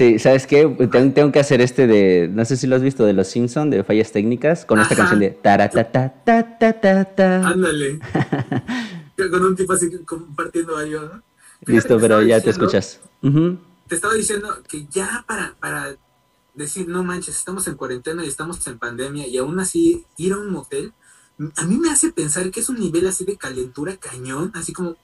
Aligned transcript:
Sí, 0.00 0.18
¿sabes 0.18 0.46
qué? 0.46 0.66
Tengo, 0.90 1.30
que 1.30 1.40
hacer 1.40 1.60
este 1.60 1.86
de, 1.86 2.26
no 2.32 2.42
sé 2.46 2.56
si 2.56 2.66
lo 2.66 2.74
has 2.74 2.80
visto, 2.80 3.04
de 3.04 3.12
Los 3.12 3.28
Simpson 3.28 3.68
de 3.68 3.84
fallas 3.84 4.10
técnicas, 4.12 4.64
con 4.64 4.80
esta 4.80 4.96
canción 4.96 5.20
de 5.20 5.28
ta 5.28 5.58
ta 5.68 5.92
ta 7.04 7.46
Ándale. 7.46 8.00
con 9.30 9.44
un 9.44 9.54
tipo 9.54 9.74
así 9.74 9.90
compartiendo 10.06 10.78
algo, 10.78 11.00
¿no? 11.02 11.22
Listo, 11.66 12.00
pero 12.00 12.22
ya 12.22 12.40
te 12.40 12.48
escuchas. 12.48 12.98
Te 13.20 13.94
estaba 13.94 14.14
diciendo 14.14 14.62
que 14.66 14.86
ya 14.86 15.22
para, 15.28 15.54
para 15.60 15.94
decir, 16.54 16.88
no 16.88 17.04
manches, 17.04 17.36
estamos 17.36 17.68
en 17.68 17.74
cuarentena 17.74 18.24
y 18.24 18.28
estamos 18.28 18.66
en 18.68 18.78
pandemia 18.78 19.26
y 19.26 19.36
aún 19.36 19.60
así 19.60 20.06
ir 20.16 20.32
a 20.32 20.38
un 20.38 20.50
motel, 20.50 20.94
a 21.56 21.66
mí 21.66 21.76
me 21.76 21.90
hace 21.90 22.10
pensar 22.10 22.50
que 22.50 22.60
es 22.60 22.70
un 22.70 22.80
nivel 22.80 23.06
así 23.06 23.26
de 23.26 23.36
calentura 23.36 23.98
cañón, 23.98 24.50
así 24.54 24.72
como, 24.72 24.96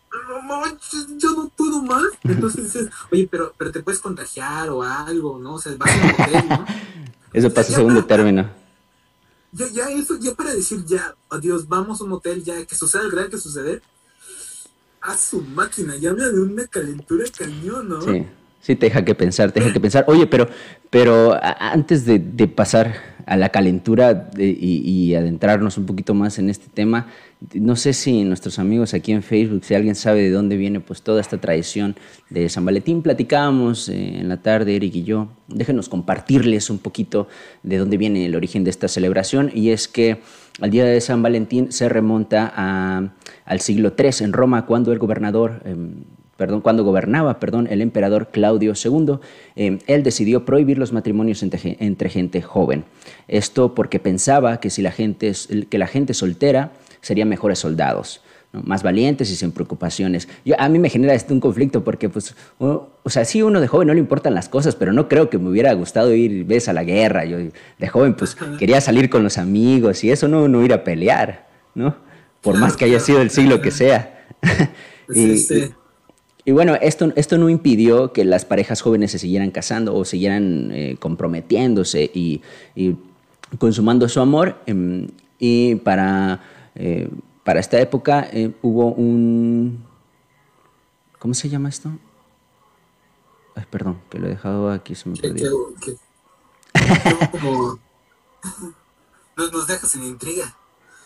manches, 0.46 1.06
yo 1.18 1.32
no 1.32 1.48
puedo 1.54 1.82
más. 1.82 2.04
Entonces 2.24 2.64
dices, 2.64 2.90
oye, 3.10 3.28
pero, 3.30 3.52
pero 3.56 3.72
te 3.72 3.82
puedes 3.82 4.00
contagiar 4.00 4.70
o 4.70 4.82
algo, 4.82 5.38
¿no? 5.38 5.54
O 5.54 5.58
sea, 5.58 5.72
vas 5.76 5.90
a 5.90 5.94
un 5.94 6.06
motel, 6.06 6.48
¿no? 6.48 6.66
Eso 7.32 7.52
pasa 7.52 7.74
segundo 7.74 8.04
término. 8.04 8.48
Ya, 9.52 9.66
ya, 9.68 9.90
eso, 9.90 10.18
ya 10.18 10.34
para 10.34 10.54
decir, 10.54 10.84
ya, 10.86 11.14
adiós, 11.30 11.66
vamos 11.68 12.00
a 12.00 12.04
un 12.04 12.10
motel, 12.10 12.42
ya, 12.42 12.64
que 12.64 12.74
suceda 12.74 13.02
el 13.02 13.10
gran 13.10 13.30
que 13.30 13.38
suceder. 13.38 13.82
A 15.00 15.16
su 15.16 15.42
máquina, 15.42 15.96
ya 15.96 16.10
habla 16.10 16.28
de 16.28 16.40
una 16.40 16.66
calentura 16.66 17.24
cañón, 17.36 17.88
¿no? 17.88 18.00
Sí. 18.02 18.26
Sí, 18.66 18.74
te 18.74 18.86
deja 18.86 19.04
que 19.04 19.14
pensar, 19.14 19.52
te 19.52 19.60
deja 19.60 19.72
que 19.72 19.78
pensar. 19.78 20.04
Oye, 20.08 20.26
pero, 20.26 20.48
pero 20.90 21.38
antes 21.40 22.04
de, 22.04 22.18
pasar 22.48 22.96
a 23.24 23.36
la 23.36 23.50
calentura 23.50 24.28
y, 24.36 25.14
adentrarnos 25.14 25.78
un 25.78 25.86
poquito 25.86 26.14
más 26.14 26.40
en 26.40 26.50
este 26.50 26.66
tema, 26.66 27.06
no 27.54 27.76
sé 27.76 27.92
si 27.92 28.24
nuestros 28.24 28.58
amigos 28.58 28.94
aquí 28.94 29.12
en 29.12 29.22
Facebook, 29.22 29.62
si 29.64 29.74
alguien 29.74 29.94
sabe 29.94 30.22
de 30.22 30.30
dónde 30.30 30.56
viene 30.56 30.80
pues 30.80 31.02
toda 31.02 31.20
esta 31.20 31.38
tradición 31.38 31.94
de 32.30 32.48
San 32.48 32.64
Valentín, 32.64 33.02
platicábamos 33.02 33.88
eh, 33.88 34.20
en 34.20 34.28
la 34.28 34.38
tarde, 34.38 34.76
Eric 34.76 34.94
y 34.94 35.02
yo, 35.04 35.28
déjenos 35.48 35.88
compartirles 35.88 36.70
un 36.70 36.78
poquito 36.78 37.28
de 37.62 37.76
dónde 37.76 37.98
viene 37.98 38.24
el 38.24 38.34
origen 38.34 38.64
de 38.64 38.70
esta 38.70 38.88
celebración. 38.88 39.50
Y 39.54 39.70
es 39.70 39.86
que 39.86 40.20
al 40.60 40.70
día 40.70 40.84
de 40.86 41.00
San 41.00 41.22
Valentín 41.22 41.72
se 41.72 41.88
remonta 41.88 42.46
al 43.44 43.60
siglo 43.60 43.92
III 43.96 44.24
en 44.24 44.32
Roma 44.32 44.66
cuando 44.66 44.92
el 44.92 44.98
gobernador... 44.98 45.62
Em, 45.64 46.04
perdón, 46.36 46.60
cuando 46.60 46.84
gobernaba 46.84 47.40
perdón, 47.40 47.66
el 47.70 47.80
emperador 47.80 48.28
Claudio 48.30 48.74
II, 48.74 49.20
eh, 49.56 49.78
él 49.86 50.02
decidió 50.02 50.44
prohibir 50.44 50.76
los 50.76 50.92
matrimonios 50.92 51.42
entre, 51.42 52.10
gente 52.10 52.42
joven. 52.42 52.84
Esto 53.26 53.74
porque 53.74 53.98
pensaba 54.00 54.60
que, 54.60 54.68
si 54.68 54.82
la 54.82 54.92
gente, 54.92 55.32
que 55.70 55.78
la 55.78 55.86
gente 55.86 56.12
soltera 56.12 56.72
serían 57.00 57.28
mejores 57.28 57.58
soldados. 57.58 58.22
más 58.52 58.82
valientes 58.82 59.30
y 59.30 59.36
sin 59.36 59.52
preocupaciones. 59.52 60.28
Yo, 60.44 60.54
a 60.58 60.68
mí 60.70 60.78
me 60.78 60.88
genera 60.88 61.12
este 61.12 61.34
un 61.34 61.40
conflicto 61.40 61.84
porque, 61.84 62.08
pues, 62.08 62.34
o 62.58 62.88
sea, 63.06 63.26
sí, 63.26 63.42
uno 63.42 63.60
de 63.60 63.66
joven 63.66 63.88
no 63.88 63.92
le 63.92 64.00
importan 64.00 64.32
las 64.32 64.48
cosas, 64.48 64.74
pero 64.74 64.94
no 64.94 65.08
creo 65.08 65.28
que 65.28 65.36
me 65.36 65.50
hubiera 65.50 65.74
gustado 65.74 66.14
ir, 66.14 66.44
ves, 66.44 66.68
a 66.68 66.72
la 66.72 66.82
guerra. 66.82 67.26
Yo 67.26 67.36
de 67.36 67.88
joven, 67.88 68.14
pues, 68.14 68.34
quería 68.58 68.80
salir 68.80 69.10
con 69.10 69.22
los 69.22 69.36
amigos 69.36 70.02
y 70.04 70.10
eso 70.10 70.26
no, 70.26 70.48
no 70.48 70.64
ir 70.64 70.72
a 70.72 70.84
pelear, 70.84 71.48
¿no? 71.74 71.96
Por 72.40 72.56
más 72.56 72.76
que 72.76 72.86
haya 72.86 73.00
sido 73.00 73.20
el 73.20 73.30
siglo 73.30 73.60
que 73.60 73.72
sea. 73.72 74.26
y, 75.14 75.44
y 76.48 76.52
bueno, 76.52 76.76
esto, 76.80 77.12
esto 77.16 77.38
no 77.38 77.50
impidió 77.50 78.12
que 78.12 78.24
las 78.24 78.44
parejas 78.44 78.80
jóvenes 78.80 79.10
se 79.10 79.18
siguieran 79.18 79.50
casando 79.50 79.96
o 79.96 80.04
siguieran 80.04 80.70
eh, 80.72 80.96
comprometiéndose 81.00 82.08
y, 82.14 82.40
consumando 83.58 84.08
su 84.08 84.20
amor. 84.20 84.56
Em, 84.66 85.08
y 85.40 85.74
para, 85.74 86.40
eh, 86.76 87.10
para 87.44 87.60
esta 87.60 87.80
época 87.80 88.28
eh, 88.32 88.54
hubo 88.62 88.92
un... 88.92 89.84
¿Cómo 91.18 91.34
se 91.34 91.48
llama 91.48 91.68
esto? 91.68 91.90
Ay, 93.54 93.64
perdón, 93.70 94.00
que 94.10 94.18
lo 94.18 94.26
he 94.26 94.30
dejado 94.30 94.70
aquí, 94.70 94.94
se 94.94 95.08
me 95.08 95.16
perdió. 95.16 95.50
nos 99.36 99.66
dejas 99.66 99.94
en 99.94 100.04
intriga. 100.04 100.56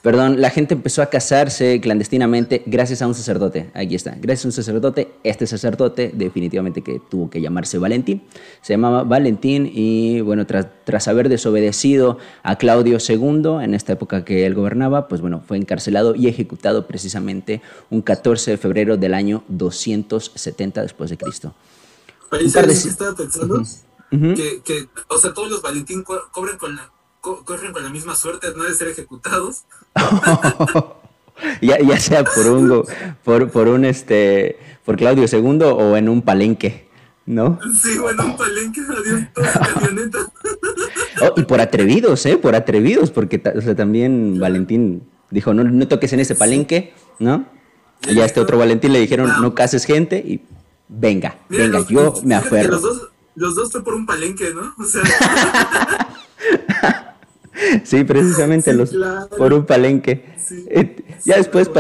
Perdón, 0.03 0.41
la 0.41 0.49
gente 0.49 0.73
empezó 0.73 1.03
a 1.03 1.07
casarse 1.07 1.79
clandestinamente 1.79 2.63
gracias 2.65 3.03
a 3.03 3.07
un 3.07 3.15
sacerdote. 3.15 3.71
Aquí 3.75 3.95
está, 3.95 4.17
gracias 4.19 4.47
a 4.47 4.49
un 4.49 4.53
sacerdote. 4.53 5.13
Este 5.25 5.47
sacerdote 5.47 6.11
definitivamente 6.15 6.81
que 6.81 7.03
tuvo 7.11 7.29
que 7.29 7.43
llamarse 7.43 7.77
Valentín. 7.77 8.23
Se 8.63 8.73
llamaba 8.73 9.03
Valentín 9.05 9.71
y 9.71 10.23
bueno, 10.23 10.47
tras, 10.47 10.69
tras 10.85 11.07
haber 11.07 11.29
desobedecido 11.29 12.17
a 12.43 12.57
Claudio 12.57 12.97
II 12.97 13.63
en 13.63 13.75
esta 13.75 13.93
época 13.93 14.25
que 14.25 14.47
él 14.47 14.55
gobernaba, 14.55 15.07
pues 15.07 15.21
bueno, 15.21 15.43
fue 15.47 15.59
encarcelado 15.59 16.15
y 16.15 16.29
ejecutado 16.29 16.87
precisamente 16.87 17.61
un 17.91 18.01
14 18.01 18.53
de 18.53 18.57
febrero 18.57 18.97
del 18.97 19.13
año 19.13 19.45
270 19.49 20.81
después 20.81 21.11
de 21.11 21.19
Cristo. 21.19 21.55
¿Sabes 22.49 22.85
qué 22.85 22.89
estaba 22.89 23.15
pensando? 23.15 23.63
que, 24.11 24.63
que, 24.65 24.89
o 25.09 25.19
sea, 25.19 25.35
todos 25.35 25.51
los 25.51 25.61
Valentín 25.61 26.03
cobran 26.03 26.57
con 26.57 26.75
la 26.75 26.91
corren 27.21 27.73
con 27.73 27.83
la 27.83 27.91
misma 27.91 28.15
suerte, 28.15 28.49
no 28.57 28.65
de 28.65 28.75
ser 28.75 28.89
ejecutados. 28.89 29.65
ya, 31.63 31.79
ya 31.79 31.99
sea 31.99 32.25
por 32.25 32.47
un 32.47 32.85
por, 33.25 33.51
por 33.51 33.69
un 33.69 33.85
este 33.85 34.59
por 34.85 34.97
Claudio 34.97 35.27
II 35.31 35.63
o 35.63 35.97
en 35.97 36.09
un 36.09 36.23
palenque, 36.23 36.89
¿no? 37.27 37.59
Sí, 37.81 37.99
o 37.99 38.11
en 38.11 38.21
un 38.21 38.37
palenque, 38.37 38.81
adiós, 38.81 39.23
toda 39.35 39.53
camioneta. 39.53 40.19
oh, 41.23 41.35
y 41.37 41.43
por 41.45 41.61
atrevidos, 41.61 42.25
¿eh? 42.27 42.37
Por 42.37 42.55
atrevidos, 42.55 43.11
porque 43.11 43.43
o 43.55 43.61
sea, 43.61 43.75
también 43.75 44.39
Valentín 44.41 45.03
dijo, 45.31 45.55
no, 45.55 45.65
no 45.65 45.89
toques 45.89 46.13
en 46.13 46.21
ese 46.21 46.35
palenque, 46.35 46.95
¿no? 47.19 47.47
Y 48.09 48.19
a 48.21 48.25
este 48.25 48.41
otro 48.41 48.59
Valentín 48.59 48.93
le 48.93 49.01
dijeron, 49.01 49.31
no 49.43 49.55
cases 49.55 49.85
gente 49.85 50.17
y 50.17 50.41
venga, 50.89 51.39
venga, 51.49 51.87
yo 51.87 52.15
me 52.25 52.35
aferro. 52.35 52.73
Los 52.73 52.83
dos, 52.83 53.09
los 53.35 53.55
dos 53.55 53.71
fue 53.71 53.85
por 53.85 53.95
un 53.95 54.07
palenque, 54.07 54.53
¿no? 54.55 54.75
O 54.79 54.85
sea... 54.85 55.03
Sí, 57.85 58.05
precisamente 58.05 58.73
los, 58.73 58.95
por 59.37 59.53
un 59.53 59.67
palenque. 59.67 60.25
Eh, 60.69 60.97
ya 61.25 61.37
después 61.37 61.71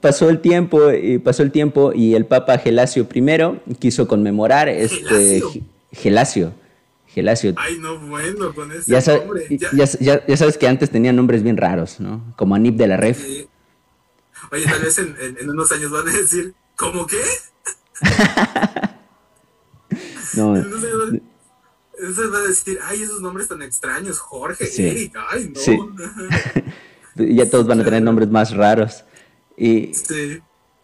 pasó 0.00 0.30
el 0.30 0.40
tiempo 0.40 0.92
y 0.92 1.18
pasó 1.18 1.42
el 1.42 1.50
tiempo 1.50 1.92
y 1.92 2.14
el 2.14 2.26
Papa 2.26 2.58
Gelasio 2.58 3.06
I 3.12 3.74
quiso 3.78 4.06
conmemorar 4.08 4.68
este 4.68 5.42
Gelasio. 5.92 6.52
Gelasio. 7.06 7.54
Ay, 7.56 7.78
no, 7.78 7.98
bueno, 7.98 8.54
con 8.54 8.70
ese 8.70 8.90
ya, 8.90 9.00
Ya... 10.26 10.36
sabes 10.36 10.58
que 10.58 10.68
antes 10.68 10.90
tenían 10.90 11.16
nombres 11.16 11.42
bien 11.42 11.56
raros, 11.56 12.00
¿no? 12.00 12.22
Como 12.36 12.54
Anip 12.54 12.76
de 12.76 12.86
la 12.86 12.96
Ref. 12.96 13.24
Oye, 14.50 14.64
tal 14.64 14.82
vez 14.82 14.98
en, 14.98 15.50
unos 15.50 15.72
años 15.72 15.90
van 15.90 16.08
a 16.08 16.12
decir, 16.12 16.54
¿cómo 16.76 17.06
qué? 17.06 17.20
no. 20.36 20.54
Eso 22.00 22.30
va 22.30 22.38
a 22.38 22.42
decir, 22.42 22.78
ay, 22.84 23.02
esos 23.02 23.20
nombres 23.20 23.48
tan 23.48 23.62
extraños, 23.62 24.18
Jorge, 24.18 24.68
Eric, 24.78 25.16
ay, 25.30 25.52
no. 25.54 25.60
Sí. 25.60 25.76
ya 27.34 27.50
todos 27.50 27.66
van 27.66 27.80
a 27.80 27.84
tener 27.84 28.02
nombres 28.02 28.28
más 28.28 28.54
raros. 28.54 29.04
Y 29.56 29.92
sí. 29.94 30.40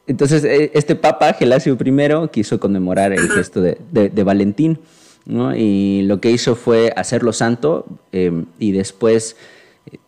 entonces, 0.07 0.45
e, 0.45 0.73
este 0.75 0.97
papa, 0.97 1.33
Gelasio 1.35 1.79
I, 1.81 2.29
quiso 2.33 2.59
conmemorar 2.59 3.13
el 3.13 3.29
gesto 3.31 3.61
de, 3.61 3.79
de, 3.91 4.23
Valentín, 4.25 4.81
¿no? 5.25 5.55
Y 5.55 6.03
lo 6.03 6.21
que 6.21 6.31
hizo 6.33 6.57
fue 6.57 6.93
hacerlo 6.97 7.33
santo 7.33 7.87
em, 8.11 8.47
y 8.59 8.73
después 8.73 9.37
eh, 9.91 9.99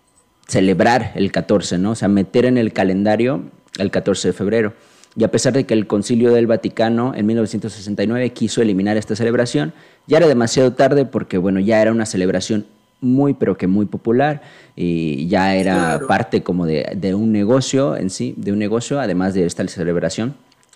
celebrar 0.48 1.12
el 1.14 1.30
14, 1.30 1.78
¿no? 1.78 1.92
O 1.92 1.94
sea, 1.94 2.08
meter 2.08 2.44
en 2.44 2.58
el 2.58 2.72
calendario 2.72 3.42
el 3.78 3.90
14 3.90 4.28
de 4.28 4.34
febrero. 4.34 4.74
Y 5.16 5.24
a 5.24 5.30
pesar 5.30 5.54
de 5.54 5.64
que 5.64 5.74
el 5.74 5.86
Concilio 5.86 6.32
del 6.32 6.46
Vaticano 6.46 7.14
en 7.14 7.24
1969 7.26 8.30
quiso 8.30 8.60
eliminar 8.60 8.96
esta 8.96 9.16
celebración, 9.16 9.72
ya 10.06 10.18
era 10.18 10.28
demasiado 10.28 10.74
tarde 10.74 11.06
porque, 11.06 11.38
bueno, 11.38 11.58
ya 11.58 11.80
era 11.80 11.90
una 11.90 12.04
celebración 12.04 12.66
muy, 13.00 13.34
pero 13.34 13.56
que 13.56 13.66
muy 13.66 13.86
popular 13.86 14.42
y 14.74 15.26
ya 15.28 15.54
era 15.54 16.00
parte 16.06 16.42
como 16.42 16.66
de, 16.66 17.14
un 17.14 17.32
negocio 17.32 17.96
en 17.96 18.10
sí, 18.10 18.34
de 18.36 18.52
un 18.52 18.58
negocio, 18.58 19.00
además 19.00 19.34
de 19.34 19.46
esta 19.46 19.66
celebración, 19.68 20.34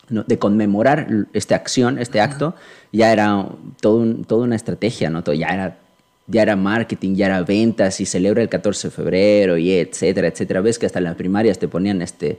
de 0.08 0.38
conmemorar 0.38 1.06
esta 1.32 1.54
acción, 1.54 1.98
este 1.98 2.20
acto, 2.20 2.54
ya 2.92 3.12
era 3.12 3.46
todo 3.80 4.04
toda 4.26 4.44
una 4.44 4.56
estrategia, 4.56 5.08
¿no? 5.08 5.22
Todo, 5.22 5.34
ya 5.34 5.48
era 5.48 5.78
ya 6.30 6.42
era 6.42 6.56
marketing, 6.56 7.14
ya 7.14 7.26
era 7.26 7.42
ventas 7.42 8.00
y 8.00 8.06
celebra 8.06 8.42
el 8.42 8.48
14 8.48 8.88
de 8.88 8.92
febrero 8.92 9.58
y 9.58 9.72
etcétera, 9.72 10.28
etcétera. 10.28 10.60
Ves 10.60 10.78
que 10.78 10.86
hasta 10.86 10.98
en 10.98 11.04
las 11.04 11.16
primarias 11.16 11.58
te 11.58 11.68
ponían, 11.68 12.00
este, 12.02 12.38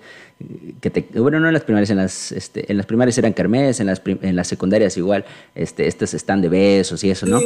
que 0.79 0.89
te, 0.89 1.19
bueno, 1.19 1.39
no 1.39 1.47
en 1.47 1.53
las 1.53 1.63
primarias, 1.63 1.89
en 1.89 1.97
las, 1.97 2.31
este, 2.31 2.71
en 2.71 2.77
las 2.77 2.85
primarias 2.85 3.17
eran 3.17 3.33
kermés, 3.33 3.79
en 3.79 3.87
las, 3.87 4.01
en 4.05 4.35
las 4.35 4.47
secundarias 4.47 4.97
igual, 4.97 5.25
este, 5.55 5.87
estos 5.87 6.13
están 6.13 6.41
de 6.41 6.49
besos 6.49 7.03
y 7.03 7.11
eso, 7.11 7.25
¿no? 7.25 7.39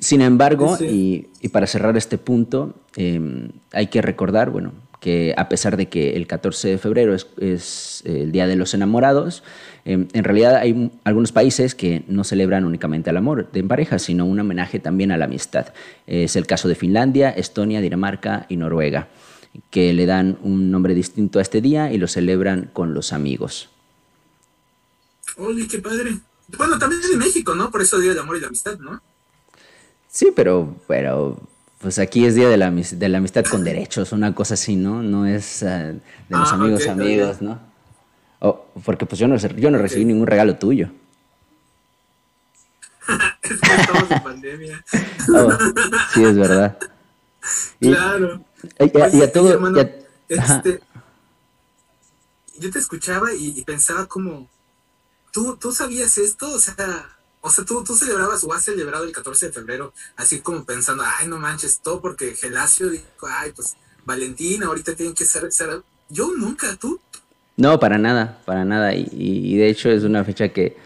Sin 0.00 0.22
embargo, 0.22 0.78
Y, 0.80 1.26
y, 1.42 1.48
para 1.48 1.66
cerrar 1.66 1.94
este 1.96 2.16
punto, 2.16 2.74
em, 2.96 3.50
hay 3.70 3.88
que 3.88 4.00
recordar, 4.00 4.48
bueno, 4.48 4.72
que 5.04 5.34
a 5.36 5.50
pesar 5.50 5.76
de 5.76 5.86
que 5.90 6.16
el 6.16 6.26
14 6.26 6.68
de 6.68 6.78
febrero 6.78 7.14
es, 7.14 7.26
es 7.38 8.02
el 8.06 8.32
Día 8.32 8.46
de 8.46 8.56
los 8.56 8.72
Enamorados, 8.72 9.42
Em, 9.84 10.08
en 10.14 10.24
realidad 10.24 10.56
hay 10.56 10.90
algunos 11.04 11.32
países 11.32 11.74
que 11.74 12.04
no 12.08 12.24
celebran 12.24 12.64
únicamente 12.64 13.10
el 13.10 13.16
amor 13.18 13.50
de 13.52 13.62
pareja, 13.64 13.98
sino 13.98 14.24
un 14.24 14.40
homenaje 14.40 14.78
también 14.78 15.12
a 15.12 15.18
la 15.18 15.26
amistad. 15.26 15.74
Es 16.06 16.36
el 16.36 16.46
caso 16.46 16.68
de 16.68 16.74
Finlandia, 16.74 17.30
Estonia, 17.30 17.82
Dinamarca 17.82 18.46
y 18.48 18.56
Noruega, 18.56 19.08
que 19.70 19.92
le 19.92 20.06
dan 20.06 20.38
un 20.42 20.70
nombre 20.70 20.94
distinto 20.94 21.38
a 21.38 21.42
este 21.42 21.60
día 21.60 21.92
y 21.92 21.98
lo 21.98 22.08
celebran 22.08 22.70
con 22.72 22.94
los 22.94 23.12
amigos. 23.12 23.68
¡Oye, 25.36 25.68
qué 25.68 25.80
padre! 25.80 26.18
Bueno, 26.56 26.78
también 26.78 27.02
es 27.02 27.10
de 27.10 27.16
México, 27.16 27.54
¿no? 27.54 27.70
Por 27.70 27.82
eso 27.82 27.98
Día 27.98 28.10
del 28.10 28.20
Amor 28.20 28.36
y 28.36 28.40
la 28.40 28.46
Amistad, 28.46 28.78
¿no? 28.78 29.02
Sí, 30.08 30.28
pero, 30.34 30.76
pero 30.86 31.38
pues 31.84 31.98
aquí 31.98 32.24
es 32.24 32.34
Día 32.34 32.48
de 32.48 32.56
la, 32.56 32.70
de 32.70 33.08
la 33.10 33.18
Amistad 33.18 33.44
con 33.44 33.62
Derechos, 33.62 34.12
una 34.12 34.34
cosa 34.34 34.54
así, 34.54 34.74
¿no? 34.74 35.02
No 35.02 35.26
es 35.26 35.60
uh, 35.60 35.66
de 35.66 36.00
los 36.30 36.50
ah, 36.50 36.54
amigos 36.54 36.86
amigos, 36.88 37.42
¿no? 37.42 37.60
Oh, 38.38 38.64
porque 38.86 39.04
pues 39.04 39.18
yo 39.18 39.28
no, 39.28 39.36
yo 39.36 39.70
no 39.70 39.76
recibí 39.76 40.06
ningún 40.06 40.26
regalo 40.26 40.56
tuyo. 40.56 40.88
es 43.42 43.60
que 43.60 43.74
estamos 43.74 44.10
en 44.10 44.22
pandemia. 44.22 44.84
Oh, 45.36 45.50
sí, 46.12 46.24
es 46.24 46.36
verdad. 46.36 46.78
claro. 47.80 48.44
Y, 48.78 49.20
a, 49.22 49.32
todo... 49.32 49.76
este, 50.28 50.80
yo 52.58 52.70
te 52.70 52.78
escuchaba 52.78 53.34
y, 53.34 53.62
pensaba 53.64 54.06
como, 54.06 54.48
¿tú, 55.32 55.56
¿tú 55.56 55.70
sabías 55.72 56.16
esto? 56.16 56.50
O 56.50 56.58
sea, 56.58 57.13
o 57.46 57.50
sea, 57.50 57.62
¿tú, 57.62 57.84
tú 57.84 57.94
celebrabas 57.94 58.42
o 58.42 58.54
has 58.54 58.64
celebrado 58.64 59.04
el 59.04 59.12
14 59.12 59.46
de 59.46 59.52
febrero 59.52 59.92
así 60.16 60.40
como 60.40 60.64
pensando, 60.64 61.04
ay, 61.18 61.28
no 61.28 61.38
manches, 61.38 61.78
todo 61.80 62.00
porque 62.00 62.34
Gelacio 62.34 62.88
dijo, 62.88 63.04
ay, 63.28 63.52
pues 63.54 63.76
Valentina, 64.06 64.66
ahorita 64.66 64.94
tienen 64.94 65.14
que 65.14 65.26
ser, 65.26 65.52
ser... 65.52 65.82
Yo 66.08 66.32
nunca, 66.34 66.74
¿tú? 66.76 66.98
No, 67.58 67.78
para 67.78 67.98
nada, 67.98 68.40
para 68.46 68.64
nada. 68.64 68.94
Y, 68.94 69.58
de 69.58 69.68
hecho 69.68 69.90
es 69.90 70.04
una 70.04 70.24
fecha 70.24 70.48
que, 70.48 70.78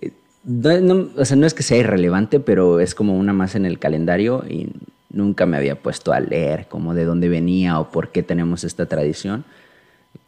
eh, 0.00 0.12
no, 0.42 1.08
o 1.16 1.24
sea, 1.24 1.36
no 1.36 1.46
es 1.46 1.54
que 1.54 1.62
sea 1.62 1.78
irrelevante, 1.78 2.40
pero 2.40 2.80
es 2.80 2.96
como 2.96 3.16
una 3.16 3.32
más 3.32 3.54
en 3.54 3.64
el 3.64 3.78
calendario 3.78 4.44
y 4.48 4.72
nunca 5.08 5.46
me 5.46 5.56
había 5.56 5.80
puesto 5.80 6.12
a 6.12 6.18
leer 6.18 6.66
como 6.68 6.94
de 6.94 7.04
dónde 7.04 7.28
venía 7.28 7.78
o 7.78 7.92
por 7.92 8.10
qué 8.10 8.24
tenemos 8.24 8.64
esta 8.64 8.86
tradición. 8.86 9.44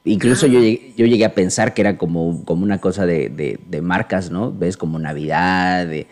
Incluso 0.04 0.46
yo, 0.46 0.60
llegué, 0.60 0.92
yo 0.96 1.06
llegué 1.06 1.24
a 1.24 1.34
pensar 1.34 1.72
que 1.72 1.80
era 1.80 1.96
como, 1.96 2.44
como 2.44 2.62
una 2.62 2.78
cosa 2.78 3.06
de, 3.06 3.30
de, 3.30 3.82
marcas, 3.82 4.30
¿no? 4.30 4.52
Ves 4.52 4.76
como 4.76 4.98
Navidad, 4.98 5.86
de, 5.86 6.06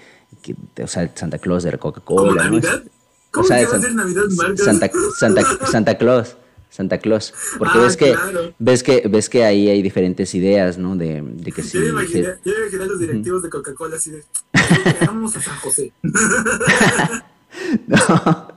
o 0.82 0.86
sea, 0.86 1.10
Santa 1.14 1.38
Claus 1.38 1.62
de 1.62 1.76
Coca-Cola. 1.78 2.44
Navidad? 2.44 2.82
¿Cómo 3.30 3.44
o 3.44 3.48
sea, 3.48 3.68
va 3.68 3.76
a 3.76 3.80
ser 3.80 3.94
Navidad 3.94 4.22
Santa, 4.56 4.90
Santa, 5.16 5.42
Santa 5.70 5.98
Claus. 5.98 6.36
Santa 6.70 6.98
Claus. 6.98 7.34
Porque 7.58 7.78
ah, 7.78 7.82
ves 7.82 7.96
que 7.98 8.16
ves 8.58 8.82
que 8.82 9.06
ves 9.08 9.28
que 9.28 9.44
ahí 9.44 9.68
hay 9.68 9.82
diferentes 9.82 10.34
ideas, 10.34 10.78
¿no? 10.78 10.96
De, 10.96 11.22
de 11.22 11.52
que 11.52 11.62
sí. 11.62 11.76
Yo 11.76 11.84
me 11.84 11.90
imaginé, 11.90 12.28
yo 12.44 12.52
me 12.52 12.60
imaginé 12.60 12.84
a 12.84 12.86
los 12.86 12.98
directivos 12.98 13.42
de 13.42 13.50
Coca-Cola 13.50 13.96
así 13.96 14.10
de 14.10 14.24
vamos 15.06 15.36
a 15.36 15.42
San 15.42 15.56
José. 15.58 15.92
no. 17.86 18.51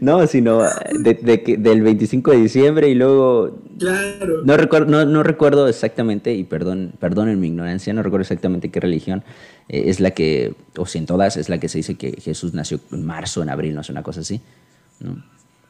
No, 0.00 0.26
sino 0.26 0.62
de, 0.98 1.14
de, 1.14 1.56
del 1.58 1.82
25 1.82 2.30
de 2.32 2.36
diciembre 2.38 2.88
y 2.88 2.94
luego... 2.94 3.58
Claro. 3.78 4.42
No 4.44 4.56
recuerdo, 4.56 5.06
no, 5.06 5.22
recuerdo 5.22 5.68
exactamente, 5.68 6.34
y 6.34 6.44
perdón, 6.44 6.92
en 7.00 7.40
mi 7.40 7.48
ignorancia, 7.48 7.92
no 7.92 8.02
recuerdo 8.02 8.22
exactamente 8.22 8.70
qué 8.70 8.80
religión 8.80 9.24
eh, 9.68 9.84
es 9.86 10.00
la 10.00 10.10
que, 10.10 10.54
o 10.76 10.86
si 10.86 10.98
en 10.98 11.06
todas, 11.06 11.36
es 11.36 11.48
la 11.48 11.58
que 11.58 11.68
se 11.68 11.78
dice 11.78 11.94
que 11.96 12.20
Jesús 12.20 12.54
nació 12.54 12.80
en 12.92 13.06
marzo, 13.06 13.42
en 13.42 13.50
abril, 13.50 13.74
no 13.74 13.82
sé, 13.82 13.92
una 13.92 14.02
cosa 14.02 14.20
así. 14.20 14.40
¿no? 15.00 15.22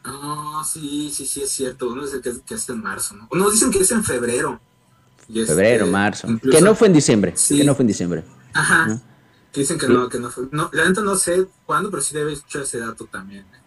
Ah, 0.04 0.62
sí, 0.64 1.10
sí, 1.12 1.26
sí, 1.26 1.42
es 1.42 1.50
cierto. 1.50 1.88
Uno 1.90 2.04
dice 2.04 2.20
que, 2.20 2.54
es 2.54 2.68
en 2.68 2.82
marzo, 2.82 3.14
¿no? 3.14 3.28
Uno 3.30 3.50
dicen 3.50 3.70
que 3.70 3.80
es 3.80 3.90
en 3.90 4.02
febrero. 4.02 4.60
febrero, 5.28 5.86
marzo. 5.86 6.28
que 6.50 6.60
no 6.60 6.74
fue 6.74 6.86
en 6.88 6.94
diciembre. 6.94 7.34
Que 7.48 7.64
no 7.64 7.74
fue 7.74 7.82
en 7.82 7.88
diciembre. 7.88 8.24
Ajá. 8.54 9.00
Dicen 9.54 9.78
que 9.78 9.88
no, 9.88 10.08
que 10.08 10.18
no 10.18 10.30
fue. 10.30 10.44
No, 10.50 10.70
la 10.72 10.88
neta 10.88 11.00
no 11.00 11.16
sé 11.16 11.46
cuándo, 11.66 11.90
pero 11.90 12.02
sí 12.02 12.14
debe 12.14 12.32
echar 12.32 12.62
ese 12.62 12.78
dato 12.78 13.06
también. 13.06 13.40
¿eh? 13.40 13.57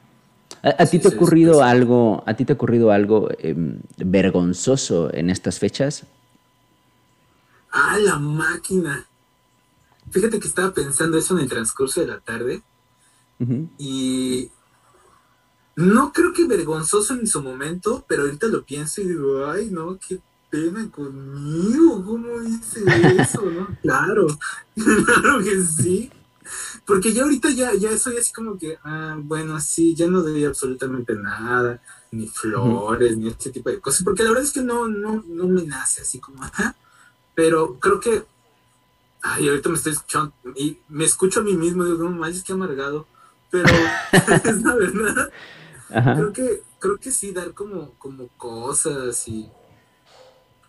¿A, 0.63 0.85
ti 0.85 0.99
te 0.99 1.07
ha 1.07 1.11
ocurrido 1.11 1.63
algo, 1.63 2.23
a 2.27 2.35
ti 2.35 2.45
te 2.45 2.53
ha 2.53 2.55
ocurrido 2.55 2.91
algo 2.91 3.29
em, 3.39 3.79
vergonzoso 3.97 5.11
en 5.13 5.31
estas 5.31 5.57
fechas? 5.57 6.05
Ah, 7.71 7.97
la 7.99 8.19
máquina. 8.19 9.05
Fíjate 10.11 10.39
que 10.39 10.47
estaba 10.47 10.73
pensando 10.73 11.17
eso 11.17 11.35
en 11.35 11.43
el 11.43 11.49
transcurso 11.49 12.01
de 12.01 12.07
la 12.07 12.19
tarde 12.19 12.61
y 13.79 14.51
no 15.75 16.13
creo 16.13 16.31
que 16.31 16.45
vergonzoso 16.45 17.15
en 17.15 17.25
su 17.25 17.41
momento, 17.41 18.05
pero 18.07 18.23
ahorita 18.23 18.47
lo 18.47 18.63
pienso 18.63 19.01
y 19.01 19.07
digo, 19.07 19.47
ay, 19.47 19.69
no, 19.71 19.97
qué 19.97 20.19
pena 20.51 20.91
conmigo, 20.91 22.03
¿cómo 22.05 22.41
hice 22.43 22.81
eso? 23.19 23.41
¿no? 23.43 23.67
Claro, 23.81 24.27
claro 24.75 25.39
que 25.43 25.63
sí. 25.63 26.11
Porque 26.85 27.13
yo 27.13 27.23
ahorita 27.23 27.49
ya, 27.51 27.73
ya 27.73 27.97
soy 27.97 28.17
así 28.17 28.33
como 28.33 28.57
que, 28.57 28.77
ah, 28.83 29.15
bueno, 29.17 29.59
sí, 29.59 29.95
ya 29.95 30.07
no 30.07 30.21
doy 30.21 30.45
absolutamente 30.45 31.13
nada, 31.15 31.81
ni 32.11 32.27
flores, 32.27 33.17
ni 33.17 33.29
este 33.29 33.51
tipo 33.51 33.69
de 33.69 33.79
cosas, 33.79 34.03
porque 34.03 34.23
la 34.23 34.29
verdad 34.29 34.45
es 34.45 34.51
que 34.51 34.61
no, 34.61 34.87
no, 34.87 35.23
no 35.27 35.47
me 35.47 35.63
nace 35.63 36.01
así 36.01 36.19
como, 36.19 36.43
ajá. 36.43 36.75
Pero 37.35 37.79
creo 37.79 37.99
que, 37.99 38.25
ay, 39.21 39.47
ahorita 39.47 39.69
me 39.69 39.75
estoy 39.75 39.93
escuchando, 39.93 40.33
y 40.55 40.79
me 40.89 41.05
escucho 41.05 41.39
a 41.39 41.43
mí 41.43 41.53
mismo, 41.55 41.85
digo, 41.85 42.03
no 42.03 42.11
manches, 42.11 42.43
qué 42.43 42.53
amargado, 42.53 43.05
pero 43.49 43.69
es 44.43 44.61
la 44.61 44.75
verdad. 44.75 45.31
Creo 45.87 46.33
que, 46.33 46.63
creo 46.79 46.97
que 46.97 47.11
sí, 47.11 47.31
dar 47.31 47.53
como, 47.53 47.93
como 47.99 48.27
cosas 48.37 49.27
y, 49.27 49.49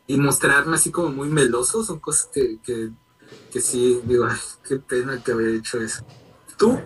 y 0.06 0.16
mostrarme 0.18 0.76
así 0.76 0.90
como 0.90 1.10
muy 1.10 1.28
meloso 1.28 1.84
son 1.84 2.00
cosas 2.00 2.28
que, 2.32 2.58
que 2.62 2.90
que 3.52 3.60
sí, 3.60 4.00
digo, 4.04 4.26
ay, 4.28 4.36
qué 4.66 4.76
pena 4.76 5.22
que 5.22 5.32
haber 5.32 5.56
hecho 5.56 5.80
eso. 5.80 6.04
¿Tú? 6.56 6.78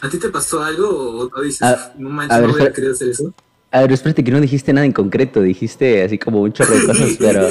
¿A 0.00 0.08
ti 0.08 0.18
te 0.18 0.28
pasó 0.28 0.62
algo 0.62 1.30
o, 1.34 1.42
dices, 1.42 1.68
no 1.98 2.08
manches, 2.08 2.40
no 2.40 2.52
hubiera 2.52 2.72
querido 2.72 2.92
hacer 2.92 3.08
eso? 3.08 3.32
A 3.70 3.80
ver, 3.80 3.92
espérate 3.92 4.22
que 4.22 4.30
no 4.30 4.40
dijiste 4.40 4.72
nada 4.72 4.84
en 4.84 4.92
concreto, 4.92 5.42
dijiste 5.42 6.02
así 6.02 6.18
como 6.18 6.42
un 6.42 6.52
chorro 6.52 6.74
de 6.74 6.82
cosas, 6.86 7.16
pero... 7.18 7.48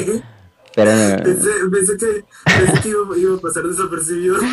pero 0.74 0.90
pensé, 1.22 1.50
pensé, 1.70 1.96
que, 1.96 2.24
pensé 2.44 2.80
que 2.80 2.88
iba, 2.88 3.36
a 3.36 3.40
pasar 3.40 3.64
desapercibido. 3.64 4.36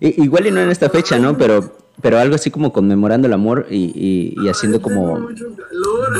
Igual 0.00 0.46
y 0.46 0.50
no 0.50 0.60
en 0.60 0.70
esta 0.70 0.90
fecha, 0.90 1.18
¿no? 1.18 1.36
Pero, 1.36 1.76
pero 2.00 2.18
algo 2.18 2.34
así 2.34 2.50
como 2.50 2.72
conmemorando 2.72 3.26
el 3.26 3.32
amor 3.32 3.66
y, 3.70 3.92
y, 3.94 4.34
y 4.42 4.48
haciendo 4.48 4.80
como... 4.80 5.18
Mucho 5.18 5.46
calor. 5.56 6.18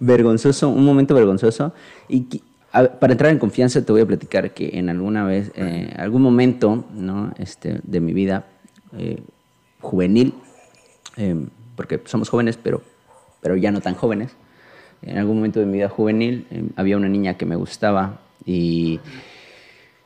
vergonzoso, 0.00 0.68
un 0.68 0.84
momento 0.84 1.14
vergonzoso. 1.14 1.72
Y 2.08 2.42
para 2.70 3.12
entrar 3.12 3.32
en 3.32 3.38
confianza 3.38 3.84
te 3.84 3.92
voy 3.92 4.02
a 4.02 4.06
platicar 4.06 4.52
que 4.52 4.70
en 4.74 4.88
alguna 4.88 5.24
vez, 5.24 5.50
eh, 5.54 5.92
algún 5.96 6.22
momento 6.22 6.84
¿no? 6.94 7.32
este, 7.38 7.80
de 7.82 8.00
mi 8.00 8.12
vida 8.12 8.44
eh, 8.96 9.22
juvenil, 9.80 10.34
eh, 11.16 11.34
porque 11.76 12.00
somos 12.04 12.28
jóvenes, 12.28 12.58
pero, 12.62 12.82
pero 13.40 13.56
ya 13.56 13.70
no 13.70 13.80
tan 13.80 13.94
jóvenes, 13.94 14.32
en 15.02 15.16
algún 15.16 15.36
momento 15.36 15.60
de 15.60 15.66
mi 15.66 15.74
vida 15.74 15.88
juvenil 15.88 16.46
había 16.76 16.96
una 16.96 17.08
niña 17.08 17.34
que 17.34 17.46
me 17.46 17.56
gustaba 17.56 18.20
y, 18.44 19.00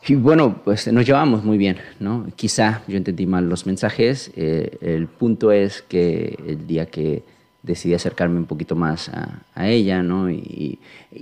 y, 0.07 0.15
bueno, 0.15 0.61
pues 0.65 0.93
nos 0.93 1.07
llevamos 1.07 1.45
muy 1.45 1.57
bien, 1.57 1.79
¿no? 1.99 2.27
Quizá 2.37 2.83
yo 2.87 2.99
entendí 2.99 3.25
mal 3.25 3.49
los 3.49 3.67
mensajes, 3.67 4.31
el 4.37 5.07
punto 5.07 5.51
es 5.51 5.81
que 5.81 6.39
el 6.47 6.67
día 6.67 6.87
que 6.87 7.23
decidí 7.63 7.95
acercarme 7.95 8.39
un 8.39 8.47
poquito 8.47 8.75
más 8.75 9.09
a, 9.09 9.69
ella, 9.69 10.03
¿no? 10.03 10.31
Y, 10.31 10.79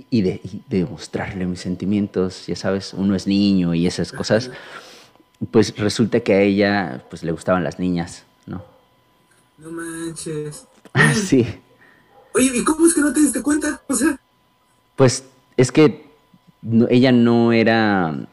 y, 0.09 0.21
de, 0.21 0.87
mostrarle 0.89 1.45
mis 1.45 1.59
sentimientos, 1.59 2.47
ya 2.47 2.55
sabes, 2.55 2.93
uno 2.93 3.15
es 3.15 3.27
niño 3.27 3.73
y 3.73 3.87
esas 3.87 4.11
cosas, 4.11 4.49
pues 5.51 5.77
resulta 5.77 6.19
que 6.21 6.33
a 6.33 6.41
ella 6.41 7.05
pues 7.09 7.23
le 7.23 7.31
gustaban 7.31 7.63
las 7.63 7.79
niñas, 7.79 8.23
¿no? 8.45 8.63
No 9.57 9.71
manches. 9.71 10.65
Ah, 10.93 11.13
sí. 11.15 11.45
Oye, 12.33 12.51
¿y 12.53 12.63
cómo 12.63 12.87
es 12.87 12.93
que 12.93 13.01
no 13.01 13.13
te 13.13 13.19
diste 13.19 13.41
cuenta? 13.41 13.81
O 13.87 13.93
sea... 13.93 14.19
Pues 14.95 15.23
es 15.57 15.71
que 15.71 16.05
ella 16.89 17.11
no 17.11 17.51
era 17.51 18.27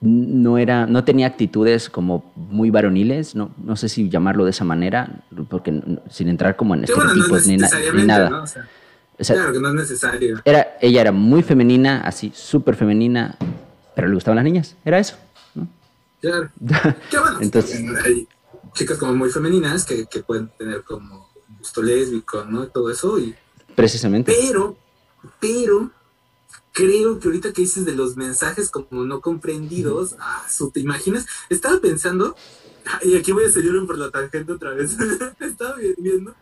no 0.00 0.58
era, 0.58 0.86
no 0.86 1.04
tenía 1.04 1.26
actitudes 1.26 1.90
como 1.90 2.32
muy 2.36 2.70
varoniles, 2.70 3.34
no, 3.34 3.50
no 3.62 3.76
sé 3.76 3.88
si 3.88 4.08
llamarlo 4.08 4.44
de 4.44 4.50
esa 4.50 4.64
manera, 4.64 5.22
porque 5.48 5.82
sin 6.10 6.28
entrar 6.28 6.56
como 6.56 6.74
en 6.74 6.84
estereotipos 6.84 7.46
ni, 7.46 7.56
nada. 7.56 8.44
claro 9.18 9.52
que 9.52 9.60
no 9.60 9.68
es 9.68 9.74
necesario. 9.74 10.40
Era, 10.44 10.76
ella 10.80 11.00
era 11.00 11.12
muy 11.12 11.42
femenina, 11.42 12.02
así, 12.02 12.30
súper 12.34 12.76
femenina, 12.76 13.36
pero 13.96 14.08
le 14.08 14.14
gustaban 14.14 14.36
las 14.36 14.44
niñas, 14.44 14.76
era 14.84 14.98
eso. 14.98 15.16
Claro. 16.20 16.50
Qué 17.10 17.18
bueno. 17.18 17.38
Entonces, 17.40 17.82
hay 18.04 18.28
chicas 18.74 18.98
como 18.98 19.14
muy 19.14 19.30
femeninas 19.30 19.84
que, 19.84 20.06
que 20.06 20.22
pueden 20.22 20.48
tener 20.56 20.82
como 20.84 21.28
gusto 21.58 21.82
lésbico, 21.82 22.44
¿no? 22.44 22.66
Todo 22.68 22.90
eso. 22.90 23.18
Y, 23.18 23.34
Precisamente. 23.74 24.32
Pero, 24.32 24.76
pero, 25.40 25.90
creo 26.72 27.18
que 27.18 27.28
ahorita 27.28 27.52
que 27.52 27.62
dices 27.62 27.84
de 27.84 27.94
los 27.94 28.16
mensajes 28.16 28.70
como 28.70 29.04
no 29.04 29.20
comprendidos, 29.20 30.16
ah, 30.20 30.46
¿te 30.72 30.80
imaginas? 30.80 31.26
Estaba 31.48 31.80
pensando, 31.80 32.36
y 33.02 33.16
aquí 33.16 33.32
voy 33.32 33.44
a 33.44 33.50
salir 33.50 33.72
por 33.86 33.98
la 33.98 34.10
tangente 34.10 34.52
otra 34.52 34.74
vez, 34.74 34.96
estaba 35.40 35.76
viendo 35.98 36.34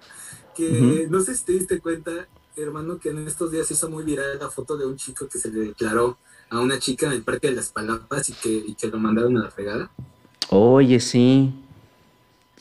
que, 0.57 1.07
no 1.11 1.21
sé 1.21 1.37
si 1.37 1.45
te 1.45 1.53
diste 1.53 1.81
cuenta, 1.81 2.27
hermano, 2.57 2.99
que 2.99 3.11
en 3.11 3.27
estos 3.27 3.51
días 3.51 3.71
hizo 3.71 3.91
muy 3.91 4.05
viral 4.05 4.39
la 4.39 4.51
foto 4.51 4.77
de 4.77 4.87
un 4.87 4.97
chico 4.97 5.29
que 5.29 5.39
se 5.39 5.51
le 5.51 5.61
declaró 5.61 6.17
a 6.49 6.61
una 6.61 6.79
chica 6.79 7.07
en 7.07 7.13
el 7.13 7.23
Parque 7.23 7.49
de 7.49 7.57
las 7.57 7.71
Palapas 7.71 8.29
y 8.31 8.33
que, 8.33 8.51
y 8.51 8.75
que 8.75 8.89
lo 8.89 8.99
mandaron 8.99 9.37
a 9.37 9.45
la 9.45 9.51
fregada. 9.51 9.91
Oye, 10.49 10.99
sí. 11.01 11.53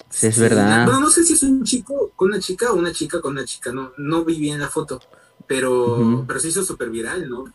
Sí, 0.10 0.28
es 0.28 0.40
verdad. 0.40 0.86
Bueno, 0.86 1.02
no 1.02 1.10
sé 1.10 1.24
si 1.24 1.34
es 1.34 1.44
un 1.44 1.64
chico 1.64 2.12
con 2.16 2.30
una 2.30 2.40
chica 2.40 2.72
o 2.72 2.76
una 2.76 2.92
chica 2.92 3.22
con 3.22 3.34
una 3.34 3.46
chica, 3.46 3.72
no, 3.72 3.94
no 3.98 4.26
vi 4.26 4.40
bien 4.40 4.60
la 4.60 4.70
foto, 4.70 5.00
pero, 5.48 6.26
pero 6.28 6.40
se 6.40 6.50
hizo 6.50 6.64
súper 6.64 6.90
viral, 6.90 7.30
¿no? 7.30 7.46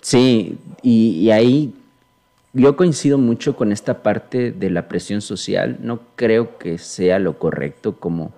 Sí, 0.00 0.58
y, 0.82 1.30
ahí 1.30 1.74
yo 2.52 2.76
coincido 2.76 3.18
mucho 3.18 3.54
con 3.54 3.70
esta 3.70 4.02
parte 4.02 4.50
de 4.50 4.70
la 4.70 4.88
presión 4.88 5.20
social. 5.20 5.78
No 5.82 6.00
creo 6.16 6.58
que 6.58 6.78
sea 6.78 7.18
lo 7.18 7.38
correcto 7.38 7.96
como, 7.96 8.32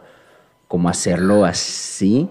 como 0.68 0.88
hacerlo 0.88 1.44
así. 1.44 2.28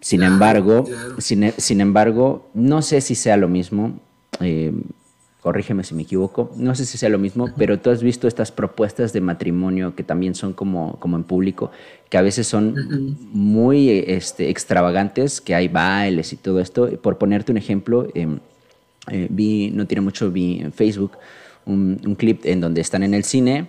Sin 0.00 0.22
embargo, 0.22 0.84
sin, 1.18 1.80
embargo, 1.80 2.48
no 2.52 2.82
sé 2.82 3.00
si 3.00 3.14
sea 3.14 3.36
lo 3.36 3.48
mismo. 3.48 3.98
Eh, 4.40 4.72
corrígeme 5.46 5.84
si 5.84 5.94
me 5.94 6.02
equivoco, 6.02 6.50
no 6.56 6.74
sé 6.74 6.84
si 6.84 6.98
sea 6.98 7.08
lo 7.08 7.20
mismo, 7.20 7.48
pero 7.56 7.78
tú 7.78 7.90
has 7.90 8.02
visto 8.02 8.26
estas 8.26 8.50
propuestas 8.50 9.12
de 9.12 9.20
matrimonio 9.20 9.94
que 9.94 10.02
también 10.02 10.34
son 10.34 10.52
como, 10.52 10.98
como 10.98 11.16
en 11.16 11.22
público, 11.22 11.70
que 12.10 12.18
a 12.18 12.22
veces 12.22 12.48
son 12.48 13.16
muy 13.32 13.90
este, 14.08 14.50
extravagantes, 14.50 15.40
que 15.40 15.54
hay 15.54 15.68
bailes 15.68 16.32
y 16.32 16.36
todo 16.36 16.58
esto. 16.58 16.90
Por 17.00 17.16
ponerte 17.16 17.52
un 17.52 17.58
ejemplo, 17.58 18.08
em, 18.16 18.40
eh, 19.08 19.28
vi, 19.30 19.70
no 19.70 19.86
tiene 19.86 20.00
mucho, 20.00 20.32
vi 20.32 20.58
en 20.62 20.72
Facebook 20.72 21.12
un, 21.64 22.16
clip 22.18 22.44
en 22.44 22.60
donde 22.60 22.80
están 22.80 23.04
en 23.04 23.14
el 23.14 23.22
cine 23.22 23.68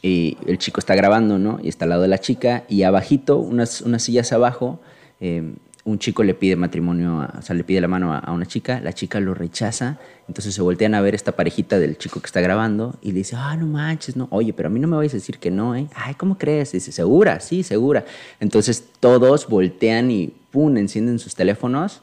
y 0.00 0.38
el 0.46 0.56
chico 0.56 0.80
está 0.80 0.94
grabando, 0.94 1.38
¿no? 1.38 1.60
Y 1.62 1.68
está 1.68 1.84
al 1.84 1.90
lado 1.90 2.00
de 2.00 2.08
la 2.08 2.18
chica 2.18 2.64
y 2.66 2.84
abajito, 2.84 3.36
unas, 3.36 3.82
unas 3.82 4.02
sillas 4.02 4.32
abajo, 4.32 4.80
em, 5.20 5.56
un 5.84 5.98
chico 5.98 6.22
le 6.22 6.34
pide 6.34 6.56
matrimonio, 6.56 7.26
o 7.38 7.42
sea, 7.42 7.56
le 7.56 7.64
pide 7.64 7.80
la 7.80 7.88
mano 7.88 8.12
a, 8.12 8.30
una 8.32 8.46
chica, 8.46 8.80
la 8.80 8.92
chica 8.92 9.18
lo 9.18 9.34
rechaza, 9.34 9.98
entonces 10.28 10.54
se 10.54 10.62
voltean 10.62 10.94
a 10.94 11.00
ver 11.00 11.14
esta 11.14 11.32
parejita 11.32 11.78
del 11.78 11.96
chico 11.96 12.20
que 12.20 12.26
está 12.26 12.40
grabando 12.40 12.96
y 13.00 13.12
le 13.12 13.18
dice, 13.18 13.36
ah, 13.36 13.56
no 13.56 13.66
manches, 13.66 14.16
no, 14.16 14.28
oye, 14.30 14.52
pero 14.52 14.68
a 14.68 14.70
mí 14.70 14.78
no 14.78 14.88
me 14.88 14.96
vais 14.96 15.12
a 15.12 15.16
decir 15.16 15.38
que 15.38 15.50
no, 15.50 15.74
¿eh? 15.74 15.86
Ay, 15.94 16.14
¿cómo 16.14 16.36
crees? 16.36 16.72
dice, 16.72 16.92
segura, 16.92 17.40
sí, 17.40 17.62
segura. 17.62 18.04
Entonces 18.40 18.84
todos 19.00 19.48
voltean 19.48 20.10
y, 20.10 20.32
pum, 20.50 20.76
encienden 20.76 21.18
sus 21.18 21.34
teléfonos 21.34 22.02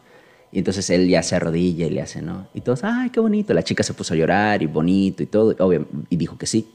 y 0.52 0.60
entonces 0.60 0.90
él 0.90 1.08
ya 1.08 1.22
se 1.24 1.36
arrodilla 1.36 1.86
y 1.86 1.90
le 1.90 2.02
hace, 2.02 2.22
¿no? 2.22 2.48
Y 2.54 2.62
todos, 2.62 2.84
ay, 2.84 3.10
qué 3.10 3.20
bonito. 3.20 3.54
La 3.54 3.64
chica 3.64 3.84
se 3.84 3.94
puso 3.94 4.14
a 4.14 4.18
llorar 4.18 4.64
y 4.64 4.66
bonito 4.66 5.22
y 5.22 5.26
todo, 5.26 5.56
y 6.10 6.16
dijo 6.16 6.38
que 6.38 6.48
sí. 6.48 6.68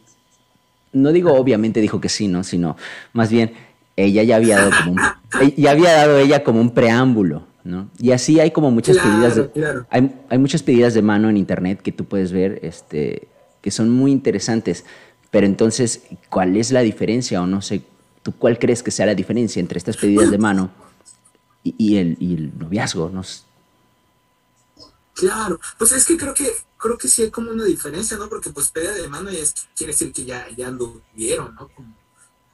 No 0.93 1.11
digo 1.11 1.33
obviamente 1.33 1.81
dijo 1.81 2.01
que 2.01 2.11
sí, 2.11 2.29
¿no? 2.29 2.45
Sino 2.45 2.77
más 3.15 3.31
bien 3.31 3.53
ella 3.97 4.23
ya 4.23 4.37
había 4.37 4.57
dado 4.57 4.71
como 4.71 4.93
un, 4.93 5.01
ya 5.57 5.71
había 5.71 5.93
dado 5.93 6.19
ella 6.19 6.45
como 6.45 6.61
un 6.61 6.71
preámbulo, 6.71 7.47
¿no? 7.65 7.89
Y 7.99 8.13
así 8.13 8.41
hay 8.41 8.51
como 8.51 8.71
muchas 8.71 8.99
pedidas 8.99 9.37
de, 9.37 9.85
hay, 9.91 10.15
hay, 10.29 10.39
muchas 10.39 10.63
pedidas 10.63 10.95
de 10.95 11.03
mano 11.03 11.29
en 11.29 11.37
internet 11.37 11.81
que 11.83 11.93
tú 11.93 12.05
puedes 12.05 12.33
ver, 12.33 12.61
este, 12.63 13.29
que 13.61 13.71
son 13.71 13.91
muy 13.91 14.13
interesantes. 14.13 14.85
Pero 15.31 15.47
entonces, 15.47 16.03
¿cuál 16.29 16.57
es 16.57 16.73
la 16.73 16.81
diferencia? 16.81 17.41
O 17.41 17.47
no 17.47 17.63
sé, 17.63 17.83
¿tú 18.23 18.33
cuál 18.33 18.59
crees 18.59 18.83
que 18.83 18.91
sea 18.91 19.07
la 19.07 19.15
diferencia 19.15 19.61
entre 19.61 19.79
estas 19.79 19.97
pedidas 19.97 20.31
de 20.31 20.39
mano 20.39 20.71
y, 21.63 21.97
el, 21.97 22.17
y 22.21 22.35
el 22.35 22.59
noviazgo? 22.59 23.09
No 23.09 23.23
Claro, 25.15 25.61
pues 25.79 25.93
es 25.93 26.07
que 26.07 26.17
creo 26.17 26.35
que 26.35 26.51
creo 26.79 26.99
que 26.99 27.07
sí 27.07 27.23
hay 27.23 27.31
como 27.31 27.51
una 27.51 27.65
diferencia, 27.65 28.17
¿no? 28.17 28.29
Porque 28.29 28.51
pues 28.51 28.71
pedida 28.71 28.93
de 28.93 29.09
mano 29.09 29.31
ya 29.31 29.45
quiere 29.77 29.93
decir 29.93 30.13
que 30.13 30.25
ya, 30.25 30.49
ya 30.57 30.69
anduvieron, 30.69 31.55
¿no? 31.55 31.69
Como, 31.69 31.95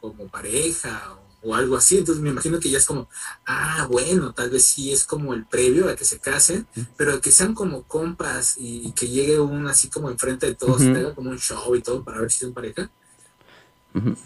como 0.01 0.29
pareja 0.29 1.15
o 1.15 1.28
o 1.43 1.55
algo 1.55 1.77
así. 1.77 1.99
Entonces 1.99 2.23
me 2.23 2.31
imagino 2.31 2.61
que 2.61 2.71
ya 2.71 2.79
es 2.79 2.87
como, 2.87 3.09
ah, 3.47 3.87
bueno, 3.91 4.33
tal 4.33 4.51
vez 4.51 4.65
sí 4.65 4.93
es 4.93 5.05
como 5.05 5.35
el 5.35 5.45
previo 5.45 5.89
a 5.89 5.97
que 5.97 6.05
se 6.05 6.19
casen, 6.19 6.67
pero 6.97 7.21
que 7.21 7.31
sean 7.31 7.55
como 7.55 7.83
compas 7.83 8.55
y 8.59 8.93
que 8.93 9.09
llegue 9.09 9.39
uno 9.41 9.69
así 9.69 9.89
como 9.89 10.11
enfrente 10.11 10.47
de 10.47 10.55
todos, 10.55 10.83
y 10.83 10.89
haga 10.89 11.15
como 11.15 11.31
un 11.31 11.39
show 11.39 11.75
y 11.75 11.83
todo 11.83 12.03
para 12.05 12.21
ver 12.21 12.31
si 12.31 12.41
son 12.41 12.53
pareja. 12.53 12.91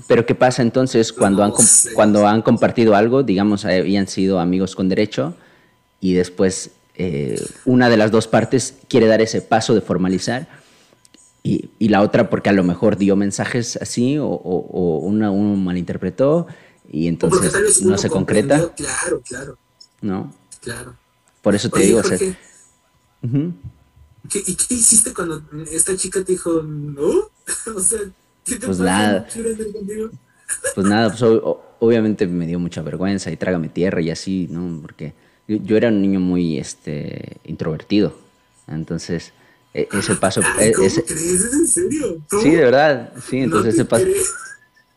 Pero 0.07 0.26
¿qué 0.26 0.35
pasa 0.35 0.62
entonces 0.62 1.12
cuando, 1.12 1.42
han, 1.42 1.52
cuando 1.95 2.26
han 2.26 2.42
compartido 2.42 2.95
algo, 2.95 3.23
digamos, 3.23 3.64
habían 3.64 4.07
sido 4.07 4.38
amigos 4.38 4.75
con 4.75 4.88
derecho 4.88 5.35
y 6.00 6.14
después 6.14 6.73
eh, 6.97 7.40
una 7.64 7.88
de 7.88 7.97
las 7.97 8.11
dos 8.11 8.26
partes 8.26 8.75
quiere 8.88 9.07
dar 9.07 9.23
ese 9.23 9.40
paso 9.40 9.75
de 9.75 9.81
formalizar 9.81 10.49
y, 11.42 11.71
y 11.78 11.88
la 11.88 12.02
otra 12.02 12.28
porque 12.28 12.50
a 12.50 12.52
lo 12.52 12.64
mejor 12.64 12.97
dio 12.99 13.16
mensajes 13.16 13.76
así 13.76 14.19
o, 14.19 14.26
o, 14.26 14.99
una, 14.99 15.31
uno 15.31 15.57
malinterpretó 15.57 16.47
y 16.92 17.08
entonces 17.08 17.82
no 17.82 17.99
se 17.99 18.08
concreta. 18.08 18.72
Claro, 18.75 19.22
claro. 19.26 19.58
¿No? 20.02 20.32
Claro. 20.61 20.94
Por 21.40 21.56
eso 21.56 21.68
te 21.70 21.80
digo, 21.80 21.99
o 21.99 22.02
sea, 22.04 22.18
¿Y 24.34 24.54
qué 24.54 24.75
hiciste 24.75 25.12
cuando 25.12 25.42
esta 25.70 25.96
chica 25.96 26.22
te 26.22 26.32
dijo 26.32 26.62
no? 26.62 27.30
o 27.75 27.80
sea, 27.80 28.00
¿qué 28.44 28.56
te 28.56 28.66
pues 28.66 28.78
nada. 28.78 29.26
Pues 30.75 30.87
nada, 30.87 31.08
pues 31.08 31.22
obviamente 31.78 32.26
me 32.26 32.46
dio 32.46 32.61
mucha 32.61 32.82
vergüenza 32.82 33.30
y 33.30 33.37
trágame 33.37 33.68
tierra 33.68 34.00
y 34.00 34.11
así, 34.11 34.49
¿no? 34.50 34.80
Porque 34.82 35.14
yo, 35.49 35.76
era 35.76 35.88
un 35.88 36.00
niño 36.02 36.20
muy 36.20 36.58
este, 36.58 37.38
introvertido. 37.44 38.14
Entonces, 38.68 39.32
e, 39.75 39.88
ese 39.92 40.14
paso. 40.16 40.40
E, 40.61 40.72
¿Cómo 40.72 40.88
crees? 40.88 41.52
¿En 41.52 41.66
serio? 41.66 42.18
Sí, 42.42 42.50
de 42.50 42.64
verdad. 42.64 43.12
Sí, 43.28 43.38
entonces 43.38 43.75
ese 43.75 43.84
paso 43.84 44.04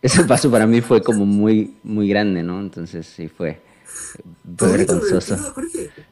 ese 0.02 0.24
paso 0.26 0.52
para 0.52 0.68
mí 0.68 0.82
fue 0.82 1.02
como 1.02 1.26
muy, 1.26 1.76
muy 1.84 2.08
grande, 2.08 2.44
¿no? 2.44 2.60
Entonces 2.60 3.08
sí 3.08 3.28
fue, 3.28 3.60
vergonzoso. 4.44 5.38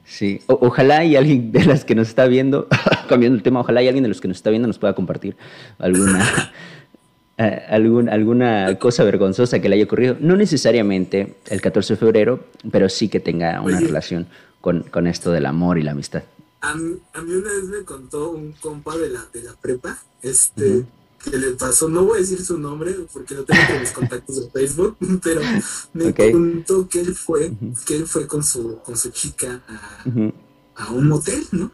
Sí, 0.03 0.41
ojalá 0.47 1.05
y 1.05 1.15
alguien 1.15 1.51
de 1.51 1.65
las 1.65 1.85
que 1.85 1.95
nos 1.95 2.09
está 2.09 2.27
viendo, 2.27 2.67
cambiando 3.09 3.37
el 3.37 3.43
tema, 3.43 3.61
ojalá 3.61 3.81
y 3.83 3.87
alguien 3.87 4.03
de 4.03 4.09
los 4.09 4.21
que 4.21 4.27
nos 4.27 4.37
está 4.37 4.49
viendo 4.49 4.67
nos 4.67 4.79
pueda 4.79 4.93
compartir 4.93 5.35
alguna, 5.79 6.51
eh, 7.37 7.63
algún, 7.69 8.09
alguna 8.09 8.77
cosa 8.79 9.03
vergonzosa 9.03 9.59
que 9.59 9.69
le 9.69 9.75
haya 9.75 9.85
ocurrido. 9.85 10.17
No 10.19 10.35
necesariamente 10.35 11.35
el 11.47 11.61
14 11.61 11.93
de 11.93 11.97
febrero, 11.97 12.45
pero 12.71 12.89
sí 12.89 13.09
que 13.09 13.19
tenga 13.19 13.61
una 13.61 13.79
relación 13.79 14.27
con, 14.61 14.83
con, 14.83 15.07
esto 15.07 15.31
del 15.31 15.45
amor 15.45 15.77
y 15.77 15.83
la 15.83 15.91
amistad. 15.91 16.23
A 16.61 16.75
mí, 16.75 16.95
a 17.13 17.21
mí, 17.21 17.33
una 17.33 17.49
vez 17.51 17.63
me 17.65 17.83
contó 17.83 18.31
un 18.31 18.53
compa 18.53 18.95
de 18.97 19.09
la, 19.09 19.25
de 19.33 19.43
la 19.43 19.53
prepa, 19.53 19.97
este 20.21 20.85
que 21.23 21.37
le 21.37 21.51
pasó, 21.51 21.87
no 21.87 22.03
voy 22.03 22.17
a 22.17 22.21
decir 22.21 22.43
su 22.43 22.57
nombre 22.57 22.93
porque 23.11 23.33
no 23.33 23.43
tengo 23.43 23.79
mis 23.79 23.91
contactos 23.91 24.35
de 24.35 24.49
Facebook, 24.51 24.97
pero 25.23 25.41
me 25.93 26.13
contó 26.13 26.87
que 26.89 26.99
él 26.99 27.15
fue, 27.15 27.53
que 27.85 27.95
él 27.95 28.07
fue 28.07 28.27
con 28.27 28.43
su, 28.43 28.79
con 28.79 28.97
su 28.97 29.09
chica 29.09 29.63
a, 30.75 30.91
un 30.91 31.07
motel, 31.07 31.45
¿no? 31.51 31.71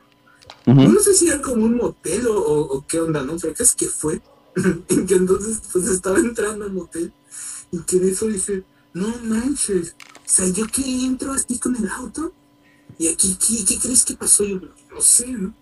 No 0.65 0.99
sé 0.99 1.15
si 1.15 1.27
era 1.27 1.41
como 1.41 1.65
un 1.65 1.77
motel 1.77 2.27
o, 2.29 2.85
qué 2.87 2.99
onda, 2.99 3.23
¿no? 3.23 3.37
Pero 3.37 3.55
es 3.57 3.73
que 3.73 3.87
fue, 3.87 4.21
en 4.55 5.07
que 5.07 5.15
entonces 5.15 5.61
pues 5.71 5.87
estaba 5.87 6.19
entrando 6.19 6.65
al 6.65 6.73
motel 6.73 7.11
y 7.71 7.79
que 7.79 7.99
de 7.99 8.11
eso 8.11 8.27
dice, 8.27 8.63
no 8.93 9.07
manches, 9.23 9.95
o 9.99 10.21
sea, 10.25 10.47
yo 10.47 10.67
que 10.67 10.83
entro 10.83 11.33
así 11.33 11.57
con 11.57 11.75
el 11.75 11.89
auto 11.89 12.33
y 12.99 13.07
aquí, 13.07 13.35
¿qué, 13.35 13.65
qué 13.65 13.79
crees 13.79 14.05
que 14.05 14.15
pasó? 14.15 14.43
Yo 14.43 14.59
no 14.91 15.01
sé, 15.01 15.27
¿no? 15.27 15.55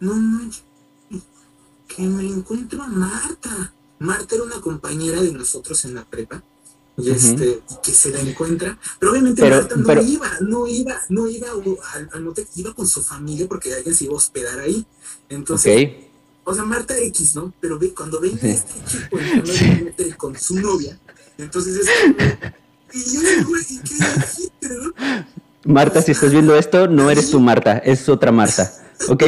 No 0.00 0.14
manches 0.14 0.67
que 1.88 2.02
me 2.02 2.24
encuentro 2.26 2.82
a 2.82 2.86
Marta. 2.86 3.72
Marta 3.98 4.36
era 4.36 4.44
una 4.44 4.60
compañera 4.60 5.20
de 5.20 5.32
nosotros 5.32 5.84
en 5.84 5.94
la 5.94 6.04
prepa. 6.04 6.42
Y 7.00 7.10
este, 7.10 7.60
que 7.80 7.92
se 7.92 8.10
la 8.10 8.18
encuentra, 8.18 8.76
pero 8.98 9.12
obviamente 9.12 9.48
Marta 9.48 9.76
no 9.76 10.02
iba, 10.02 10.28
no 10.40 10.66
iba, 10.66 11.00
no 11.08 11.28
iba 11.28 11.46
al, 12.12 12.22
motel, 12.22 12.44
iba 12.56 12.74
con 12.74 12.88
su 12.88 13.04
familia 13.04 13.46
porque 13.46 13.72
alguien 13.72 13.94
se 13.94 14.04
iba 14.04 14.14
a 14.14 14.16
hospedar 14.16 14.58
ahí. 14.58 14.84
Entonces, 15.28 15.92
o 16.42 16.54
sea, 16.54 16.64
Marta 16.64 16.98
X, 16.98 17.36
¿no? 17.36 17.52
Pero 17.60 17.78
ve, 17.78 17.94
cuando 17.94 18.20
ven 18.20 18.36
a 18.42 18.48
este 18.48 18.74
chico 18.84 19.16
en 19.20 20.10
con 20.16 20.36
su 20.36 20.58
novia, 20.58 20.98
entonces 21.36 21.86
es 21.86 21.88
como, 22.02 22.16
y 22.92 23.14
yo 23.14 23.20
digo, 23.20 23.50
¿y 23.68 23.78
qué 23.78 23.94
dijiste, 23.94 24.68
no? 24.68 24.92
Marta, 25.72 26.02
si 26.02 26.10
estás 26.10 26.32
viendo 26.32 26.56
esto, 26.56 26.88
no 26.88 27.12
eres 27.12 27.30
tú 27.30 27.38
Marta, 27.38 27.78
es 27.78 28.08
otra 28.08 28.32
Marta, 28.32 28.72
¿ok? 29.08 29.22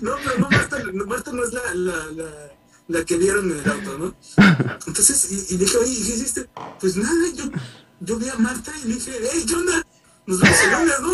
No, 0.00 0.16
pero 0.22 0.38
no, 0.38 0.48
Marta, 0.50 0.78
Marta 1.06 1.32
no 1.32 1.44
es 1.44 1.52
la, 1.52 1.74
la, 1.74 2.06
la, 2.12 2.30
la, 2.88 3.04
que 3.04 3.16
vieron 3.16 3.50
en 3.50 3.58
el 3.58 3.70
auto, 3.70 3.98
¿no? 3.98 4.14
Entonces, 4.86 5.30
y, 5.30 5.54
y 5.54 5.56
dije, 5.58 5.76
oye, 5.76 5.94
¿qué 5.94 6.14
hiciste? 6.14 6.48
Pues 6.80 6.96
nada, 6.96 7.28
yo, 7.34 7.44
yo 8.00 8.16
vi 8.18 8.28
a 8.28 8.34
Marta 8.36 8.72
y 8.84 8.88
le 8.88 8.94
dije, 8.94 9.12
hey, 9.32 9.44
¿qué 9.46 9.54
onda? 9.54 9.86
Nos 10.26 10.40
vamos 10.40 10.58
a 10.58 10.70
novia, 10.72 10.94
¿no? 11.00 11.12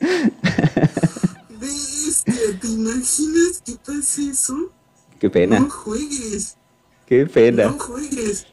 Bestia, 1.60 2.60
¿te 2.60 2.66
imaginas 2.68 3.62
que 3.64 3.76
pase 3.84 4.30
eso? 4.30 4.72
Qué 5.18 5.28
pena. 5.28 5.60
No 5.60 5.70
juegues. 5.70 6.56
Qué 7.06 7.26
pena. 7.26 7.64
No 7.66 7.78
juegues. 7.78 8.46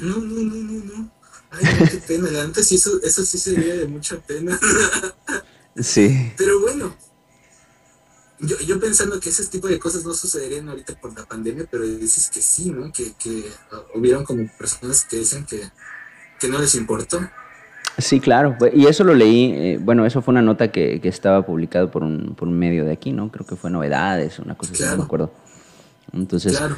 No, 0.00 0.16
no, 0.16 0.42
no, 0.42 0.54
no, 0.54 0.84
no. 0.84 1.10
Ay, 1.50 1.64
qué 1.90 1.98
pena, 1.98 2.42
antes 2.42 2.72
eso, 2.72 3.00
eso 3.02 3.24
sí 3.24 3.38
sería 3.38 3.76
de 3.76 3.86
mucha 3.86 4.18
pena. 4.18 4.58
Sí. 5.80 6.32
Pero 6.36 6.60
bueno, 6.60 6.94
yo, 8.40 8.56
yo 8.66 8.78
pensando 8.78 9.18
que 9.20 9.30
ese 9.30 9.46
tipo 9.46 9.66
de 9.66 9.78
cosas 9.78 10.04
no 10.04 10.14
sucederían 10.14 10.68
ahorita 10.68 10.94
por 11.00 11.16
la 11.18 11.24
pandemia, 11.26 11.66
pero 11.70 11.84
dices 11.84 12.30
que 12.30 12.40
sí, 12.40 12.70
¿no? 12.70 12.92
Que, 12.92 13.12
que 13.18 13.44
hubieron 13.94 14.24
como 14.24 14.48
personas 14.58 15.04
que 15.04 15.16
dicen 15.16 15.44
que, 15.44 15.60
que 16.38 16.48
no 16.48 16.58
les 16.58 16.74
importó. 16.74 17.20
Sí, 17.98 18.20
claro. 18.20 18.56
Y 18.72 18.86
eso 18.86 19.02
lo 19.02 19.12
leí, 19.12 19.52
eh, 19.52 19.78
bueno, 19.80 20.06
eso 20.06 20.22
fue 20.22 20.30
una 20.32 20.42
nota 20.42 20.70
que, 20.70 21.00
que 21.00 21.08
estaba 21.08 21.44
publicado 21.44 21.90
por 21.90 22.04
un, 22.04 22.36
por 22.36 22.46
un 22.46 22.56
medio 22.56 22.84
de 22.84 22.92
aquí, 22.92 23.10
¿no? 23.10 23.30
Creo 23.32 23.44
que 23.44 23.56
fue 23.56 23.70
Novedades, 23.70 24.38
una 24.38 24.56
cosa 24.56 24.72
así, 24.72 24.84
no 24.84 24.98
me 24.98 25.02
acuerdo. 25.02 25.32
Entonces, 26.12 26.56
claro. 26.56 26.76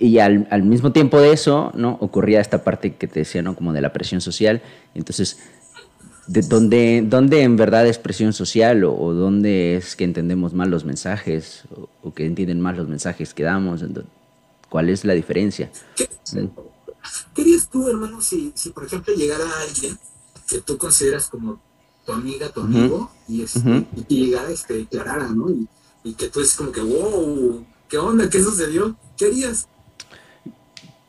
y 0.00 0.18
al, 0.18 0.48
al, 0.50 0.64
mismo 0.64 0.90
tiempo 0.90 1.20
de 1.20 1.32
eso, 1.32 1.70
¿no? 1.76 1.96
Ocurría 2.00 2.40
esta 2.40 2.64
parte 2.64 2.96
que 2.96 3.06
te 3.06 3.20
decía, 3.20 3.42
¿no? 3.42 3.54
Como 3.54 3.72
de 3.72 3.80
la 3.80 3.92
presión 3.92 4.20
social. 4.20 4.60
Entonces, 4.94 5.38
de 6.26 6.42
dónde, 6.42 7.04
dónde 7.06 7.42
en 7.42 7.56
verdad 7.56 7.86
es 7.86 7.98
presión 7.98 8.32
social 8.32 8.84
o, 8.84 9.12
dónde 9.12 9.76
es 9.76 9.96
que 9.96 10.04
entendemos 10.04 10.54
mal 10.54 10.70
los 10.70 10.84
mensajes 10.84 11.64
o, 12.02 12.12
que 12.12 12.26
entienden 12.26 12.60
mal 12.60 12.76
los 12.76 12.88
mensajes 12.88 13.34
que 13.34 13.42
damos. 13.42 13.84
¿Cuál 14.68 14.88
es 14.88 15.04
la 15.04 15.12
diferencia? 15.12 15.70
¿Qué, 15.96 16.08
mm. 16.32 16.48
tú, 17.70 17.88
hermano, 17.88 18.20
si, 18.20 18.52
si, 18.54 18.70
por 18.70 18.84
ejemplo 18.84 19.14
llegara 19.14 19.44
alguien 19.62 19.98
que 20.48 20.60
tú 20.60 20.78
consideras 20.78 21.28
como 21.28 21.60
tu 22.04 22.12
amiga, 22.12 22.50
tu 22.50 22.60
amigo, 22.60 23.10
y, 23.28 23.42
este, 23.42 23.86
y, 24.08 24.26
llegara 24.26 24.50
este, 24.50 24.74
declarara, 24.74 25.28
¿no? 25.28 25.50
Y, 25.50 25.68
y 26.04 26.14
que 26.14 26.28
tú 26.28 26.40
es 26.40 26.54
como 26.54 26.70
que, 26.70 26.80
wow, 26.80 27.64
¿qué 27.88 27.98
onda? 27.98 28.28
¿Qué 28.28 28.42
sucedió? 28.42 28.96
¿Qué 29.16 29.26
harías? 29.26 29.68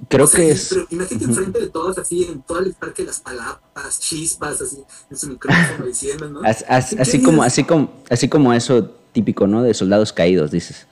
Creo 0.10 0.30
que 0.30 0.52
es. 0.52 0.70
Pero 0.70 0.88
imagínate 0.90 1.26
enfrente 1.26 1.60
de 1.60 1.70
todos, 1.70 1.98
así, 1.98 2.24
en 2.26 2.42
todo 2.42 2.60
el 2.60 2.74
parque, 2.74 3.04
las 3.04 3.20
palabras, 3.20 4.00
chispas, 4.00 4.62
así, 4.62 4.84
en 5.10 5.18
su 5.18 5.28
micrófono 5.30 5.86
diciendo, 5.88 6.30
¿no? 6.30 6.42
así, 6.44 7.22
como, 7.22 7.44
así, 7.44 7.64
como, 7.64 7.94
así 8.10 8.28
como 8.28 8.54
eso 8.54 8.86
típico, 9.14 9.48
¿no? 9.48 9.64
De 9.64 9.74
soldados 9.74 10.12
caídos, 10.14 10.52
dices. 10.52 10.88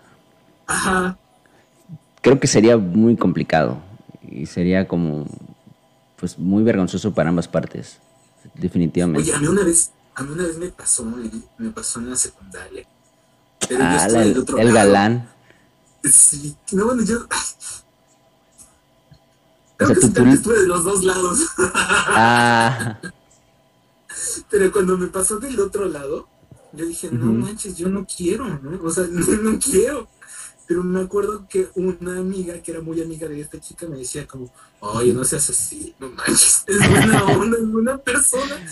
Ajá. 0.68 1.18
Creo 2.22 2.40
que 2.40 2.48
sería 2.48 2.78
muy 2.78 3.18
complicado 3.18 3.82
y 4.22 4.46
sería 4.46 4.88
como, 4.88 5.26
pues, 6.16 6.40
muy 6.40 6.64
vergonzoso 6.64 7.14
para 7.14 7.30
ambas 7.30 7.48
partes, 7.48 7.98
definitivamente. 8.56 9.30
Oye, 9.30 9.34
a 9.34 9.40
mí 9.40 9.48
una 9.48 9.64
vez, 9.64 9.92
a 10.16 10.24
mí 10.24 10.32
una 10.32 10.44
vez 10.44 10.58
me 10.58 10.70
pasó, 10.70 11.04
¿eh? 11.20 11.30
me 11.58 11.70
pasó 11.72 12.00
en 12.00 12.10
la 12.10 12.16
secundaria. 12.16 12.88
Pero 13.68 13.84
ah, 13.84 14.08
yo 14.10 14.22
el, 14.22 14.38
otro 14.38 14.58
el 14.58 14.72
galán. 14.72 15.30
Sí, 16.04 16.56
no, 16.72 16.86
bueno, 16.86 17.04
yo, 17.04 17.28
Creo 19.78 19.90
que 19.90 20.08
tú, 20.08 20.26
estuve 20.26 20.62
de 20.62 20.68
los 20.68 20.84
dos 20.84 21.04
lados. 21.04 21.40
Ah. 21.58 23.00
Pero 24.50 24.72
cuando 24.72 24.98
me 24.98 25.08
pasó 25.08 25.40
del 25.40 25.60
otro 25.60 25.86
lado, 25.86 26.28
yo 26.74 26.86
dije, 26.86 27.10
no 27.12 27.32
manches, 27.32 27.78
yo 27.78 27.90
no 27.90 28.06
quiero, 28.06 28.48
¿no? 28.48 28.84
O 28.84 28.92
sea, 28.92 29.06
no, 29.10 29.60
quiero. 29.60 30.08
Pero 30.68 30.84
me 30.84 31.02
acuerdo 31.02 31.46
que 31.48 31.70
una 31.76 32.18
amiga 32.18 32.62
que 32.62 32.72
era 32.72 32.82
muy 32.82 33.02
amiga 33.02 33.28
de 33.28 33.42
esta 33.42 33.60
chica 33.60 33.86
me 33.88 33.98
decía 33.98 34.26
como, 34.26 34.52
oye, 34.80 35.14
no 35.14 35.24
seas 35.24 35.50
así, 35.50 35.94
no 36.00 36.10
manches, 36.10 36.64
es 36.68 36.90
buena 36.90 37.26
onda, 37.26 37.58
es 37.58 37.70
buena 37.70 37.98
persona. 37.98 38.66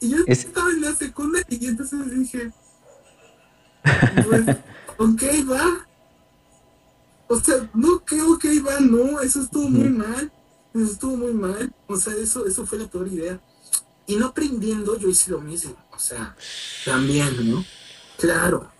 Y 0.00 0.10
yo 0.10 0.18
estaba 0.26 0.70
en 0.70 0.82
la 0.82 0.94
secundaria 0.94 1.58
y 1.58 1.66
entonces 1.66 2.10
dije, 2.10 2.52
pues, 3.82 4.56
ok, 4.98 5.22
va, 5.50 5.87
o 7.28 7.40
sea, 7.40 7.68
no 7.74 8.00
creo 8.04 8.38
que 8.38 8.54
Iván, 8.54 8.90
no, 8.90 9.20
eso 9.20 9.42
estuvo 9.42 9.68
muy 9.68 9.90
mal. 9.90 10.32
Eso 10.74 10.92
estuvo 10.92 11.16
muy 11.16 11.32
mal. 11.32 11.72
O 11.86 11.96
sea, 11.96 12.14
eso, 12.14 12.46
eso 12.46 12.66
fue 12.66 12.78
la 12.78 12.86
peor 12.86 13.08
idea. 13.08 13.40
Y 14.06 14.16
no 14.16 14.26
aprendiendo, 14.26 14.98
yo 14.98 15.08
hice 15.08 15.30
lo 15.30 15.40
mismo. 15.40 15.74
O 15.92 15.98
sea, 15.98 16.36
también, 16.84 17.50
¿no? 17.50 17.64
Claro. 18.18 18.70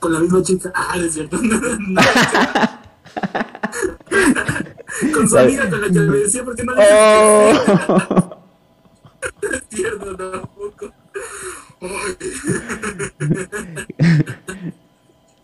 Con 0.00 0.12
la 0.12 0.20
misma 0.20 0.42
chica. 0.42 0.72
Ah, 0.74 0.96
es 0.96 1.14
cierto. 1.14 1.38
con 5.14 5.28
su 5.28 5.38
amiga 5.38 5.68
con 5.68 5.80
la 5.80 5.88
que 5.88 6.00
me 6.00 6.18
decía, 6.18 6.44
¿por 6.44 6.54
qué 6.56 6.64
no 6.64 6.74
le 6.74 6.84
oh. 6.90 8.38
Es 9.42 9.62
cierto, 9.68 10.16
tampoco. 10.16 10.92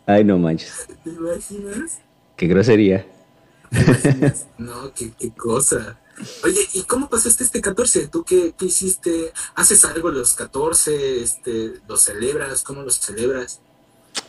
Ay, 0.06 0.24
no 0.24 0.38
manches. 0.38 0.86
¿Te 1.02 1.10
imaginas? 1.10 2.00
Qué 2.36 2.46
grosería. 2.46 3.06
no, 4.58 4.92
qué, 4.94 5.30
cosa. 5.36 5.98
Oye, 6.44 6.60
¿y 6.74 6.82
cómo 6.82 7.08
pasaste 7.08 7.44
este 7.44 7.60
14? 7.60 8.08
¿Tú 8.08 8.24
qué, 8.24 8.54
hiciste? 8.60 9.32
¿Haces 9.54 9.84
algo 9.84 10.10
los 10.10 10.34
14? 10.34 11.22
Este, 11.22 11.74
¿Los 11.88 12.02
celebras? 12.02 12.62
¿Cómo 12.62 12.82
los 12.82 12.98
celebras? 13.00 13.60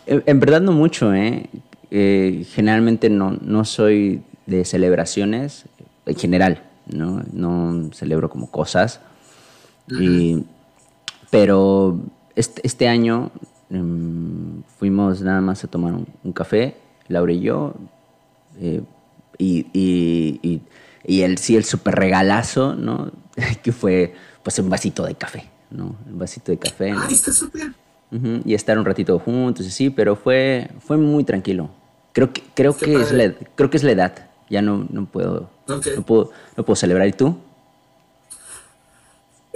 En, 0.06 0.40
verdad 0.40 0.62
no 0.62 0.72
mucho, 0.72 1.14
¿eh? 1.14 1.50
¿eh? 1.92 2.46
generalmente 2.54 3.10
no, 3.10 3.38
no 3.42 3.66
soy 3.66 4.24
de 4.46 4.66
celebraciones 4.66 5.66
en 6.06 6.16
general, 6.16 6.64
¿no? 6.88 7.24
No 7.32 7.92
celebro 7.94 8.30
como 8.30 8.50
cosas. 8.52 9.00
pero 11.32 12.00
este, 12.36 12.62
este 12.64 12.88
año 12.88 13.32
em, 13.70 14.64
fuimos 14.80 15.22
nada 15.22 15.42
más 15.42 15.64
a 15.64 15.68
tomar 15.68 15.94
un 15.94 16.34
café, 16.34 16.76
Laura 17.08 17.32
y 17.32 17.42
yo, 17.42 17.76
eh, 18.60 18.82
y, 19.38 19.68
y, 19.74 20.62
y, 21.04 21.22
el, 21.22 21.38
sí, 21.38 21.56
el 21.56 21.66
súper 21.66 21.96
regalazo, 21.96 22.76
¿no? 22.76 23.12
que 23.64 23.72
fue 23.72 24.14
pues 24.44 24.60
un 24.60 24.70
vasito 24.70 25.04
de 25.04 25.16
café, 25.16 25.50
¿no? 25.72 25.96
Un 26.08 26.20
vasito 26.20 26.52
de 26.52 26.58
café. 26.58 26.92
Ah, 26.92 27.08
está 27.10 27.32
súper. 27.32 27.74
y 28.46 28.54
estar 28.54 28.78
un 28.78 28.86
ratito 28.86 29.18
juntos, 29.20 29.66
sí, 29.68 29.90
pero 29.90 30.16
fue, 30.16 30.70
fue 30.80 30.98
muy 30.98 31.24
tranquilo. 31.24 31.70
Creo 32.14 32.32
que, 32.32 32.44
creo 32.54 32.78
que, 32.78 32.96
es, 32.96 33.12
la, 33.12 33.34
creo 33.56 33.70
que 33.70 33.78
es 33.78 33.84
la 33.84 33.92
edad. 33.92 34.30
Ya 34.50 34.62
no, 34.62 34.88
no, 34.90 35.06
puedo, 35.06 35.50
no, 35.68 35.82
puedo, 36.04 36.32
no 36.56 36.64
puedo 36.64 36.76
celebrar. 36.76 37.08
¿Y 37.08 37.14
tú? 37.14 37.38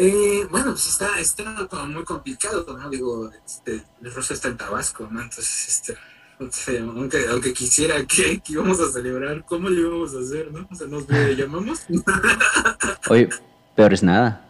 Eh, 0.02 0.48
bueno, 0.50 0.72
pues 0.72 0.88
está, 0.88 1.20
está 1.20 1.68
como 1.70 1.88
muy 1.88 2.04
complicado, 2.04 2.66
¿no? 2.78 2.90
Digo, 2.90 3.30
este, 3.46 3.84
el 4.02 4.14
Rosa 4.14 4.34
está 4.34 4.48
en 4.48 4.58
Tabasco, 4.58 5.08
¿no? 5.12 5.22
Entonces, 5.22 5.68
este, 5.68 5.98
aunque, 6.40 7.28
aunque 7.30 7.54
quisiera 7.54 8.06
que, 8.06 8.42
íbamos 8.48 8.80
a 8.80 8.90
celebrar, 8.92 9.44
¿cómo 9.46 9.70
lo 9.70 9.80
íbamos 9.80 10.16
a 10.16 10.20
hacer, 10.20 10.52
no? 10.52 10.68
O 10.72 10.76
sea, 10.76 10.88
nos 10.88 11.06
llamamos. 11.08 11.82
Oye, 13.10 13.30
peor 13.76 13.94
es 13.94 14.04
nada. 14.04 14.46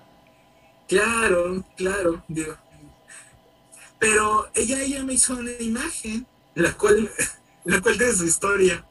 Claro, 0.87 1.63
claro, 1.75 2.23
digo. 2.27 2.55
Pero 3.97 4.47
ella, 4.53 4.81
ella 4.81 5.03
me 5.03 5.13
hizo 5.13 5.33
una 5.33 5.51
imagen, 5.59 6.25
la 6.53 6.71
cual, 6.73 7.09
la 7.65 7.81
cual 7.81 7.97
tiene 7.97 8.13
su 8.13 8.25
historia. 8.25 8.85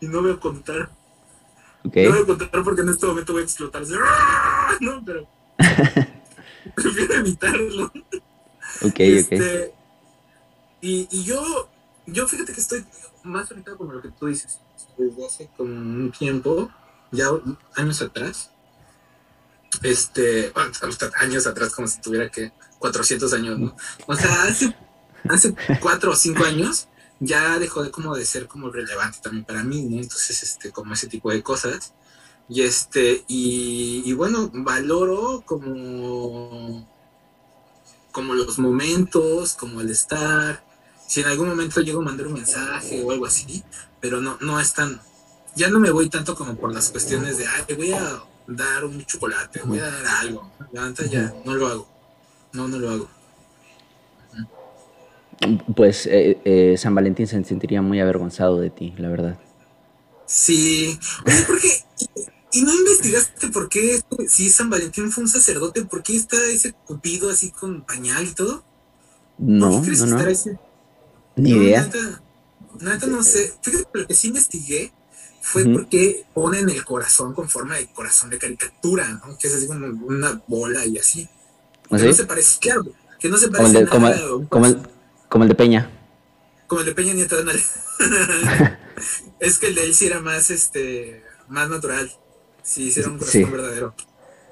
Y 0.00 0.06
no 0.06 0.20
voy 0.20 0.32
a 0.32 0.36
contar. 0.36 0.90
No 1.84 1.90
voy 1.90 2.22
a 2.22 2.26
contar 2.26 2.64
porque 2.64 2.82
en 2.82 2.88
este 2.88 3.06
momento 3.06 3.32
voy 3.32 3.42
a 3.42 3.44
explotar. 3.44 3.82
No, 4.80 5.04
pero 5.04 5.28
prefiero 6.74 7.14
evitarlo. 7.14 7.92
Ok, 8.82 8.98
este, 8.98 9.66
ok. 9.66 9.74
Y, 10.80 11.08
y 11.10 11.24
yo 11.24 11.70
yo 12.06 12.26
fíjate 12.26 12.52
que 12.52 12.60
estoy 12.60 12.84
más 13.22 13.50
ahorita 13.50 13.76
como 13.76 13.92
lo 13.92 14.02
que 14.02 14.10
tú 14.10 14.26
dices, 14.26 14.60
desde 14.98 15.26
hace 15.26 15.50
como 15.56 15.72
un 15.72 16.12
tiempo, 16.12 16.70
ya 17.10 17.28
años 17.76 18.02
atrás, 18.02 18.50
este, 19.82 20.52
años 21.16 21.46
atrás 21.46 21.74
como 21.74 21.88
si 21.88 22.00
tuviera 22.00 22.30
que 22.30 22.52
400 22.78 23.32
años, 23.32 23.58
¿no? 23.58 23.76
O 24.06 24.14
sea, 24.14 24.44
hace, 24.44 24.76
hace 25.28 25.54
4 25.80 26.10
o 26.10 26.16
5 26.16 26.44
años 26.44 26.88
ya 27.20 27.58
dejó 27.58 27.82
de 27.82 27.90
como 27.90 28.14
de 28.14 28.24
ser 28.26 28.46
como 28.46 28.70
relevante 28.70 29.18
también 29.22 29.44
para 29.44 29.62
mí, 29.62 29.82
¿no? 29.82 30.00
Entonces, 30.00 30.42
este, 30.42 30.70
como 30.70 30.92
ese 30.92 31.08
tipo 31.08 31.30
de 31.30 31.42
cosas. 31.42 31.94
Y 32.48 32.62
este, 32.62 33.24
y, 33.26 34.02
y 34.04 34.12
bueno, 34.12 34.50
valoro 34.52 35.42
como, 35.46 36.86
como 38.12 38.34
los 38.34 38.58
momentos, 38.58 39.54
como 39.54 39.80
el 39.80 39.90
estar, 39.90 40.62
si 41.06 41.20
en 41.20 41.26
algún 41.26 41.48
momento 41.48 41.80
llego 41.80 42.00
a 42.00 42.04
mandar 42.04 42.26
un 42.26 42.34
mensaje 42.34 43.02
o 43.02 43.10
algo 43.10 43.26
así, 43.26 43.62
pero 44.00 44.20
no, 44.20 44.36
no 44.40 44.60
es 44.60 44.72
tan, 44.74 45.00
ya 45.54 45.68
no 45.68 45.78
me 45.78 45.90
voy 45.90 46.08
tanto 46.08 46.34
como 46.34 46.54
por 46.56 46.72
las 46.72 46.90
cuestiones 46.90 47.38
de, 47.38 47.46
ay, 47.46 47.74
voy 47.76 47.92
a 47.92 48.22
dar 48.46 48.84
un 48.84 49.04
chocolate, 49.04 49.60
voy 49.64 49.78
a 49.78 49.90
dar 49.90 50.06
algo, 50.20 50.50
ya, 51.10 51.34
no 51.44 51.54
lo 51.54 51.66
hago, 51.66 51.88
no, 52.52 52.68
no 52.68 52.78
lo 52.78 52.90
hago. 52.90 53.08
Pues 55.74 56.06
eh, 56.06 56.38
eh, 56.44 56.76
San 56.78 56.94
Valentín 56.94 57.26
se 57.26 57.42
sentiría 57.44 57.82
muy 57.82 58.00
avergonzado 58.00 58.60
de 58.60 58.70
ti, 58.70 58.94
la 58.96 59.08
verdad. 59.08 59.38
Sí, 60.26 60.98
oye, 61.26 61.42
¿por 61.46 61.60
qué? 61.60 61.68
¿Y 62.52 62.62
no 62.62 62.72
investigaste 62.72 63.48
por 63.48 63.68
qué, 63.68 64.00
si 64.28 64.48
San 64.48 64.70
Valentín 64.70 65.10
fue 65.10 65.24
un 65.24 65.28
sacerdote, 65.28 65.84
por 65.84 66.02
qué 66.04 66.14
está 66.14 66.36
ese 66.46 66.72
cupido 66.72 67.28
así 67.28 67.50
con 67.50 67.82
pañal 67.82 68.24
y 68.24 68.32
todo? 68.32 68.62
No, 69.38 69.82
no, 69.82 70.06
no. 70.06 70.18
Ni 71.36 71.50
idea. 71.50 71.88
Nada, 72.80 73.06
no 73.06 73.22
sé. 73.22 73.54
Fíjate, 73.62 73.86
lo 73.92 74.06
que 74.06 74.14
sí 74.14 74.28
investigué 74.28 74.92
fue 75.40 75.64
porque 75.66 76.24
ponen 76.32 76.70
el 76.70 76.84
corazón 76.84 77.34
con 77.34 77.48
forma 77.48 77.76
de 77.76 77.86
corazón 77.88 78.30
de 78.30 78.38
caricatura, 78.38 79.20
¿no? 79.24 79.36
Que 79.36 79.48
es 79.48 79.54
así 79.54 79.66
como 79.66 79.86
una 80.06 80.42
bola 80.46 80.86
y 80.86 80.98
así. 80.98 81.28
¿Ah, 81.90 81.98
que 81.98 82.06
no 82.06 82.14
se 82.14 82.24
parece, 82.24 82.58
claro, 82.60 82.84
que 83.20 83.28
no 83.28 83.36
se 83.36 83.48
parece 83.48 83.64
como 83.64 83.78
el 83.78 83.84
de, 83.84 83.90
como, 84.48 84.66
el, 84.66 84.78
como, 85.28 85.44
el, 85.44 85.48
de 85.48 85.54
Peña. 85.54 85.90
Como 86.66 86.80
el 86.80 86.86
de 86.86 86.94
Peña 86.94 87.12
Nieto, 87.12 87.42
de 87.42 87.52
es 89.40 89.58
que 89.58 89.66
el 89.66 89.74
de 89.74 89.84
él 89.84 89.94
sí 89.94 90.06
era 90.06 90.20
más, 90.20 90.50
este, 90.50 91.22
más 91.48 91.68
natural. 91.68 92.10
Sí, 92.62 92.90
sí 92.90 93.00
era 93.00 93.10
un 93.10 93.18
corazón 93.18 93.52
verdadero. 93.52 93.94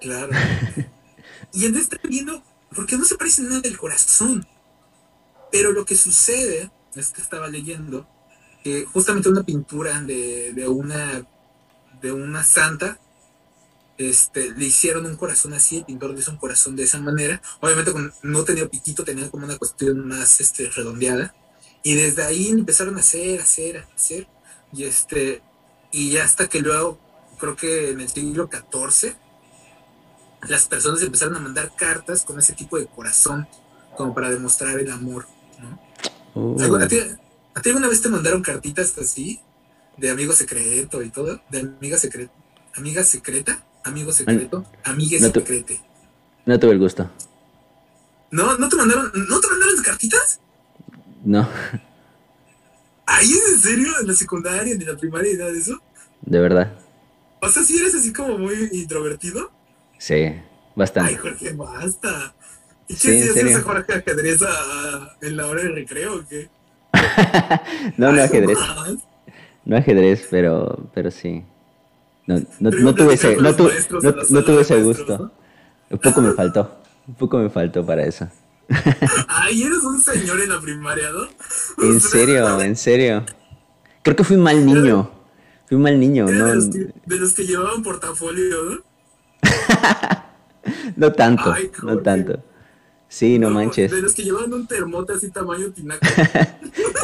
Claro. 0.00 0.30
y 1.52 1.64
en 1.64 1.76
este 1.76 1.98
viendo, 2.06 2.42
¿por 2.74 2.86
qué 2.86 2.98
no 2.98 3.04
se 3.04 3.16
parece 3.16 3.42
nada 3.42 3.60
del 3.60 3.78
corazón? 3.78 4.46
Pero 5.52 5.70
lo 5.70 5.84
que 5.84 5.96
sucede 5.96 6.72
es 6.96 7.10
que 7.10 7.20
estaba 7.20 7.46
leyendo 7.46 8.08
que 8.64 8.86
justamente 8.86 9.28
una 9.28 9.44
pintura 9.44 10.00
de, 10.00 10.66
una, 10.68 11.26
de 12.00 12.12
una 12.12 12.42
santa 12.42 12.98
este, 13.98 14.50
le 14.52 14.64
hicieron 14.64 15.06
un 15.06 15.16
corazón 15.16 15.52
así, 15.52 15.78
el 15.78 15.84
pintor 15.84 16.10
le 16.10 16.20
hizo 16.20 16.30
un 16.30 16.38
corazón 16.38 16.74
de 16.74 16.84
esa 16.84 16.98
manera. 16.98 17.40
Obviamente 17.60 17.92
no 18.22 18.44
tenía 18.44 18.68
piquito, 18.68 19.04
tenía 19.04 19.30
como 19.30 19.44
una 19.44 19.58
cuestión 19.58 20.08
más 20.08 20.40
este, 20.40 20.70
redondeada. 20.70 21.34
Y 21.84 21.94
desde 21.94 22.24
ahí 22.24 22.48
empezaron 22.48 22.96
a 22.96 23.00
hacer, 23.00 23.40
hacer, 23.40 23.84
hacer. 23.94 24.26
Y 24.72 24.84
este, 24.84 25.42
y 25.90 26.16
hasta 26.16 26.48
que 26.48 26.60
luego, 26.60 26.98
creo 27.38 27.54
que 27.54 27.90
en 27.90 28.00
el 28.00 28.08
siglo 28.08 28.48
XIV, 28.50 29.14
las 30.48 30.66
personas 30.66 31.02
empezaron 31.02 31.36
a 31.36 31.40
mandar 31.40 31.74
cartas 31.76 32.22
con 32.22 32.38
ese 32.38 32.54
tipo 32.54 32.78
de 32.78 32.86
corazón, 32.86 33.46
como 33.96 34.14
para 34.14 34.30
demostrar 34.30 34.78
el 34.78 34.90
amor. 34.90 35.26
¿No? 36.34 36.40
Uh. 36.42 36.76
¿A, 36.76 36.88
ti, 36.88 37.70
alguna 37.70 37.88
vez 37.88 38.00
te 38.00 38.08
mandaron 38.08 38.42
cartitas 38.42 38.96
así? 38.98 39.40
De 39.96 40.10
amigo 40.10 40.32
secreto 40.32 41.02
y 41.02 41.10
todo, 41.10 41.40
de 41.50 41.60
amiga 41.60 41.98
secreta. 41.98 42.32
Amiga 42.74 43.04
secreta, 43.04 43.64
amigo 43.84 44.12
secreto, 44.12 44.64
amiga 44.84 45.18
no 45.20 45.32
secrete. 45.32 45.80
No 46.46 46.58
tuve 46.58 46.72
el 46.72 46.78
gusto. 46.78 47.10
¿No? 48.30 48.56
¿No 48.56 48.68
te 48.68 48.76
mandaron, 48.76 49.12
¿no 49.28 49.40
te 49.40 49.48
mandaron 49.48 49.82
cartitas? 49.82 50.40
No. 51.22 51.46
¿Ay, 53.06 53.30
es 53.30 53.48
en 53.52 53.60
serio? 53.60 53.88
¿En 54.00 54.06
la 54.06 54.14
secundaria, 54.14 54.72
en 54.72 54.86
la 54.86 54.96
primaria 54.96 55.32
y 55.32 55.36
nada 55.36 55.52
de 55.52 55.58
eso? 55.58 55.80
De 56.22 56.40
verdad. 56.40 56.72
O 57.40 57.48
sea, 57.48 57.62
si 57.62 57.78
eres 57.78 57.94
así 57.94 58.12
como 58.12 58.38
muy 58.38 58.70
introvertido. 58.72 59.50
Sí, 59.98 60.34
bastante. 60.74 61.12
Ay, 61.12 61.16
Jorge, 61.16 61.52
basta. 61.52 62.34
¿Y 62.88 62.96
qué 62.96 63.54
a 63.54 63.60
jugar 63.60 63.86
ajedrez 63.88 64.40
en 65.20 65.36
la 65.36 65.46
hora 65.46 65.62
de 65.62 65.68
recreo 65.70 66.16
o 66.16 66.24
qué? 66.28 66.48
no, 67.96 68.12
no 68.12 68.22
ajedrez. 68.22 68.58
No 69.64 69.76
ajedrez, 69.76 70.26
pero, 70.30 70.90
pero 70.94 71.10
sí. 71.10 71.44
No, 72.26 72.40
no, 72.60 72.70
no 72.70 72.94
tuve 72.94 73.14
ese, 73.14 73.36
no, 73.36 73.50
no, 73.50 74.44
tuve 74.44 74.62
ese 74.62 74.82
gusto. 74.82 75.32
Un 75.90 75.98
poco 75.98 76.20
me 76.20 76.32
faltó. 76.32 76.78
Un 77.06 77.14
poco 77.14 77.38
me 77.38 77.50
faltó 77.50 77.84
para 77.84 78.04
eso. 78.04 78.28
Ay, 79.28 79.62
eres 79.62 79.82
un 79.82 80.00
señor 80.00 80.40
en 80.40 80.50
la 80.50 80.60
primaria, 80.60 81.10
¿no? 81.10 81.84
En 81.84 82.00
serio, 82.00 82.60
en 82.60 82.76
serio. 82.76 83.24
Creo 84.02 84.16
que 84.16 84.24
fui 84.24 84.36
un 84.36 84.42
mal 84.42 84.64
niño. 84.64 85.10
Fui 85.66 85.76
un 85.76 85.82
mal 85.82 85.98
niño, 85.98 86.26
¿no? 86.26 86.46
De 86.46 87.18
los, 87.18 87.34
que, 87.34 87.44
llevaban 87.44 87.82
portafolio, 87.82 88.64
¿no? 88.64 88.78
no 90.96 91.12
tanto, 91.12 91.54
no 91.82 91.98
tanto. 91.98 92.42
Sí, 93.12 93.38
no, 93.38 93.50
manches. 93.50 93.90
De 93.90 94.00
los 94.00 94.14
que 94.14 94.22
llevaban 94.22 94.54
un 94.54 94.66
termote 94.66 95.12
así 95.12 95.28
tamaño 95.28 95.70
tinaco. 95.70 96.00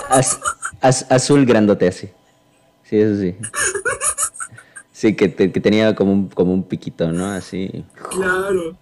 azul 0.80 1.44
grandote 1.44 1.86
así. 1.86 2.08
Sí, 2.82 2.96
eso 2.96 3.20
sí. 3.20 3.36
Sí, 4.90 5.14
que, 5.14 5.34
que 5.34 5.60
tenía 5.60 5.94
como 5.94 6.14
un, 6.14 6.28
como 6.30 6.54
un 6.54 6.66
piquito, 6.66 7.12
¿no? 7.12 7.26
Así. 7.26 7.84
Claro. 8.10 8.74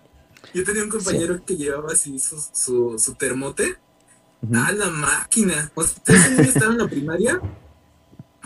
Yo 0.55 0.63
tenía 0.63 0.85
un 0.85 0.89
compañero 0.89 1.45
que 1.45 1.57
llevaba 1.57 1.95
así 1.95 2.17
su, 2.21 2.41
su, 2.53 2.97
su 2.97 3.15
termote. 3.17 3.77
a 4.55 4.71
la 4.71 4.89
máquina! 4.91 5.73
O 5.75 5.83
sea, 5.83 5.97
estaba 6.39 6.75
en 6.75 6.79
la 6.79 6.87
primaria, 6.87 7.41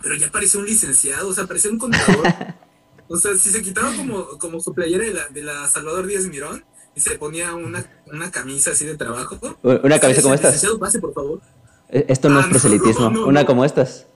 pero 0.03 0.15
ya 0.15 0.31
parecía 0.31 0.59
un 0.59 0.65
licenciado, 0.65 1.29
o 1.29 1.35
sea, 1.35 1.47
parecía 1.47 1.71
un 1.71 1.79
contador. 1.79 2.27
O 3.13 3.17
sea, 3.17 3.37
si 3.37 3.51
se 3.51 3.61
quitaba 3.61 3.93
como, 3.97 4.39
como 4.39 4.61
su 4.61 4.73
playera 4.73 5.05
de 5.05 5.13
la, 5.13 5.27
de 5.27 5.43
la 5.43 5.69
Salvador 5.69 6.07
Díaz 6.07 6.27
Mirón 6.27 6.65
y 6.95 7.01
se 7.01 7.19
ponía 7.19 7.55
una, 7.55 7.85
una 8.07 8.31
camisa 8.31 8.73
así 8.73 8.85
de 8.85 8.97
trabajo. 8.97 9.39
¿Una 9.63 9.99
camisa 9.99 10.23
como 10.23 10.35
estas? 10.35 10.65
Pase, 10.79 10.99
por 10.99 11.13
favor. 11.13 11.41
E, 11.89 12.07
esto 12.09 12.29
no 12.29 12.41
es 12.41 12.47
ah, 12.47 12.51
proselitismo. 12.51 13.27
una 13.27 13.45
como 13.45 13.65
estas. 13.65 14.07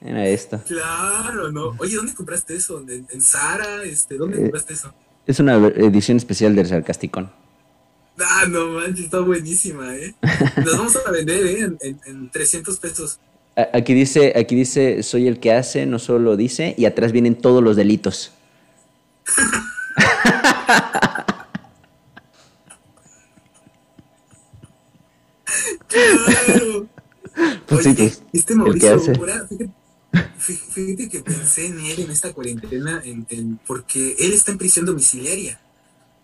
Era 0.00 0.26
esto. 0.26 0.60
Claro, 0.66 1.52
no. 1.52 1.74
Oye, 1.78 1.96
¿dónde 1.96 2.14
compraste 2.14 2.56
eso? 2.56 2.80
¿En, 2.80 3.06
en 3.08 3.20
Zara? 3.20 3.84
Este, 3.84 4.16
¿Dónde 4.16 4.38
eh, 4.38 4.42
compraste 4.42 4.74
eso? 4.74 4.92
Es 5.26 5.38
una 5.38 5.54
edición 5.54 6.16
especial 6.16 6.56
del 6.56 6.66
Sarcasticón. 6.66 7.30
Ah, 8.18 8.44
no 8.48 8.66
manches, 8.68 9.04
está 9.06 9.20
buenísima, 9.20 9.94
¿eh? 9.94 10.14
Nos 10.64 10.76
vamos 10.76 10.96
a 10.96 11.10
vender, 11.10 11.46
¿eh? 11.46 11.60
En, 11.80 12.00
en, 12.04 12.30
300 12.30 12.76
pesos. 12.78 13.20
Aquí 13.72 13.94
dice, 13.94 14.32
aquí 14.36 14.54
dice, 14.54 15.02
soy 15.02 15.28
el 15.28 15.38
que 15.38 15.52
hace, 15.52 15.86
no 15.86 15.98
solo 15.98 16.18
lo 16.20 16.36
dice, 16.36 16.74
y 16.76 16.86
atrás 16.86 17.12
vienen 17.12 17.36
todos 17.36 17.62
los 17.62 17.76
delitos. 17.76 18.32
claro. 25.88 26.88
Pues, 27.82 28.22
este 28.32 28.54
Mauricio, 28.54 29.00
fíjate, 29.00 29.70
Fíjate 30.38 31.08
que 31.08 31.20
pensé 31.20 31.66
en 31.66 31.80
él 31.80 32.00
en 32.00 32.10
esta 32.10 32.32
cuarentena 32.32 33.02
en, 33.04 33.58
porque 33.66 34.14
él 34.18 34.32
está 34.32 34.52
en 34.52 34.58
prisión 34.58 34.84
domiciliaria. 34.84 35.58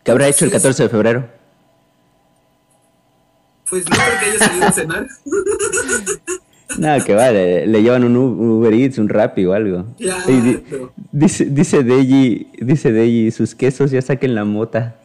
¿Qué 0.05 0.11
habrá 0.11 0.29
hecho 0.29 0.45
el 0.45 0.51
14 0.51 0.85
de 0.85 0.89
febrero? 0.89 1.29
Pues 3.69 3.85
no 3.89 3.97
creo 3.97 4.21
que 4.21 4.27
haya 4.27 4.39
salido 4.39 4.67
a 4.67 4.73
cenar. 4.73 5.07
Nada, 6.79 7.05
que 7.05 7.15
vale, 7.15 7.67
le 7.67 7.83
llevan 7.83 8.05
un 8.05 8.17
Uber 8.17 8.73
Eats, 8.75 8.99
un 8.99 9.09
Rappi 9.09 9.47
o 9.47 9.55
algo. 9.55 9.87
dice, 11.13 11.47
dice 11.47 11.83
Deji, 11.83 12.51
dice 12.61 12.93
Deji, 12.93 13.31
sus 13.31 13.55
quesos 13.55 13.91
ya 13.91 14.03
saquen 14.03 14.35
la 14.35 14.45
mota. 14.45 14.97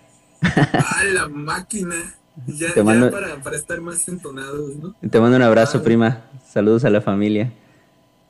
Ah, 0.41 1.03
la 1.13 1.29
máquina. 1.29 1.95
Ya, 2.47 2.73
para, 2.83 3.41
para, 3.43 3.55
estar 3.55 3.79
más 3.81 4.07
entonados, 4.07 4.75
¿no? 4.75 4.95
Te 5.07 5.19
mando 5.19 5.37
un 5.37 5.43
abrazo, 5.43 5.79
ah. 5.79 5.83
prima. 5.83 6.21
Saludos 6.51 6.83
a 6.83 6.89
la 6.89 7.01
familia. 7.01 7.53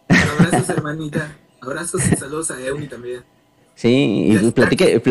Abrazos, 0.10 0.70
hermanita. 0.78 1.38
Abrazos 1.62 2.02
y 2.12 2.16
saludos 2.16 2.52
a 2.52 2.60
Euni 2.60 2.88
también. 2.88 3.24
Sí, 3.76 4.28
y 4.28 4.52
platique, 4.52 5.02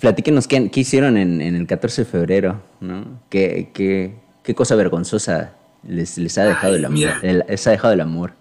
platíquenos 0.00 0.48
qué, 0.48 0.70
qué 0.70 0.80
hicieron 0.80 1.16
en, 1.16 1.40
en, 1.40 1.54
el 1.54 1.66
14 1.66 2.04
de 2.04 2.10
febrero, 2.10 2.62
¿no? 2.80 3.20
¿Qué, 3.30 3.70
qué, 3.72 4.16
qué 4.42 4.54
cosa 4.54 4.74
vergonzosa 4.74 5.54
les, 5.86 6.18
les 6.18 6.36
ha 6.36 6.44
dejado 6.44 6.74
el 6.74 6.84
amor? 6.84 7.10
les 7.22 7.66
ha 7.66 7.70
dejado 7.70 7.94
el 7.94 8.00
amor. 8.00 8.32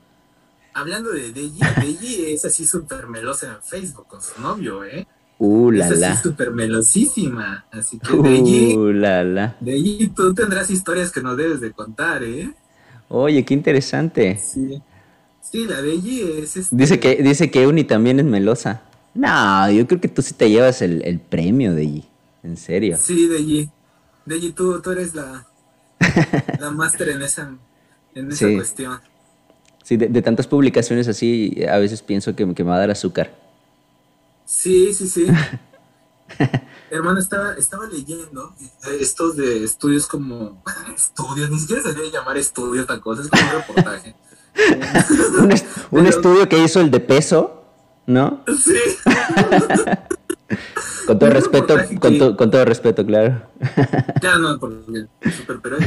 Hablando 0.73 1.11
de 1.11 1.31
Deji, 1.31 1.59
Deji 1.81 2.33
es 2.33 2.45
así 2.45 2.65
súper 2.65 3.07
melosa 3.07 3.47
en 3.47 3.63
Facebook 3.63 4.07
con 4.07 4.21
su 4.21 4.41
novio, 4.41 4.83
¿eh? 4.83 5.07
Uh, 5.41 5.71
la, 5.71 5.87
es 5.87 6.03
así 6.03 6.21
súper 6.21 6.51
melosísima. 6.51 7.65
Así 7.71 7.97
que 7.97 8.13
uh, 8.13 8.21
Deji, 8.21 8.75
la, 8.93 9.23
la. 9.23 9.55
Deji, 9.61 10.09
tú 10.09 10.33
tendrás 10.33 10.69
historias 10.69 11.11
que 11.11 11.21
nos 11.21 11.37
debes 11.37 11.61
de 11.61 11.71
contar, 11.71 12.23
¿eh? 12.23 12.53
Oye, 13.07 13.43
qué 13.45 13.53
interesante. 13.53 14.37
Sí. 14.37 14.81
Sí, 15.41 15.65
la 15.65 15.81
de 15.81 15.95
es... 16.43 16.57
Este... 16.57 16.75
Dice 16.75 16.99
que, 16.99 17.15
dice 17.23 17.49
que 17.49 17.65
Uni 17.65 17.85
también 17.85 18.19
es 18.19 18.25
melosa. 18.25 18.81
No, 19.15 19.71
yo 19.71 19.87
creo 19.87 19.99
que 19.99 20.09
tú 20.09 20.21
sí 20.21 20.33
te 20.33 20.49
llevas 20.49 20.81
el, 20.81 21.01
el 21.05 21.19
premio 21.19 21.73
de 21.73 21.81
allí. 21.81 22.05
En 22.43 22.57
serio. 22.57 22.97
Sí, 23.01 23.27
de 23.27 23.37
allí. 23.37 23.69
De 24.25 24.35
allí 24.35 24.51
tú, 24.51 24.79
tú 24.81 24.91
eres 24.91 25.15
la, 25.15 25.47
la 26.59 26.71
máster 26.75 27.09
en 27.09 27.21
esa, 27.21 27.51
en 28.13 28.31
esa 28.31 28.47
cuestión. 28.53 28.99
Sí, 29.83 29.97
de, 29.97 30.21
tantas 30.21 30.45
publicaciones 30.45 31.07
así, 31.07 31.63
a 31.67 31.77
veces 31.79 32.03
pienso 32.03 32.35
que, 32.35 32.53
que 32.53 32.63
me 32.63 32.69
va 32.69 32.75
a 32.75 32.79
dar 32.79 32.91
azúcar. 32.91 33.31
Sí, 34.49 34.95
sí, 34.95 35.07
sí. 35.07 35.27
Hermano, 36.89 37.19
estaba, 37.19 37.53
estaba 37.53 37.85
leyendo 37.85 38.55
estos 38.99 39.37
de 39.37 39.63
estudios 39.63 40.07
como. 40.07 40.63
Estudios, 40.95 41.51
ni 41.51 41.59
siquiera 41.59 41.83
se 41.83 41.93
debe 41.93 42.09
llamar 42.09 42.35
estudio 42.35 42.81
otra 42.81 42.99
cosa, 42.99 43.21
es 43.21 43.29
como 43.29 43.43
un 43.43 43.51
reportaje. 43.51 44.15
un, 45.91 46.07
estudio 46.07 46.49
que 46.49 46.63
hizo 46.63 46.81
el 46.81 46.89
de 46.89 46.99
peso, 46.99 47.63
¿no? 48.07 48.43
Sí. 48.59 48.73
con 51.05 51.19
todo 51.19 51.29
respeto, 51.29 51.77
con, 52.01 52.35
con, 52.35 52.49
todo 52.49 52.65
respeto, 52.65 53.05
claro. 53.05 53.51
ya 54.19 54.39
no, 54.39 54.59
porque 54.59 55.05
super 55.31 55.59
pero 55.61 55.77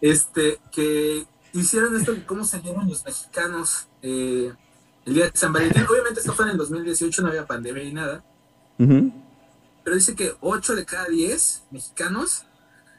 este, 0.00 0.58
que 0.72 1.26
hicieron 1.52 1.94
esto, 1.94 2.14
cómo 2.24 2.42
salieron 2.44 2.88
los 2.88 3.04
mexicanos 3.04 3.86
eh, 4.00 4.50
el 5.06 5.14
día 5.14 5.30
de 5.30 5.32
San 5.34 5.52
Valentín. 5.52 5.86
Obviamente 5.88 6.20
esto 6.20 6.34
fue 6.34 6.44
en 6.44 6.52
el 6.52 6.58
2018, 6.58 7.22
no 7.22 7.28
había 7.28 7.46
pandemia 7.46 7.84
ni 7.84 7.92
nada. 7.94 8.24
Pero 8.76 9.96
dice 9.96 10.14
que 10.14 10.34
8 10.40 10.74
de 10.74 10.84
cada 10.84 11.06
10 11.06 11.64
mexicanos 11.70 12.44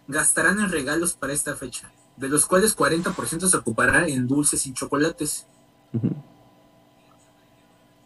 gastarán 0.08 0.60
en 0.60 0.72
regalos 0.72 1.14
para 1.14 1.34
esta 1.34 1.56
fecha 1.56 1.92
de 2.18 2.30
los 2.30 2.46
cuales 2.46 2.76
40% 2.76 3.48
se 3.48 3.58
ocupará 3.58 4.08
en 4.08 4.28
dulces 4.28 4.66
y 4.66 4.74
chocolates. 4.74 5.46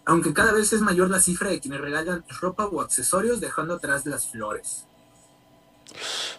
Aunque 0.06 0.34
cada 0.34 0.52
vez 0.52 0.74
es 0.74 0.82
mayor 0.82 1.10
la 1.10 1.22
cifra 1.22 1.50
de 1.50 1.60
quienes 1.60 1.80
regalan 1.80 2.24
ropa 2.42 2.66
o 2.66 2.82
accesorios 2.82 3.40
dejando 3.40 3.76
atrás 3.76 4.06
las 4.06 4.28
flores. 4.28 4.86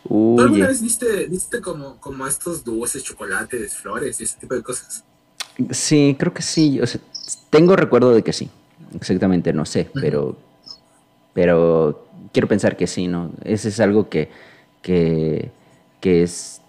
¿Tú 0.07 0.41
alguna 0.41 0.69
vez 0.69 0.83
viste, 0.83 1.27
viste 1.27 1.61
como, 1.61 1.99
como 1.99 2.27
estos 2.27 2.63
dulces, 2.65 3.03
chocolates, 3.03 3.77
flores 3.77 4.21
y 4.21 4.25
ese 4.25 4.39
tipo 4.39 4.55
de 4.55 4.63
cosas? 4.63 5.05
Sí, 5.71 6.17
creo 6.19 6.35
que 6.35 6.43
sí. 6.43 6.81
Tengo 7.51 7.77
recuerdo 7.77 8.13
de 8.15 8.23
que 8.23 8.33
sí. 8.33 8.51
Exactamente, 8.95 9.53
no 9.53 9.65
sé, 9.65 9.89
pero, 9.95 10.37
pero 11.33 12.07
quiero 12.33 12.49
pensar 12.49 12.77
que 12.77 12.87
sí, 12.87 13.09
¿no? 13.09 13.31
Ese 13.45 13.69
es 13.69 13.81
algo 13.81 14.09
que, 14.09 14.29
que, 14.83 15.51
que 16.01 16.23
es 16.23 16.63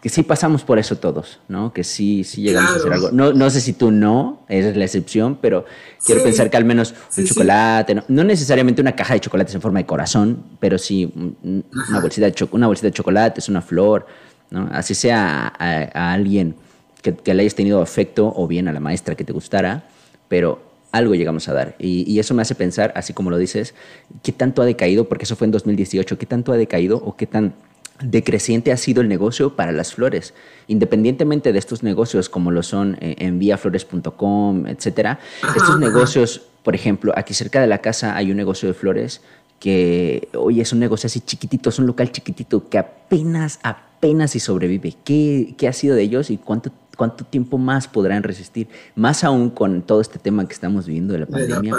que 0.00 0.08
sí 0.08 0.22
pasamos 0.22 0.62
por 0.62 0.78
eso 0.78 0.96
todos, 0.96 1.40
¿no? 1.48 1.72
Que 1.72 1.82
sí, 1.82 2.22
sí 2.22 2.42
llegamos 2.42 2.70
a 2.70 2.76
hacer 2.76 2.92
algo. 2.92 3.10
No, 3.10 3.32
no 3.32 3.50
sé 3.50 3.60
si 3.60 3.72
tú 3.72 3.90
no, 3.90 4.44
eres 4.48 4.76
la 4.76 4.84
excepción, 4.84 5.38
pero 5.40 5.64
quiero 6.04 6.22
pensar 6.22 6.48
que 6.50 6.56
al 6.56 6.64
menos 6.64 6.94
un 7.16 7.24
chocolate, 7.24 7.96
no, 8.06 8.24
necesariamente 8.24 8.80
una 8.80 8.94
caja 8.94 9.14
de 9.14 9.20
chocolates 9.20 9.54
en 9.56 9.60
forma 9.60 9.80
de 9.80 9.86
corazón, 9.86 10.44
pero 10.60 10.78
sí 10.78 11.12
una 11.42 12.00
bolsita 12.00 12.30
de, 12.30 12.48
una 12.52 12.68
bolsita 12.68 12.86
de 12.86 12.92
chocolates, 12.92 13.48
una 13.48 13.60
flor, 13.60 14.06
¿no? 14.50 14.68
Así 14.70 14.94
sea 14.94 15.52
a, 15.58 16.12
alguien 16.12 16.54
que, 17.02 17.14
que, 17.14 17.34
le 17.34 17.42
hayas 17.42 17.54
tenido 17.54 17.80
afecto 17.80 18.32
o 18.34 18.46
bien 18.46 18.68
a 18.68 18.72
la 18.72 18.80
maestra 18.80 19.14
que 19.14 19.24
te 19.24 19.32
gustara, 19.32 19.88
pero 20.28 20.60
algo 20.92 21.14
llegamos 21.14 21.48
a 21.48 21.54
dar. 21.54 21.76
Y, 21.78 22.10
y, 22.10 22.18
eso 22.18 22.34
me 22.34 22.42
hace 22.42 22.54
pensar, 22.54 22.92
así 22.96 23.12
como 23.12 23.30
lo 23.30 23.38
dices, 23.38 23.74
qué 24.22 24.32
tanto 24.32 24.62
ha 24.62 24.64
decaído, 24.64 25.08
porque 25.08 25.24
eso 25.24 25.36
fue 25.36 25.46
en 25.46 25.52
2018, 25.52 26.18
qué 26.18 26.26
tanto 26.26 26.52
ha 26.52 26.56
decaído 26.56 26.96
o 26.98 27.16
qué 27.16 27.26
tan 27.26 27.54
decreciente 28.02 28.72
ha 28.72 28.76
sido 28.76 29.02
el 29.02 29.08
negocio 29.08 29.56
para 29.56 29.72
las 29.72 29.94
flores. 29.94 30.34
Independientemente 30.66 31.52
de 31.52 31.58
estos 31.58 31.82
negocios 31.82 32.28
como 32.28 32.50
lo 32.50 32.62
son 32.62 32.96
eh, 33.00 33.16
enviaflores.com, 33.18 34.66
etcétera, 34.66 35.18
estos 35.56 35.78
negocios, 35.78 36.42
por 36.62 36.74
ejemplo, 36.74 37.12
aquí 37.16 37.34
cerca 37.34 37.60
de 37.60 37.66
la 37.66 37.78
casa 37.78 38.16
hay 38.16 38.30
un 38.30 38.36
negocio 38.36 38.68
de 38.68 38.74
flores 38.74 39.20
que, 39.58 40.28
oye, 40.34 40.62
es 40.62 40.72
un 40.72 40.78
negocio 40.78 41.08
así 41.08 41.20
chiquitito, 41.20 41.70
es 41.70 41.78
un 41.78 41.86
local 41.86 42.12
chiquitito 42.12 42.68
que 42.68 42.78
apenas, 42.78 43.58
apenas 43.62 44.30
si 44.30 44.40
sobrevive. 44.40 44.94
¿Qué, 45.04 45.54
qué 45.58 45.66
ha 45.66 45.72
sido 45.72 45.96
de 45.96 46.02
ellos 46.02 46.30
y 46.30 46.36
cuánto, 46.36 46.70
cuánto 46.98 47.24
tiempo 47.24 47.56
más 47.56 47.88
podrán 47.88 48.22
resistir? 48.22 48.68
Más 48.94 49.24
aún 49.24 49.48
con 49.48 49.80
todo 49.80 50.02
este 50.02 50.18
tema 50.18 50.46
que 50.46 50.52
estamos 50.52 50.84
viviendo 50.84 51.14
de 51.14 51.20
la 51.20 51.26
pandemia. 51.26 51.74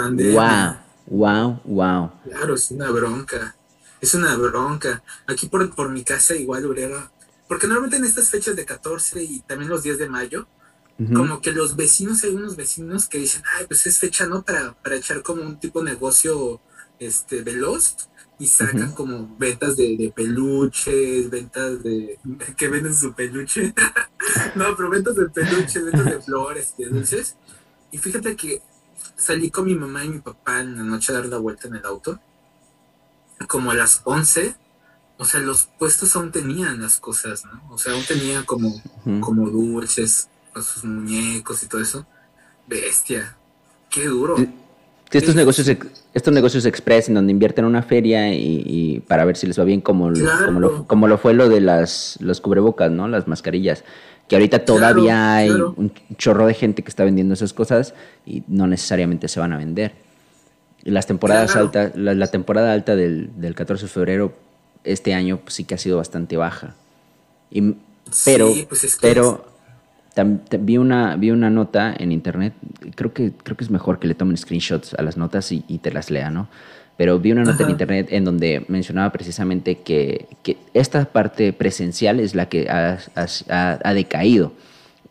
Wow, 1.06 1.20
wow, 1.20 1.60
wow. 1.64 2.10
Claro, 2.24 2.54
es 2.54 2.72
una 2.72 2.90
bronca 2.90 3.54
es 4.00 4.14
una 4.14 4.34
bronca. 4.36 5.02
Aquí 5.26 5.46
por, 5.46 5.74
por 5.74 5.90
mi 5.90 6.04
casa 6.04 6.34
igual 6.34 6.66
hubiera... 6.66 7.10
Porque 7.46 7.66
normalmente 7.66 7.96
en 7.96 8.04
estas 8.04 8.30
fechas 8.30 8.56
de 8.56 8.64
14 8.64 9.22
y 9.22 9.40
también 9.40 9.70
los 9.70 9.82
días 9.82 9.98
de 9.98 10.08
mayo, 10.08 10.46
como 11.14 11.40
que 11.40 11.50
los 11.50 11.76
vecinos, 11.76 12.22
hay 12.24 12.30
unos 12.30 12.56
vecinos 12.56 13.08
que 13.08 13.18
dicen, 13.18 13.42
ay, 13.56 13.64
pues 13.66 13.86
es 13.86 13.98
fecha, 13.98 14.26
¿no? 14.26 14.42
Para, 14.42 14.74
para 14.74 14.96
echar 14.96 15.22
como 15.22 15.42
un 15.42 15.58
tipo 15.58 15.82
de 15.82 15.92
negocio 15.92 16.60
este, 16.98 17.40
veloz 17.40 18.09
y 18.40 18.46
sacan 18.46 18.92
como 18.92 19.36
ventas 19.38 19.76
de, 19.76 20.12
peluches, 20.16 21.30
ventas 21.30 21.82
de... 21.84 22.18
que 22.56 22.68
venden 22.68 22.94
su 22.94 23.12
peluche. 23.12 23.72
no, 24.56 24.76
pero 24.76 24.90
ventas 24.90 25.14
de 25.14 25.28
peluches, 25.28 25.84
ventas 25.84 26.04
de 26.06 26.20
flores, 26.20 26.74
de 26.76 26.86
dulces. 26.86 27.36
Y 27.92 27.98
fíjate 27.98 28.34
que 28.34 28.60
salí 29.14 29.50
con 29.50 29.66
mi 29.66 29.76
mamá 29.76 30.04
y 30.04 30.08
mi 30.08 30.18
papá 30.18 30.60
en 30.60 30.76
la 30.76 30.82
noche 30.82 31.12
a 31.12 31.16
dar 31.16 31.26
la 31.26 31.38
vuelta 31.38 31.68
en 31.68 31.76
el 31.76 31.86
auto 31.86 32.18
como 33.46 33.70
a 33.70 33.74
las 33.74 34.02
11, 34.04 34.54
o 35.18 35.24
sea, 35.24 35.40
los 35.40 35.68
puestos 35.78 36.16
aún 36.16 36.32
tenían 36.32 36.80
las 36.80 36.98
cosas, 36.98 37.44
¿no? 37.44 37.62
O 37.70 37.78
sea, 37.78 37.92
aún 37.92 38.04
tenía 38.06 38.44
como, 38.44 38.82
como 39.20 39.50
dulces, 39.50 40.28
sus 40.54 40.84
muñecos 40.84 41.62
y 41.62 41.66
todo 41.66 41.80
eso. 41.80 42.06
Bestia, 42.66 43.36
qué 43.88 44.06
duro. 44.06 44.36
Estos 45.18 45.34
negocios, 45.34 45.68
estos 46.14 46.32
negocios 46.32 46.64
express 46.66 47.08
en 47.08 47.14
donde 47.14 47.32
invierten 47.32 47.64
una 47.64 47.82
feria 47.82 48.32
y, 48.32 49.02
para 49.08 49.24
ver 49.24 49.36
si 49.36 49.46
les 49.46 49.58
va 49.58 49.64
bien, 49.64 49.80
como, 49.80 50.12
como, 50.44 50.60
lo, 50.60 50.86
como 50.86 51.08
lo 51.08 51.18
fue 51.18 51.34
lo 51.34 51.48
de 51.48 51.60
las 51.60 52.16
los 52.20 52.40
cubrebocas, 52.40 52.90
¿no? 52.90 53.08
Las 53.08 53.26
mascarillas. 53.26 53.84
Que 54.28 54.36
ahorita 54.36 54.64
todavía 54.64 55.34
hay 55.34 55.50
un 55.50 55.92
chorro 56.16 56.46
de 56.46 56.54
gente 56.54 56.82
que 56.82 56.88
está 56.88 57.02
vendiendo 57.02 57.34
esas 57.34 57.52
cosas 57.52 57.94
y 58.24 58.44
no 58.46 58.68
necesariamente 58.68 59.26
se 59.26 59.40
van 59.40 59.52
a 59.52 59.56
vender. 59.56 59.92
Las 60.84 61.06
temporadas 61.06 61.56
altas, 61.56 61.92
la, 61.96 62.26
temporada 62.28 62.72
alta 62.72 62.94
del, 62.94 63.30
del, 63.36 63.54
14 63.56 63.86
de 63.86 63.88
febrero 63.90 64.32
este 64.84 65.14
año 65.14 65.38
pues, 65.38 65.54
sí 65.54 65.64
que 65.64 65.74
ha 65.74 65.78
sido 65.78 65.96
bastante 65.96 66.36
baja. 66.36 66.76
Y, 67.50 67.74
pero 68.24 68.52
pues 68.68 68.98
pero 69.00 69.49
vi, 70.60 70.76
una, 70.76 71.16
vi 71.16 71.30
una 71.30 71.50
nota 71.50 71.94
en 71.98 72.12
internet, 72.12 72.54
creo 72.94 73.12
que, 73.12 73.32
creo 73.32 73.56
que 73.56 73.64
es 73.64 73.70
mejor 73.70 73.98
que 73.98 74.08
le 74.08 74.14
tomen 74.14 74.36
screenshots 74.36 74.94
a 74.94 75.02
las 75.02 75.16
notas 75.16 75.52
y, 75.52 75.60
te 75.78 75.92
las 75.92 76.10
lea, 76.10 76.30
¿no? 76.30 76.48
Pero 76.96 77.18
vi 77.18 77.32
una 77.32 77.44
nota 77.44 77.64
en 77.64 77.70
internet 77.70 78.08
en 78.10 78.24
donde 78.24 78.64
mencionaba 78.68 79.10
precisamente 79.10 79.78
que, 79.78 80.26
que, 80.42 80.58
esta 80.74 81.04
parte 81.06 81.52
presencial 81.52 82.20
es 82.20 82.34
la 82.34 82.48
que 82.48 82.68
ha, 82.68 82.98
ha, 83.16 83.78
ha 83.82 83.94
decaído, 83.94 84.52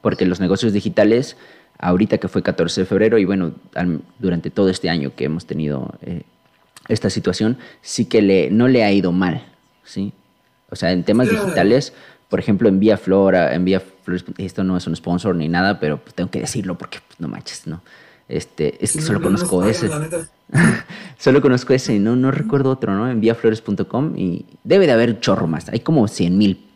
porque 0.01 0.25
los 0.25 0.39
negocios 0.39 0.73
digitales 0.73 1.35
ahorita 1.79 2.17
que 2.17 2.27
fue 2.27 2.43
14 2.43 2.81
de 2.81 2.85
febrero 2.85 3.17
y 3.17 3.25
bueno, 3.25 3.53
durante 4.19 4.49
todo 4.51 4.69
este 4.69 4.89
año 4.89 5.13
que 5.15 5.25
hemos 5.25 5.45
tenido 5.45 5.95
eh, 6.01 6.23
esta 6.89 7.09
situación, 7.09 7.57
sí 7.81 8.05
que 8.05 8.21
le, 8.21 8.51
no 8.51 8.67
le 8.67 8.83
ha 8.83 8.91
ido 8.91 9.11
mal, 9.11 9.43
¿sí? 9.83 10.11
O 10.69 10.75
sea, 10.75 10.91
en 10.91 11.03
temas 11.03 11.29
digitales, 11.29 11.93
por 12.27 12.39
ejemplo, 12.39 12.69
envía 12.69 12.97
Flora, 12.97 13.55
envía 13.55 13.81
Flores, 14.09 14.25
esto 14.37 14.63
no 14.63 14.77
es 14.77 14.87
un 14.87 14.95
sponsor 14.95 15.35
ni 15.35 15.47
nada, 15.47 15.79
pero 15.79 16.01
pues 16.01 16.15
tengo 16.15 16.31
que 16.31 16.39
decirlo 16.39 16.77
porque 16.77 16.99
pues, 17.07 17.19
no 17.19 17.27
manches, 17.27 17.67
¿no? 17.67 17.81
Este, 18.27 18.83
es 18.83 18.93
que 18.93 19.01
solo 19.01 19.21
conozco 19.21 19.63
ese. 19.65 19.89
solo 21.17 21.41
conozco 21.41 21.73
ese, 21.73 21.99
no, 21.99 22.15
no 22.15 22.31
recuerdo 22.31 22.69
otro, 22.69 22.93
¿no? 22.93 23.09
Envíaflores.com 23.09 24.15
y 24.15 24.45
debe 24.63 24.85
de 24.85 24.91
haber 24.91 25.19
chorro 25.19 25.47
más. 25.47 25.69
Hay 25.69 25.79
como 25.79 26.07
100 26.07 26.37
mil, 26.37 26.69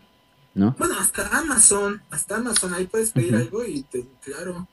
¿no? 0.56 0.76
Bueno, 0.80 0.96
hasta 1.00 1.28
Amazon, 1.38 2.02
hasta 2.10 2.38
Amazon, 2.38 2.74
ahí 2.74 2.88
puedes 2.88 3.12
pedir 3.12 3.36
algo 3.36 3.63
y 3.63 3.84
te, 3.84 4.04
claro. 4.24 4.67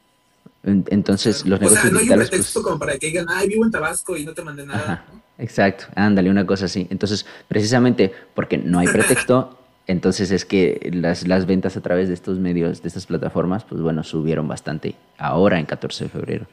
Entonces, 0.63 1.47
los 1.47 1.61
negocios 1.61 1.85
o 1.85 1.89
sea, 1.89 1.93
no. 1.93 1.99
Hay 1.99 2.09
un 2.09 2.17
pretexto 2.17 2.61
pues, 2.61 2.65
como 2.65 2.79
para 2.79 2.99
que 2.99 3.07
digan, 3.09 3.27
ay, 3.29 3.49
vivo 3.49 3.65
en 3.65 3.71
Tabasco 3.71 4.17
y 4.17 4.25
no 4.25 4.33
te 4.33 4.43
mandé 4.43 4.67
nada. 4.67 5.05
exacto, 5.39 5.85
ándale, 5.95 6.31
una 6.31 6.47
cosa 6.47 6.65
así. 6.65 6.87
Entonces, 6.91 7.27
precisamente 7.47 8.13
porque 8.35 8.57
no 8.57 8.79
hay 8.79 8.89
pretexto, 8.89 9.60
entonces 9.91 10.31
es 10.31 10.45
que 10.45 10.91
las, 10.93 11.27
las 11.27 11.47
ventas 11.47 11.77
a 11.77 11.81
través 11.81 12.09
de 12.09 12.15
estos 12.15 12.39
medios, 12.39 12.83
de 12.83 12.89
estas 12.89 13.07
plataformas, 13.07 13.65
pues 13.65 13.81
bueno, 13.81 14.03
subieron 14.03 14.49
bastante 14.49 14.95
ahora 15.19 15.59
en 15.59 15.67
14 15.67 16.05
de 16.05 16.11
febrero. 16.11 16.47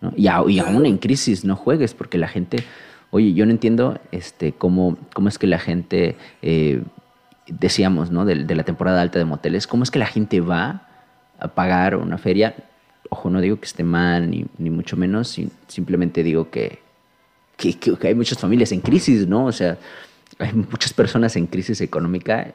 ¿no? 0.00 0.12
Y, 0.16 0.24
y 0.24 0.58
aún 0.58 0.86
en 0.86 0.98
crisis, 0.98 1.44
no 1.44 1.56
juegues, 1.56 1.94
porque 1.94 2.18
la 2.18 2.28
gente, 2.28 2.64
oye, 3.10 3.34
yo 3.34 3.46
no 3.46 3.52
entiendo 3.52 3.98
este, 4.12 4.52
cómo, 4.52 4.96
cómo 5.14 5.28
es 5.28 5.38
que 5.38 5.46
la 5.46 5.58
gente, 5.58 6.16
eh, 6.42 6.82
decíamos, 7.46 8.10
¿no? 8.10 8.24
De, 8.24 8.44
de 8.44 8.54
la 8.54 8.64
temporada 8.64 9.02
alta 9.02 9.18
de 9.18 9.24
moteles, 9.24 9.66
cómo 9.66 9.82
es 9.82 9.90
que 9.90 9.98
la 9.98 10.06
gente 10.06 10.40
va 10.40 10.88
a 11.38 11.48
pagar 11.48 11.96
una 11.96 12.18
feria 12.18 12.54
ojo, 13.10 13.30
no 13.30 13.40
digo 13.40 13.58
que 13.58 13.66
esté 13.66 13.84
mal, 13.84 14.30
ni, 14.30 14.46
ni 14.58 14.70
mucho 14.70 14.96
menos, 14.96 15.38
simplemente 15.66 16.22
digo 16.22 16.50
que, 16.50 16.80
que, 17.56 17.78
hay 18.02 18.14
muchas 18.14 18.38
familias 18.38 18.72
en 18.72 18.80
crisis, 18.80 19.26
¿no? 19.26 19.46
O 19.46 19.52
sea, 19.52 19.78
hay 20.38 20.52
muchas 20.52 20.92
personas 20.92 21.36
en 21.36 21.46
crisis 21.46 21.80
económica. 21.80 22.54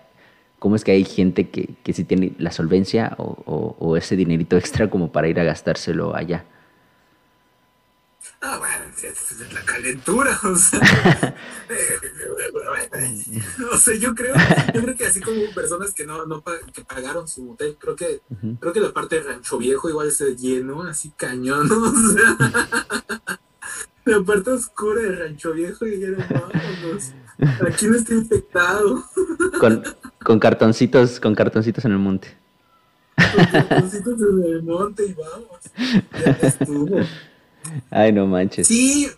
¿Cómo 0.63 0.77
es 0.77 0.85
que 0.85 0.93
hay 0.93 1.03
gente 1.03 1.49
que, 1.49 1.75
que 1.83 1.91
sí 1.91 2.05
tiene 2.05 2.35
la 2.37 2.49
solvencia 2.49 3.15
o, 3.17 3.75
o 3.77 3.97
ese 3.97 4.15
dinerito 4.15 4.55
extra 4.55 4.89
como 4.89 5.11
para 5.11 5.27
ir 5.27 5.37
a 5.37 5.43
gastárselo 5.43 6.15
allá? 6.15 6.45
Ah, 8.39 8.59
bueno, 8.59 8.85
la 9.53 9.61
calentura, 9.65 10.39
o 10.41 10.55
sea. 10.55 10.79
no 13.57 13.77
sé, 13.77 13.99
yo 13.99 14.15
creo, 14.15 14.35
yo 14.73 14.81
creo 14.83 14.95
que 14.95 15.05
así 15.05 15.19
como 15.19 15.53
personas 15.53 15.93
que 15.93 16.05
no, 16.05 16.25
no 16.25 16.41
que 16.73 16.85
pagaron 16.85 17.27
su 17.27 17.51
hotel, 17.51 17.75
creo 17.77 17.97
que, 17.97 18.21
creo 18.61 18.71
que 18.71 18.79
la 18.79 18.93
parte 18.93 19.17
de 19.17 19.23
Rancho 19.23 19.57
Viejo 19.57 19.89
igual 19.89 20.13
se 20.13 20.37
llenó, 20.37 20.83
así 20.83 21.11
cañón. 21.17 21.69
O 21.69 21.93
sea, 22.13 23.39
la 24.05 24.23
parte 24.23 24.51
oscura 24.51 25.01
de 25.01 25.15
Rancho 25.15 25.53
Viejo 25.53 25.85
y 25.85 25.91
dijeron, 25.91 26.25
vámonos, 26.29 27.11
aquí 27.67 27.87
no 27.87 27.97
está 27.97 28.13
infectado. 28.13 29.03
Con, 29.59 29.83
con 30.23 30.39
cartoncitos, 30.39 31.19
con 31.19 31.35
cartoncitos 31.35 31.85
en 31.85 31.91
el 31.91 31.99
monte. 31.99 32.35
Con 33.15 33.45
cartoncitos 33.45 34.13
en 34.19 34.43
el 34.43 34.63
monte 34.63 35.05
y 35.05 35.13
vamos. 35.13 35.59
Ya 36.11 36.31
estuvo. 36.47 36.97
Ay, 37.89 38.11
no 38.11 38.25
manches. 38.25 38.67
Sí, 38.67 39.09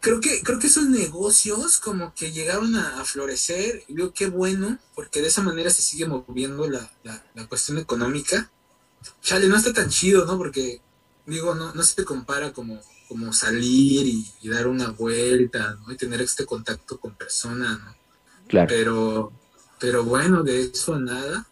creo 0.00 0.20
que, 0.20 0.42
creo 0.42 0.58
que 0.58 0.66
esos 0.66 0.88
negocios 0.88 1.78
como 1.78 2.12
que 2.14 2.32
llegaron 2.32 2.74
a, 2.76 3.04
florecer 3.04 3.84
y 3.88 3.94
digo 3.94 4.12
qué 4.12 4.26
bueno, 4.26 4.78
porque 4.94 5.22
de 5.22 5.28
esa 5.28 5.42
manera 5.42 5.70
se 5.70 5.82
sigue 5.82 6.06
moviendo 6.06 6.68
la, 6.68 6.90
la, 7.04 7.46
cuestión 7.46 7.78
económica. 7.78 8.50
Chale, 9.22 9.48
no 9.48 9.56
está 9.56 9.72
tan 9.72 9.88
chido, 9.88 10.24
¿no? 10.24 10.36
Porque, 10.38 10.80
digo, 11.26 11.54
no, 11.54 11.72
no 11.74 11.82
se 11.82 12.04
compara 12.04 12.52
como, 12.52 12.80
como 13.12 13.32
salir 13.34 14.06
y, 14.06 14.48
dar 14.48 14.66
una 14.66 14.88
vuelta, 14.88 15.76
¿no? 15.84 15.92
Y 15.92 15.98
tener 15.98 16.22
este 16.22 16.46
contacto 16.46 16.98
con 16.98 17.12
personas, 17.12 17.78
¿no? 17.78 17.94
Claro. 18.48 18.68
Pero, 18.70 19.32
pero 19.78 20.02
bueno, 20.02 20.42
de 20.42 20.62
eso 20.62 20.98
nada. 20.98 21.44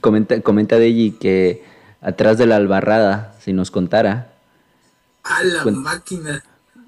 Comenta, 0.00 0.40
comenta 0.40 0.78
Deji 0.78 1.18
que 1.20 1.66
atrás 2.00 2.38
de 2.38 2.46
la 2.46 2.56
albarrada, 2.56 3.36
si 3.44 3.52
nos 3.52 3.70
contara, 3.70 4.32
a 5.22 5.44
la 5.44 5.66
máquina. 5.66 6.42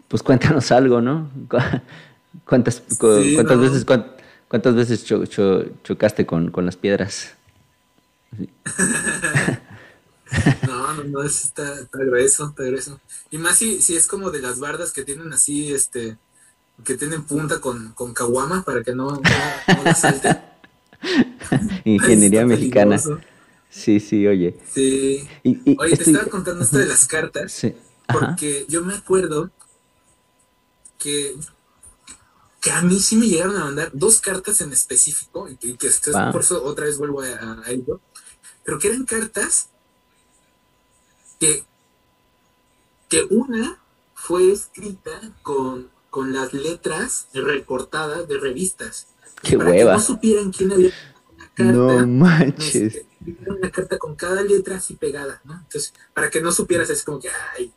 Pues 0.09 0.22
cuéntanos 0.22 0.72
algo, 0.72 1.02
¿no? 1.02 1.30
¿Cuántas, 2.46 2.83
cuántas 2.98 3.61
veces, 3.61 3.85
cuántas 4.48 4.74
veces 4.74 5.04
chocaste 5.04 6.24
con, 6.24 6.50
con, 6.50 6.64
las 6.64 6.78
piedras? 6.78 7.35
no, 10.96 11.04
no, 11.04 11.04
no, 11.04 11.22
está, 11.22 11.80
está, 11.80 11.98
grueso, 11.98 12.48
está 12.48 12.62
grueso. 12.64 13.00
Y 13.30 13.38
más 13.38 13.59
si, 13.59 13.80
si 13.80 13.96
es 13.96 14.07
como 14.07 14.30
de 14.30 14.40
las 14.40 14.59
bardas 14.59 14.92
que 14.92 15.04
tienen 15.04 15.33
así, 15.33 15.72
este, 15.72 16.18
que 16.85 16.94
tienen 16.96 17.24
punta 17.24 17.61
con, 17.61 17.92
con 17.92 18.14
caguama 18.14 18.62
para 18.62 18.83
que 18.83 18.94
no, 18.94 19.11
no, 19.11 19.85
no 19.85 19.94
salte. 19.94 20.40
Ingeniería 21.85 22.46
mexicana. 22.46 23.00
Sí, 23.68 24.00
sí, 24.00 24.26
oye. 24.26 24.57
Sí. 24.72 25.28
oye, 25.78 25.96
te 25.96 26.04
estaba 26.04 26.26
contando 26.26 26.64
esto 26.64 26.78
de 26.78 26.87
las 26.87 27.07
cartas. 27.07 27.52
Sí. 27.52 27.74
Porque 28.07 28.66
yo 28.68 28.83
me 28.85 28.94
acuerdo 28.94 29.50
que, 30.98 31.35
que 32.61 32.70
a 32.70 32.83
mí 32.83 33.00
sí 33.00 33.16
me 33.16 33.26
llegaron 33.26 33.57
a 33.57 33.64
mandar 33.64 33.90
dos 33.92 34.20
cartas 34.20 34.61
en 34.61 34.72
específico, 34.72 35.48
y 35.48 35.57
que, 35.57 35.90
por 36.33 36.40
eso 36.40 36.62
otra 36.64 36.85
vez 36.85 36.98
vuelvo 36.98 37.22
a, 37.22 37.62
ello, 37.66 38.00
pero 38.64 38.78
que 38.78 38.88
eran 38.88 39.04
cartas 39.04 39.70
que, 41.44 41.64
que 43.09 43.35
una 43.35 43.78
fue 44.14 44.50
escrita 44.50 45.11
con, 45.42 45.88
con 46.11 46.33
las 46.33 46.52
letras 46.52 47.28
recortadas 47.35 48.26
de 48.28 48.38
revistas. 48.38 49.09
Qué 49.42 49.59
para 49.59 49.72
Que 49.72 49.85
no 49.85 50.00
supieran 50.00 50.52
quién 50.52 50.72
había 50.72 50.88
la 51.38 51.48
carta. 51.54 51.72
No 51.72 52.07
manches. 52.07 52.74
Este, 52.74 53.07
una 53.46 53.70
carta 53.70 53.98
con 53.98 54.14
cada 54.14 54.42
letra 54.42 54.76
así 54.76 54.94
pegada, 54.94 55.40
¿no? 55.44 55.54
Entonces, 55.54 55.94
para 56.12 56.30
que 56.30 56.40
no 56.40 56.52
supieras, 56.52 56.90
es 56.90 57.04
como 57.04 57.20
que, 57.20 57.28
ay, 57.57 57.72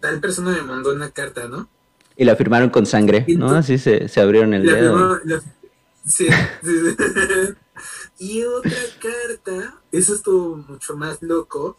tal 0.00 0.20
persona 0.20 0.50
me 0.50 0.62
mandó 0.62 0.92
una 0.92 1.10
carta, 1.10 1.48
¿no? 1.48 1.68
Y 2.16 2.24
la 2.24 2.36
firmaron 2.36 2.70
con 2.70 2.84
sangre, 2.84 3.24
¿no? 3.28 3.50
Así 3.50 3.78
se, 3.78 4.08
se 4.08 4.20
abrieron 4.20 4.52
el 4.52 4.64
dedo. 4.64 5.18
sí, 6.06 6.28
y 8.18 8.44
otra 8.44 8.82
carta, 9.00 9.80
eso 9.90 10.14
estuvo 10.14 10.56
mucho 10.56 10.96
más 10.96 11.22
loco, 11.22 11.78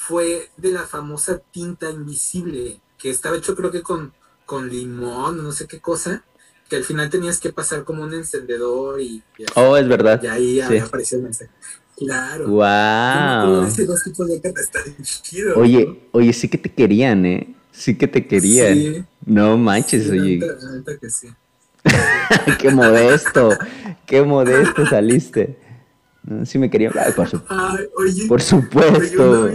fue 0.00 0.48
de 0.56 0.72
la 0.72 0.86
famosa 0.86 1.42
tinta 1.52 1.90
invisible, 1.90 2.80
que 2.96 3.10
estaba 3.10 3.36
hecho 3.36 3.54
creo 3.54 3.70
que 3.70 3.82
con, 3.82 4.14
con 4.46 4.70
limón, 4.70 5.42
no 5.42 5.52
sé 5.52 5.66
qué 5.66 5.78
cosa, 5.78 6.24
que 6.70 6.76
al 6.76 6.84
final 6.84 7.10
tenías 7.10 7.38
que 7.38 7.52
pasar 7.52 7.84
como 7.84 8.02
un 8.02 8.14
encendedor 8.14 8.98
y... 9.02 9.22
oh, 9.56 9.76
es 9.76 9.86
verdad. 9.86 10.18
Y 10.22 10.26
ahí 10.26 10.60
apareció 10.60 11.18
el 11.18 11.24
mensaje. 11.24 11.50
Claro. 11.98 12.48
Wow. 12.48 13.68
Oye, 15.56 16.08
oye, 16.12 16.32
sí 16.32 16.48
que 16.48 16.56
te 16.56 16.72
querían, 16.72 17.26
¿eh? 17.26 17.54
Sí 17.70 17.98
que 17.98 18.08
te 18.08 18.26
querían. 18.26 19.06
No 19.26 19.58
manches, 19.58 20.08
oye. 20.08 20.40
qué 22.58 22.70
modesto, 22.70 23.50
qué 24.06 24.22
modesto 24.22 24.86
saliste. 24.86 25.58
Sí 26.46 26.58
me 26.58 26.70
querían. 26.70 26.94
por, 27.14 27.28
oye, 27.98 28.26
por 28.26 28.40
supuesto. 28.40 29.50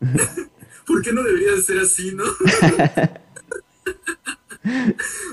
¿Por 0.86 1.02
qué 1.02 1.12
no 1.12 1.22
debería 1.22 1.52
de 1.52 1.62
ser 1.62 1.78
así, 1.80 2.12
no? 2.12 2.24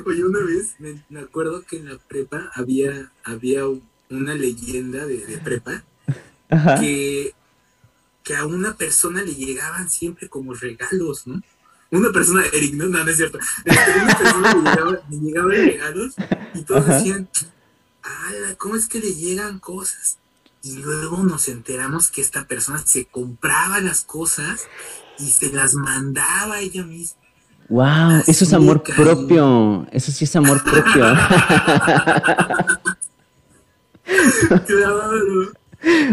oye, 0.05 0.23
una 0.23 0.39
vez 0.39 0.75
me, 0.79 1.19
acuerdo 1.19 1.63
que 1.63 1.77
en 1.77 1.89
la 1.89 1.97
prepa 1.97 2.51
había, 2.53 3.11
había 3.23 3.65
una 4.09 4.33
leyenda 4.33 5.05
de, 5.05 5.25
de 5.25 5.37
prepa 5.37 5.83
que, 6.79 7.33
que 8.23 8.35
a 8.35 8.45
una 8.45 8.75
persona 8.75 9.23
le 9.23 9.33
llegaban 9.35 9.89
siempre 9.89 10.29
como 10.29 10.53
regalos, 10.53 11.27
¿no? 11.27 11.41
Una 11.91 12.11
persona, 12.11 12.43
Eric, 12.51 12.73
no, 12.73 12.85
no, 12.85 13.07
es 13.07 13.17
cierto. 13.17 13.39
Este, 13.63 13.99
una 13.99 14.17
persona 14.17 14.53
le, 14.53 14.61
llegaba, 14.61 14.99
le 15.09 15.17
llegaban 15.17 15.51
regalos 15.51 16.15
y 16.53 16.63
todos 16.63 16.87
decían, 16.87 17.29
¡Hala! 18.01 18.55
¿Cómo 18.57 18.75
es 18.75 18.87
que 18.87 18.99
le 18.99 19.13
llegan 19.13 19.59
cosas? 19.59 20.17
Y 20.65 20.77
luego 20.77 21.21
nos 21.21 21.47
enteramos 21.47 22.09
que 22.09 22.21
esta 22.21 22.47
persona 22.47 22.79
se 22.83 23.05
compraba 23.05 23.79
las 23.81 24.03
cosas 24.03 24.65
y 25.19 25.29
se 25.29 25.53
las 25.53 25.75
mandaba 25.75 26.59
ella 26.59 26.83
misma. 26.83 27.21
Wow, 27.69 28.23
eso 28.25 28.45
es 28.45 28.51
amor 28.51 28.81
propio. 28.81 29.85
Eso 29.91 30.11
sí 30.11 30.25
es 30.25 30.35
amor 30.35 30.63
propio. 30.63 31.05
claro. 34.65 35.53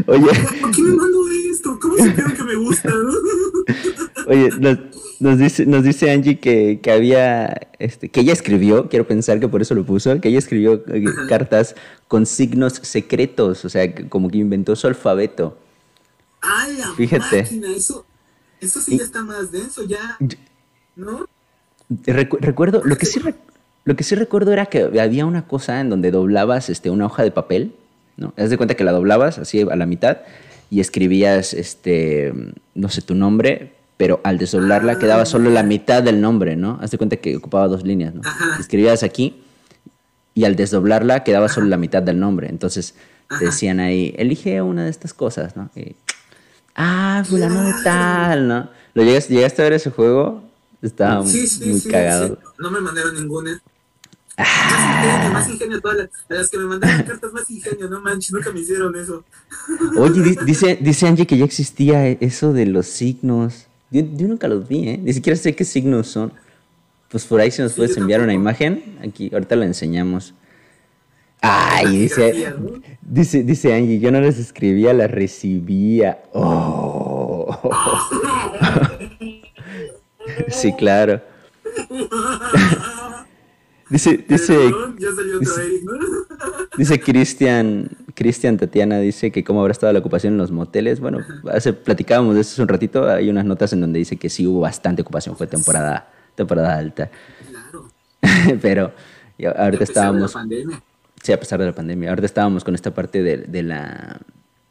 Oye. 0.07 0.27
¿Por 0.61 0.71
qué 0.71 0.83
me 0.83 0.95
mando 0.95 1.23
esto? 1.51 1.79
¿Cómo 1.81 1.97
se 1.97 2.15
que 2.15 2.43
me 2.45 2.57
gusta? 2.57 2.93
Oye, 4.27 4.51
nos, 5.21 5.39
dice, 5.39 5.67
nos 5.67 5.83
dice 5.85 6.11
Angie 6.11 6.39
que, 6.39 6.81
que, 6.83 6.91
había, 6.91 7.69
este, 7.79 8.09
que 8.09 8.21
ella 8.21 8.33
escribió, 8.33 8.89
quiero 8.89 9.07
pensar 9.07 9.41
que 9.41 9.49
por 9.49 9.63
eso 9.63 9.75
lo 9.75 9.85
puso, 9.85 10.21
que 10.21 10.29
ella 10.29 10.39
escribió 10.39 10.83
eh, 10.89 11.05
cartas 11.29 11.75
con 12.09 12.27
signos 12.27 12.75
secretos, 12.83 13.65
o 13.65 13.69
sea, 13.69 13.93
como 14.09 14.31
que 14.31 14.39
inventó 14.39 14.77
su 14.77 14.87
alfabeto. 14.87 15.57
¡Ah, 16.43 16.69
la 16.77 16.93
Fíjate. 16.95 17.43
Máquina, 17.43 17.69
eso, 17.75 18.05
eso 18.61 18.81
sí 18.81 18.99
ya 18.99 19.05
está 19.05 19.23
más 19.23 19.53
denso, 19.53 19.85
ya, 19.85 20.19
¿no? 20.97 21.27
recuerdo, 22.07 22.83
lo 22.85 22.97
que 22.97 23.07
sí 23.07 23.21
lo 23.85 23.97
que 23.97 24.05
sí 24.05 24.15
recuerdo 24.15 24.53
era 24.53 24.67
que 24.67 25.01
había 25.01 25.27
una 25.27 25.47
cosa 25.47 25.81
en 25.81 25.91
donde 25.91 26.11
doblabas 26.11 26.71
este, 26.71 26.89
una 26.91 27.07
hoja 27.07 27.25
de 27.25 27.33
papel 27.33 27.75
¿no? 28.17 28.35
Haz 28.37 28.51
de 28.51 28.57
cuenta 28.57 28.75
que 28.75 28.85
la 28.85 28.93
doblabas 28.93 29.39
así 29.39 29.61
a 29.61 29.77
la 29.77 29.87
mitad 29.87 30.19
y 30.71 30.81
escribías, 30.81 31.55
este, 31.55 32.33
no 32.75 32.89
sé, 32.89 33.03
tu 33.03 33.15
nombre, 33.15 33.73
pero 33.97 34.21
al 34.25 34.39
desdoblarla 34.39 34.99
quedaba 34.99 35.27
solo 35.27 35.51
la 35.51 35.63
mitad 35.63 36.03
del 36.03 36.21
nombre, 36.21 36.57
¿no? 36.57 36.79
Haz 36.81 36.91
de 36.91 36.99
cuenta 36.99 37.17
que 37.17 37.37
ocupaba 37.37 37.69
dos 37.69 37.85
líneas, 37.85 38.15
¿no? 38.15 38.23
Escribías 38.59 39.03
aquí 39.03 39.43
y 40.35 40.45
al 40.45 40.57
desdoblarla 40.57 41.25
quedaba 41.25 41.49
solo 41.49 41.67
la 41.67 41.77
mitad 41.77 42.03
del 42.03 42.19
nombre. 42.19 42.49
Entonces 42.49 42.95
te 43.39 43.45
decían 43.45 43.81
ahí, 43.81 44.15
elige 44.17 44.61
una 44.63 44.85
de 44.85 44.91
estas 44.91 45.15
cosas, 45.15 45.57
¿no? 45.57 45.71
ah, 46.75 47.23
fulano 47.27 47.65
de 47.65 47.75
tal, 47.85 48.49
¿no? 48.49 48.71
¿Lo 48.95 49.05
llegaste, 49.05 49.35
llegaste 49.35 49.63
a 49.63 49.65
ver 49.65 49.75
ese 49.75 49.91
juego? 49.91 50.43
Estaba 50.81 51.23
muy 51.23 51.81
cagado. 51.91 52.39
No 52.59 52.71
me 52.71 52.81
mandaron 52.81 53.15
ninguna. 53.15 53.63
Más 54.39 54.49
ingenio, 54.49 55.33
más 55.33 55.51
ingenio, 55.51 55.81
todas 55.81 56.09
las, 56.29 56.49
que 56.49 56.59
me 56.59 56.65
mandaron 56.65 57.03
cartas, 57.07 57.33
más 57.33 57.51
ingenio, 57.51 57.89
no 57.89 58.01
manches, 58.01 58.33
nunca 58.33 58.51
me 58.51 58.61
hicieron 58.61 58.97
eso. 58.97 59.25
Oye, 59.99 60.37
dice, 60.45 60.79
dice 60.81 61.07
Angie 61.07 61.27
que 61.27 61.37
ya 61.37 61.45
existía 61.45 62.09
eso 62.09 62.53
de 62.53 62.67
los 62.67 62.87
signos. 62.87 63.67
Yo, 63.91 64.03
nunca 64.03 64.49
los 64.49 64.67
vi, 64.67 64.89
¿eh? 64.89 64.99
Ni 64.99 65.13
siquiera 65.13 65.37
sé 65.37 65.55
qué 65.55 65.65
signos 65.65 66.09
son. 66.09 66.33
Pues 67.11 67.27
por 67.27 67.41
ahí 67.41 67.51
si 67.51 67.61
nos 67.61 67.75
puedes 67.75 67.95
enviar 67.99 68.23
una 68.23 68.33
imagen, 68.33 68.99
aquí, 69.03 69.31
ahorita 69.33 69.55
la 69.55 69.67
enseñamos. 69.67 70.33
Ay, 71.43 71.99
dice, 71.99 72.55
dice, 73.03 73.43
dice 73.43 73.75
Angie, 73.75 73.99
yo 73.99 74.11
no 74.11 74.21
las 74.21 74.39
escribía, 74.39 74.95
las 74.95 75.11
recibía. 75.11 76.23
Oh. 76.33 77.59
sí, 80.49 80.73
claro. 80.73 81.21
Dice, 83.93 84.25
dice, 84.27 84.57
dice 86.79 87.01
Cristian, 87.01 87.91
Cristian 88.15 88.57
Tatiana 88.57 88.99
dice 88.99 89.31
que 89.31 89.45
cómo 89.45 89.61
habrá 89.61 89.73
estado 89.73 89.93
la 89.93 89.99
ocupación 89.99 90.33
en 90.33 90.39
los 90.39 90.51
moteles. 90.51 90.99
Bueno, 90.99 91.19
hace, 91.53 91.75
platicábamos 91.75 92.35
de 92.35 92.41
eso 92.41 92.53
hace 92.53 92.63
un 92.63 92.69
ratito, 92.69 93.07
hay 93.07 93.29
unas 93.29 93.45
notas 93.45 93.75
en 93.75 93.83
donde 93.83 93.99
dice 93.99 94.17
que 94.17 94.31
sí 94.31 94.47
hubo 94.47 94.61
bastante 94.61 95.03
ocupación, 95.03 95.37
fue 95.37 95.47
temporada, 95.47 96.11
temporada 96.35 96.79
alta. 96.79 97.11
Claro. 97.51 97.91
Pero 98.63 98.93
ahorita 99.57 99.85
estábamos... 99.85 100.35
Sí, 101.23 101.33
a 101.33 101.39
pesar 101.39 101.61
de 101.61 101.67
la 101.67 101.75
pandemia. 101.75 102.09
Ahorita 102.09 102.27
estábamos 102.27 102.65
con 102.65 102.75
esta 102.75 102.93
parte 102.95 103.23
de, 103.23 103.37
de 103.37 103.63
la 103.63 104.19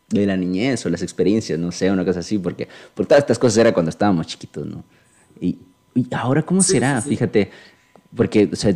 de 0.09 0.25
la 0.25 0.35
niñez 0.35 0.85
o 0.85 0.89
las 0.89 1.01
experiencias, 1.03 1.57
no 1.57 1.71
sé, 1.71 1.89
una 1.89 2.03
cosa 2.03 2.19
así, 2.19 2.37
porque 2.37 2.67
por 2.93 3.05
todas 3.05 3.21
estas 3.21 3.39
cosas 3.39 3.59
era 3.59 3.73
cuando 3.73 3.89
estábamos 3.89 4.27
chiquitos, 4.27 4.65
¿no? 4.65 4.83
Y, 5.39 5.57
ahora, 6.11 6.43
¿cómo 6.43 6.61
será? 6.61 7.01
Fíjate, 7.01 7.49
porque, 8.13 8.49
o 8.51 8.55
sea, 8.57 8.75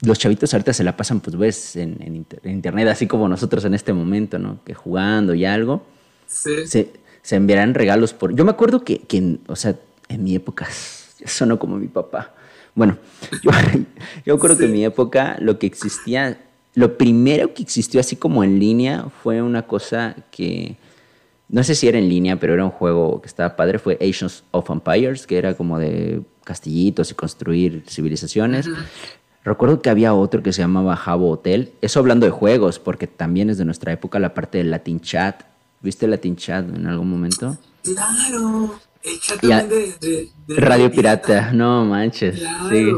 los 0.00 0.18
chavitos 0.18 0.52
ahorita 0.54 0.72
se 0.72 0.84
la 0.84 0.96
pasan, 0.96 1.20
pues, 1.20 1.36
ves, 1.36 1.76
en, 1.76 2.26
internet, 2.44 2.88
así 2.88 3.06
como 3.06 3.28
nosotros 3.28 3.64
en 3.64 3.74
este 3.74 3.92
momento, 3.92 4.38
¿no? 4.38 4.62
Que 4.64 4.74
jugando 4.74 5.34
y 5.34 5.44
algo. 5.44 5.82
Sí. 6.26 6.66
Se, 6.66 6.92
se 7.22 7.36
enviarán 7.36 7.74
regalos 7.74 8.12
por... 8.12 8.34
Yo 8.34 8.44
me 8.44 8.50
acuerdo 8.50 8.84
que, 8.84 9.00
que, 9.00 9.38
o 9.48 9.56
sea, 9.56 9.76
en 10.08 10.24
mi 10.24 10.34
época, 10.34 10.68
sonó 11.24 11.58
como 11.58 11.76
mi 11.76 11.88
papá. 11.88 12.34
Bueno, 12.74 12.98
yo, 13.42 13.50
yo 14.24 14.34
me 14.34 14.38
acuerdo 14.38 14.58
que 14.58 14.66
en 14.66 14.72
mi 14.72 14.84
época 14.84 15.36
lo 15.40 15.58
que 15.58 15.66
existía, 15.66 16.38
lo 16.74 16.96
primero 16.96 17.54
que 17.54 17.62
existió 17.62 18.00
así 18.00 18.16
como 18.16 18.44
en 18.44 18.58
línea 18.58 19.06
fue 19.22 19.42
una 19.42 19.66
cosa 19.66 20.14
que, 20.30 20.76
no 21.48 21.64
sé 21.64 21.74
si 21.74 21.88
era 21.88 21.98
en 21.98 22.08
línea, 22.08 22.38
pero 22.38 22.54
era 22.54 22.64
un 22.64 22.70
juego 22.70 23.20
que 23.20 23.26
estaba 23.26 23.56
padre, 23.56 23.78
fue 23.78 23.98
Asians 24.00 24.44
of 24.52 24.70
Empires, 24.70 25.26
que 25.26 25.38
era 25.38 25.54
como 25.54 25.78
de 25.78 26.22
castillitos 26.44 27.10
y 27.10 27.14
construir 27.14 27.84
civilizaciones. 27.88 28.68
Recuerdo 29.44 29.80
que 29.80 29.90
había 29.90 30.14
otro 30.14 30.42
que 30.42 30.52
se 30.52 30.62
llamaba 30.62 30.96
Jabo 30.96 31.30
Hotel. 31.30 31.72
Eso 31.80 32.00
hablando 32.00 32.26
de 32.26 32.32
juegos, 32.32 32.78
porque 32.78 33.06
también 33.06 33.50
es 33.50 33.58
de 33.58 33.64
nuestra 33.64 33.92
época 33.92 34.18
la 34.18 34.34
parte 34.34 34.58
del 34.58 34.70
Latin 34.70 35.00
Chat. 35.00 35.42
¿Viste 35.80 36.04
el 36.06 36.10
Latin 36.10 36.36
Chat 36.36 36.68
en 36.74 36.86
algún 36.86 37.10
momento? 37.10 37.56
Claro. 37.82 38.78
El 39.02 39.20
chat 39.20 39.40
también 39.40 39.68
de, 39.68 40.30
Radio 40.48 40.90
Pirata. 40.90 41.52
No 41.52 41.84
manches. 41.84 42.38
Claro. 42.38 42.68
Sí. 42.68 42.92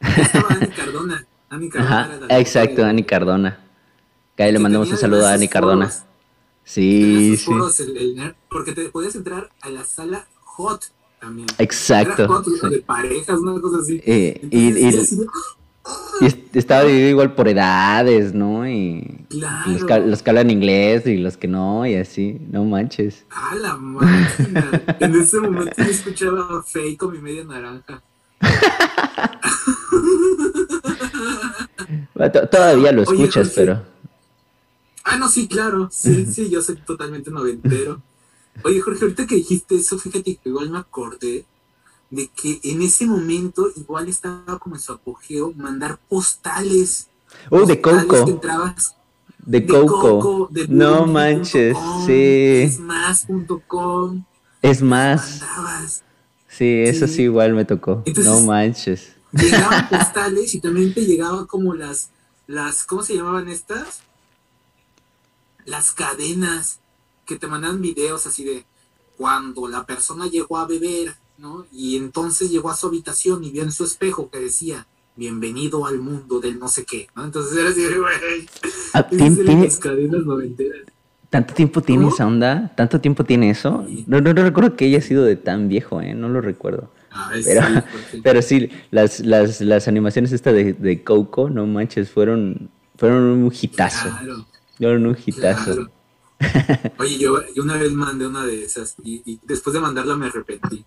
Estaba 0.00 0.48
Ani 0.50 0.68
Cardona. 0.68 1.26
Ani 1.48 1.68
Cardona 1.68 2.02
Ajá, 2.02 2.38
exacto, 2.38 2.84
Ani 2.84 3.04
Cardona. 3.04 3.58
Que 4.36 4.42
ahí 4.44 4.52
le 4.52 4.58
mandamos 4.58 4.90
un 4.90 4.96
saludo 4.96 5.26
a 5.26 5.32
Ani 5.32 5.48
Cardona. 5.48 5.90
Sí, 6.64 7.36
sí. 7.36 7.50
porque 8.50 8.72
te 8.72 8.88
podías 8.88 9.14
entrar 9.14 9.50
a 9.60 9.70
la 9.70 9.84
sala 9.84 10.26
hot 10.42 10.90
también. 11.26 11.48
Exacto. 11.58 12.42
De 12.70 12.80
parejas, 12.82 13.40
una 13.40 13.60
cosa 13.60 13.78
así. 13.82 14.00
Eh, 14.06 14.40
y, 14.50 14.78
y, 14.78 14.88
y, 16.20 16.58
estaba 16.58 16.84
dividido 16.84 17.10
igual 17.10 17.34
por 17.34 17.48
edades, 17.48 18.32
¿no? 18.32 18.68
Y 18.68 19.26
los, 19.30 20.22
que, 20.22 20.30
hablan 20.30 20.50
inglés 20.50 21.06
y 21.06 21.16
los 21.16 21.36
que 21.36 21.48
no, 21.48 21.84
y 21.86 21.96
así, 21.96 22.38
no 22.50 22.64
manches. 22.64 23.24
¡Ah, 23.30 23.54
la 23.60 23.76
máquina! 23.76 24.70
en 25.00 25.14
ese 25.16 25.40
momento 25.40 25.74
yo 25.76 25.84
escuchaba 25.84 26.62
Fake 26.62 26.98
con 26.98 27.12
mi 27.12 27.18
media 27.18 27.44
naranja. 27.44 28.02
Todavía 32.50 32.92
lo 32.92 33.02
escuchas, 33.02 33.52
pero. 33.54 33.82
Ah, 35.04 35.16
no, 35.16 35.28
sí, 35.28 35.48
claro. 35.48 35.88
Sí, 35.90 36.26
sí, 36.26 36.50
yo 36.50 36.62
soy 36.62 36.76
totalmente 36.76 37.30
noventero. 37.30 38.00
Oye, 38.64 38.80
Jorge, 38.80 39.04
ahorita 39.04 39.26
que 39.26 39.36
dijiste 39.36 39.76
eso, 39.76 39.98
fíjate 39.98 40.36
que 40.36 40.48
igual 40.48 40.70
me 40.70 40.78
acordé 40.78 41.44
de 42.10 42.28
que 42.28 42.60
en 42.62 42.82
ese 42.82 43.06
momento 43.06 43.68
igual 43.76 44.08
estaba 44.08 44.58
como 44.58 44.76
en 44.76 44.80
su 44.80 44.92
apogeo 44.92 45.52
mandar 45.56 45.98
postales. 46.08 47.08
Oh, 47.50 47.66
de 47.66 47.80
Coco. 47.80 48.24
de, 49.44 49.66
Coco. 49.66 50.50
no 50.68 51.06
manches, 51.06 51.76
sí. 52.06 52.62
Es 52.62 52.78
más.com. 52.78 54.24
Es 54.62 54.82
más. 54.82 55.42
Sí, 56.48 56.82
eso 56.86 57.06
sí. 57.06 57.22
igual 57.22 57.54
me 57.54 57.64
tocó. 57.64 58.02
no 58.24 58.40
manches. 58.42 59.12
Llegaban 59.32 59.88
postales 59.90 60.54
y 60.54 60.60
también 60.60 60.94
te 60.94 61.04
llegaban 61.04 61.46
como 61.46 61.74
las, 61.74 62.10
las, 62.46 62.84
¿cómo 62.84 63.02
se 63.02 63.14
llamaban 63.14 63.48
estas? 63.48 64.00
Las 65.64 65.92
cadenas 65.92 66.80
que 67.26 67.36
te 67.36 67.46
mandaban 67.46 67.82
videos 67.82 68.26
así 68.26 68.44
de 68.44 68.64
cuando 69.16 69.68
la 69.68 69.84
persona 69.84 70.26
llegó 70.28 70.58
a 70.58 70.66
beber, 70.66 71.14
¿no? 71.38 71.66
Y 71.72 71.96
entonces 71.96 72.50
llegó 72.50 72.70
a 72.70 72.76
su 72.76 72.86
habitación 72.86 73.44
y 73.44 73.50
vio 73.50 73.62
en 73.62 73.72
su 73.72 73.84
espejo 73.84 74.30
que 74.30 74.38
decía, 74.38 74.86
bienvenido 75.16 75.86
al 75.86 75.98
mundo 75.98 76.40
del 76.40 76.58
no 76.58 76.68
sé 76.68 76.84
qué, 76.84 77.08
¿no? 77.14 77.24
Entonces 77.24 77.56
era 77.58 77.70
así, 77.70 77.82
güey. 77.86 78.48
Ah. 78.94 79.06
¿Tanto 81.28 81.54
tiempo 81.54 81.82
tiene 81.82 82.08
esa 82.08 82.26
onda? 82.26 82.72
¿Tanto 82.76 83.00
tiempo 83.00 83.24
tiene 83.24 83.50
eso? 83.50 83.84
No, 84.06 84.20
no, 84.20 84.32
recuerdo 84.32 84.76
que 84.76 84.86
haya 84.86 85.00
sido 85.00 85.24
de 85.24 85.36
tan 85.36 85.68
viejo, 85.68 86.00
¿eh? 86.00 86.14
No 86.14 86.28
lo 86.28 86.40
recuerdo. 86.40 86.90
pero, 87.44 87.62
sí, 88.10 88.20
pero 88.22 88.42
sí, 88.42 88.70
las, 88.90 89.20
las, 89.20 89.60
las 89.60 89.88
animaciones 89.88 90.32
estas 90.32 90.54
de, 90.54 90.72
de, 90.74 91.02
Coco, 91.02 91.50
no 91.50 91.66
manches, 91.66 92.10
fueron, 92.10 92.70
fueron 92.96 93.24
un 93.24 93.52
hitazo. 93.52 94.08
Claro. 94.08 94.46
Fueron 94.78 95.06
un 95.06 95.16
hitazo. 95.26 95.90
Oye, 96.98 97.18
yo, 97.18 97.40
una 97.62 97.76
vez 97.76 97.92
mandé 97.92 98.26
una 98.26 98.44
de 98.44 98.64
esas 98.64 98.96
y, 99.02 99.38
después 99.44 99.74
de 99.74 99.80
mandarla 99.80 100.16
me 100.16 100.26
arrepentí. 100.26 100.84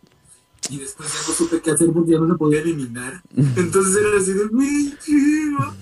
Y 0.70 0.78
después 0.78 1.12
ya 1.12 1.20
no 1.28 1.34
supe 1.34 1.62
qué 1.62 1.72
hacer 1.72 1.90
porque 1.92 2.12
ya 2.12 2.20
no 2.20 2.28
la 2.28 2.36
podía 2.36 2.62
eliminar. 2.62 3.22
Entonces 3.36 3.96
era 3.96 4.20
así 4.20 4.34
de, 4.34 4.50
¡mi 4.52 4.94
chivo! 5.04 5.74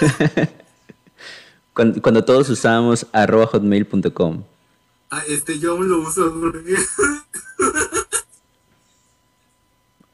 cuando, 1.74 2.02
cuando, 2.02 2.24
todos 2.24 2.48
usábamos 2.50 3.06
arroba 3.12 3.46
hotmail.com. 3.46 4.44
Ah, 5.10 5.22
este, 5.28 5.58
yo 5.58 5.72
aún 5.72 5.88
lo 5.88 6.00
uso 6.00 6.32
porque... 6.40 6.76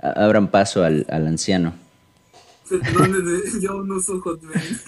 Abran 0.01 0.51
paso 0.51 0.85
al, 0.85 1.05
al 1.11 1.27
anciano. 1.27 1.75
yo 3.61 3.73
aún 3.73 3.89
no 3.89 3.97
uso 3.97 4.21
Hotmail. 4.21 4.79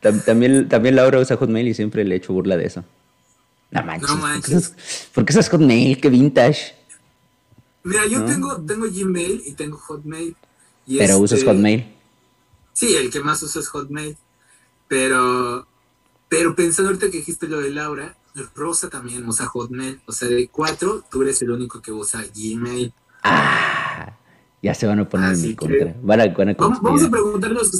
También, 0.00 0.68
también 0.68 0.96
Laura 0.96 1.20
usa 1.20 1.36
Hotmail 1.36 1.68
y 1.68 1.74
siempre 1.74 2.04
le 2.04 2.16
echo 2.16 2.32
burla 2.32 2.56
de 2.56 2.66
eso. 2.66 2.84
No 3.70 3.84
manches. 3.84 4.74
¿Por 5.14 5.24
qué, 5.24 5.32
esas, 5.32 5.48
Hotmail? 5.48 6.00
¡Qué 6.00 6.10
vintage! 6.10 6.74
Mira, 7.82 8.06
yo 8.06 8.24
tengo, 8.24 8.60
tengo 8.62 8.86
Gmail 8.86 9.42
y 9.46 9.52
tengo 9.52 9.78
Hotmail. 9.78 10.36
¿Pero 10.86 11.18
usas 11.18 11.38
este, 11.38 11.50
Hotmail? 11.50 11.86
Sí, 12.72 12.94
el 12.94 13.10
que 13.10 13.20
más 13.20 13.42
uso 13.42 13.60
es 13.60 13.68
Hotmail. 13.68 14.16
Pero, 14.88 15.66
pero 16.28 16.54
pensando 16.54 16.90
ahorita 16.90 17.10
que 17.10 17.18
dijiste 17.18 17.46
lo 17.46 17.60
de 17.60 17.70
Laura, 17.70 18.16
Rosa 18.54 18.90
también 18.90 19.26
usa 19.26 19.46
Hotmail. 19.46 20.00
O 20.06 20.12
sea, 20.12 20.28
de 20.28 20.48
cuatro, 20.48 21.04
tú 21.10 21.22
eres 21.22 21.40
el 21.42 21.52
único 21.52 21.80
que 21.80 21.92
usa 21.92 22.24
Gmail. 22.34 22.92
Ah, 23.22 23.69
ya 24.62 24.74
se 24.74 24.86
van 24.86 25.00
a 25.00 25.08
poner 25.08 25.34
en 25.34 25.42
mi 25.42 25.54
contra. 25.54 25.94
Van 26.02 26.20
a, 26.20 26.26
vamos, 26.28 27.02
a 27.02 27.10
preguntarnos 27.10 27.70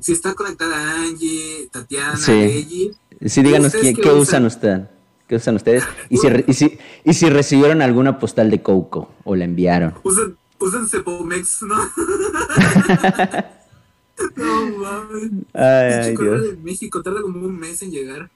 si 0.00 0.12
está 0.12 0.34
conectada 0.34 1.02
Angie, 1.02 1.68
Tatiana, 1.70 2.16
sí. 2.16 2.92
Sí, 3.24 3.42
díganos 3.42 3.72
qué, 3.72 3.94
qué 3.94 4.10
usan 4.10 4.44
ustedes. 4.44 4.82
¿Qué 5.28 5.36
usan 5.36 5.56
ustedes? 5.56 5.84
Y 6.10 6.18
si, 6.18 6.28
y, 6.46 6.52
si, 6.54 6.78
y 7.04 7.14
si 7.14 7.30
recibieron 7.30 7.82
alguna 7.82 8.18
postal 8.18 8.50
de 8.50 8.62
Coco 8.62 9.10
o 9.24 9.34
la 9.34 9.44
enviaron. 9.44 9.94
Usan, 10.02 10.36
usan 10.58 10.88
Cepomex, 10.88 11.62
¿no? 11.62 11.76
no 14.36 14.66
mames. 14.78 15.30
Ay, 15.52 15.92
ay 15.92 16.16
Dios. 16.16 16.42
de 16.42 16.56
México 16.62 17.02
tarda 17.02 17.22
como 17.22 17.40
un 17.46 17.58
mes 17.58 17.82
en 17.82 17.90
llegar. 17.90 18.30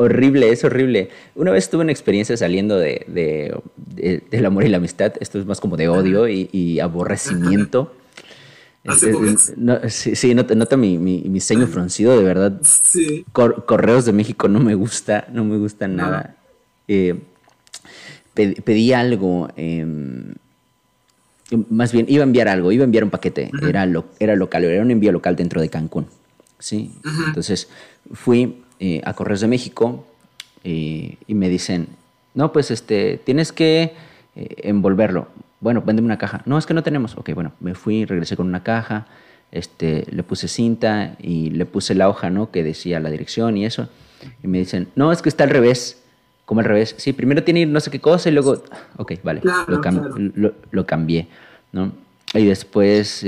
Horrible, 0.00 0.50
es 0.52 0.62
horrible. 0.62 1.10
Una 1.34 1.50
vez 1.50 1.68
tuve 1.68 1.82
una 1.82 1.90
experiencia 1.90 2.36
saliendo 2.36 2.78
de, 2.78 3.04
de, 3.08 4.22
del 4.30 4.46
amor 4.46 4.64
y 4.64 4.68
la 4.68 4.76
amistad. 4.76 5.12
Esto 5.18 5.40
es 5.40 5.46
más 5.46 5.60
como 5.60 5.76
de 5.76 5.88
odio 5.88 6.28
y, 6.28 6.78
aborrecimiento. 6.80 7.94
No, 9.56 9.80
sí, 9.90 10.16
sí 10.16 10.34
nota, 10.34 10.76
mi, 10.78 10.96
mi, 10.96 11.20
mi, 11.22 11.40
ceño 11.40 11.66
fruncido, 11.66 12.16
de 12.16 12.22
verdad. 12.24 12.58
Sí. 12.62 13.26
Correos 13.32 14.06
de 14.06 14.12
México 14.12 14.48
no 14.48 14.60
me 14.60 14.74
gusta, 14.74 15.26
no 15.30 15.44
me 15.44 15.58
gusta 15.58 15.88
nada. 15.88 16.36
Eh, 16.86 17.20
pedí, 18.34 18.94
algo, 18.94 19.50
em, 19.56 20.32
más 21.68 21.92
bien 21.92 22.06
iba 22.08 22.22
a 22.22 22.26
enviar 22.26 22.48
algo, 22.48 22.72
iba 22.72 22.84
a 22.84 22.86
enviar 22.86 23.04
un 23.04 23.10
paquete, 23.10 23.50
era, 23.60 23.84
lo, 23.84 24.06
era 24.20 24.36
local, 24.36 24.64
era 24.64 24.80
un 24.80 24.90
envío 24.90 25.12
local 25.12 25.36
dentro 25.36 25.60
de 25.60 25.68
Cancún. 25.68 26.06
¿sí? 26.58 26.92
Entonces 27.26 27.68
fui 28.12 28.62
eh, 28.80 29.00
a 29.04 29.12
Correos 29.14 29.40
de 29.40 29.48
México 29.48 30.04
eh, 30.64 31.16
y 31.26 31.34
me 31.34 31.48
dicen, 31.48 31.88
no, 32.34 32.52
pues 32.52 32.70
este, 32.70 33.20
tienes 33.24 33.52
que 33.52 33.94
eh, 34.36 34.54
envolverlo. 34.62 35.28
Bueno, 35.60 35.82
véndeme 35.82 36.06
una 36.06 36.18
caja. 36.18 36.42
No, 36.46 36.58
es 36.58 36.66
que 36.66 36.74
no 36.74 36.82
tenemos. 36.82 37.16
Ok, 37.16 37.30
bueno, 37.34 37.52
me 37.60 37.74
fui, 37.74 38.04
regresé 38.04 38.36
con 38.36 38.46
una 38.46 38.62
caja, 38.62 39.06
este, 39.50 40.04
le 40.10 40.22
puse 40.22 40.46
cinta 40.46 41.16
y 41.20 41.50
le 41.50 41.66
puse 41.66 41.94
la 41.94 42.08
hoja, 42.08 42.30
¿no? 42.30 42.50
Que 42.50 42.62
decía 42.62 43.00
la 43.00 43.10
dirección 43.10 43.56
y 43.56 43.66
eso. 43.66 43.88
Y 44.42 44.46
me 44.46 44.58
dicen, 44.58 44.88
no, 44.94 45.10
es 45.10 45.22
que 45.22 45.28
está 45.28 45.44
al 45.44 45.50
revés. 45.50 46.02
¿Cómo 46.44 46.60
al 46.60 46.66
revés? 46.66 46.94
Sí, 46.98 47.12
primero 47.12 47.42
tiene 47.44 47.66
no 47.66 47.80
sé 47.80 47.90
qué 47.90 48.00
cosa 48.00 48.28
y 48.28 48.32
luego, 48.32 48.62
ok, 48.96 49.12
vale, 49.22 49.42
lo, 49.42 50.54
lo, 50.70 50.86
cambié, 50.86 51.28
¿no? 51.72 51.92
Y 52.32 52.46
después 52.46 53.22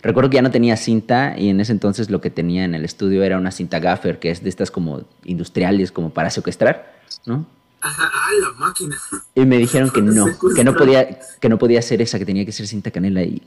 Recuerdo 0.00 0.30
que 0.30 0.36
ya 0.36 0.42
no 0.42 0.50
tenía 0.50 0.76
cinta 0.76 1.34
y 1.36 1.48
en 1.48 1.60
ese 1.60 1.72
entonces 1.72 2.08
lo 2.08 2.20
que 2.20 2.30
tenía 2.30 2.64
en 2.64 2.74
el 2.74 2.84
estudio 2.84 3.24
era 3.24 3.36
una 3.36 3.50
cinta 3.50 3.80
gaffer, 3.80 4.18
que 4.20 4.30
es 4.30 4.42
de 4.42 4.48
estas 4.48 4.70
como 4.70 5.02
industriales, 5.24 5.90
como 5.90 6.10
para 6.10 6.30
secuestrar, 6.30 7.00
¿no? 7.26 7.46
Ajá, 7.80 8.10
ah, 8.12 8.30
la 8.40 8.52
máquina. 8.58 8.96
Y 9.34 9.44
me 9.44 9.58
dijeron 9.58 9.90
que 9.90 10.02
no, 10.02 10.26
que 10.54 10.64
no 10.64 10.74
podía, 10.74 11.18
que 11.40 11.48
no 11.48 11.58
podía 11.58 11.82
ser 11.82 12.00
esa, 12.00 12.18
que 12.18 12.26
tenía 12.26 12.44
que 12.44 12.52
ser 12.52 12.66
cinta 12.66 12.90
canela. 12.90 13.22
Y 13.22 13.42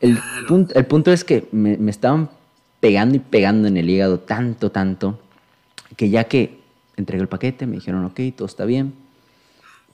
el, 0.00 0.18
punto, 0.48 0.74
el 0.74 0.86
punto 0.86 1.12
es 1.12 1.24
que 1.24 1.48
me, 1.52 1.76
me 1.76 1.90
estaban 1.90 2.30
pegando 2.80 3.16
y 3.16 3.20
pegando 3.20 3.68
en 3.68 3.76
el 3.76 3.88
hígado 3.88 4.18
tanto, 4.20 4.70
tanto, 4.70 5.20
que 5.96 6.10
ya 6.10 6.24
que 6.24 6.60
entregué 6.96 7.22
el 7.22 7.28
paquete, 7.28 7.66
me 7.66 7.76
dijeron, 7.76 8.04
ok, 8.04 8.20
todo 8.36 8.46
está 8.46 8.64
bien 8.64 9.03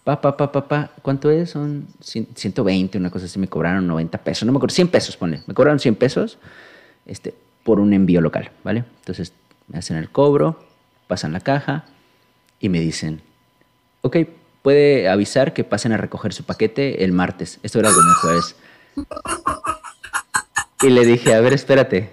Pa, 0.05 0.21
pa, 0.21 0.37
pa, 0.37 0.51
pa, 0.51 0.67
pa, 0.67 0.91
¿cuánto 1.03 1.31
es? 1.31 1.51
Son 1.51 1.87
120, 2.01 2.97
una 2.99 3.11
cosa 3.11 3.27
así, 3.27 3.39
me 3.39 3.49
cobraron 3.49 3.87
90 3.87 4.19
pesos, 4.19 4.47
no 4.47 4.53
me 4.53 4.57
acuerdo, 4.57 4.75
100 4.75 4.89
pesos, 4.89 5.17
pone, 5.17 5.43
me 5.47 5.53
cobraron 5.53 5.79
100 5.79 5.95
pesos 5.97 6.39
este, 7.07 7.35
por 7.65 7.81
un 7.81 7.93
envío 7.93 8.21
local, 8.21 8.51
¿vale? 8.65 8.85
Entonces 9.01 9.35
me 9.69 9.79
hacen 9.79 9.99
el 9.99 10.09
cobro, 10.11 10.65
pasan 11.07 11.33
la 11.33 11.41
caja 11.41 11.85
y 12.61 12.71
me 12.71 12.81
dicen, 12.81 13.21
ok, 14.01 14.17
puede 14.63 15.09
avisar 15.09 15.53
que 15.53 15.65
pasen 15.65 15.93
a 15.93 15.97
recoger 15.97 16.33
su 16.33 16.45
paquete 16.45 17.05
el 17.05 17.13
martes. 17.13 17.59
Esto 17.63 17.81
era 17.81 17.91
como 17.91 18.15
jueves. 18.15 18.57
Y 20.83 20.89
le 20.91 21.05
dije, 21.05 21.35
a 21.35 21.41
ver, 21.41 21.53
espérate, 21.53 22.11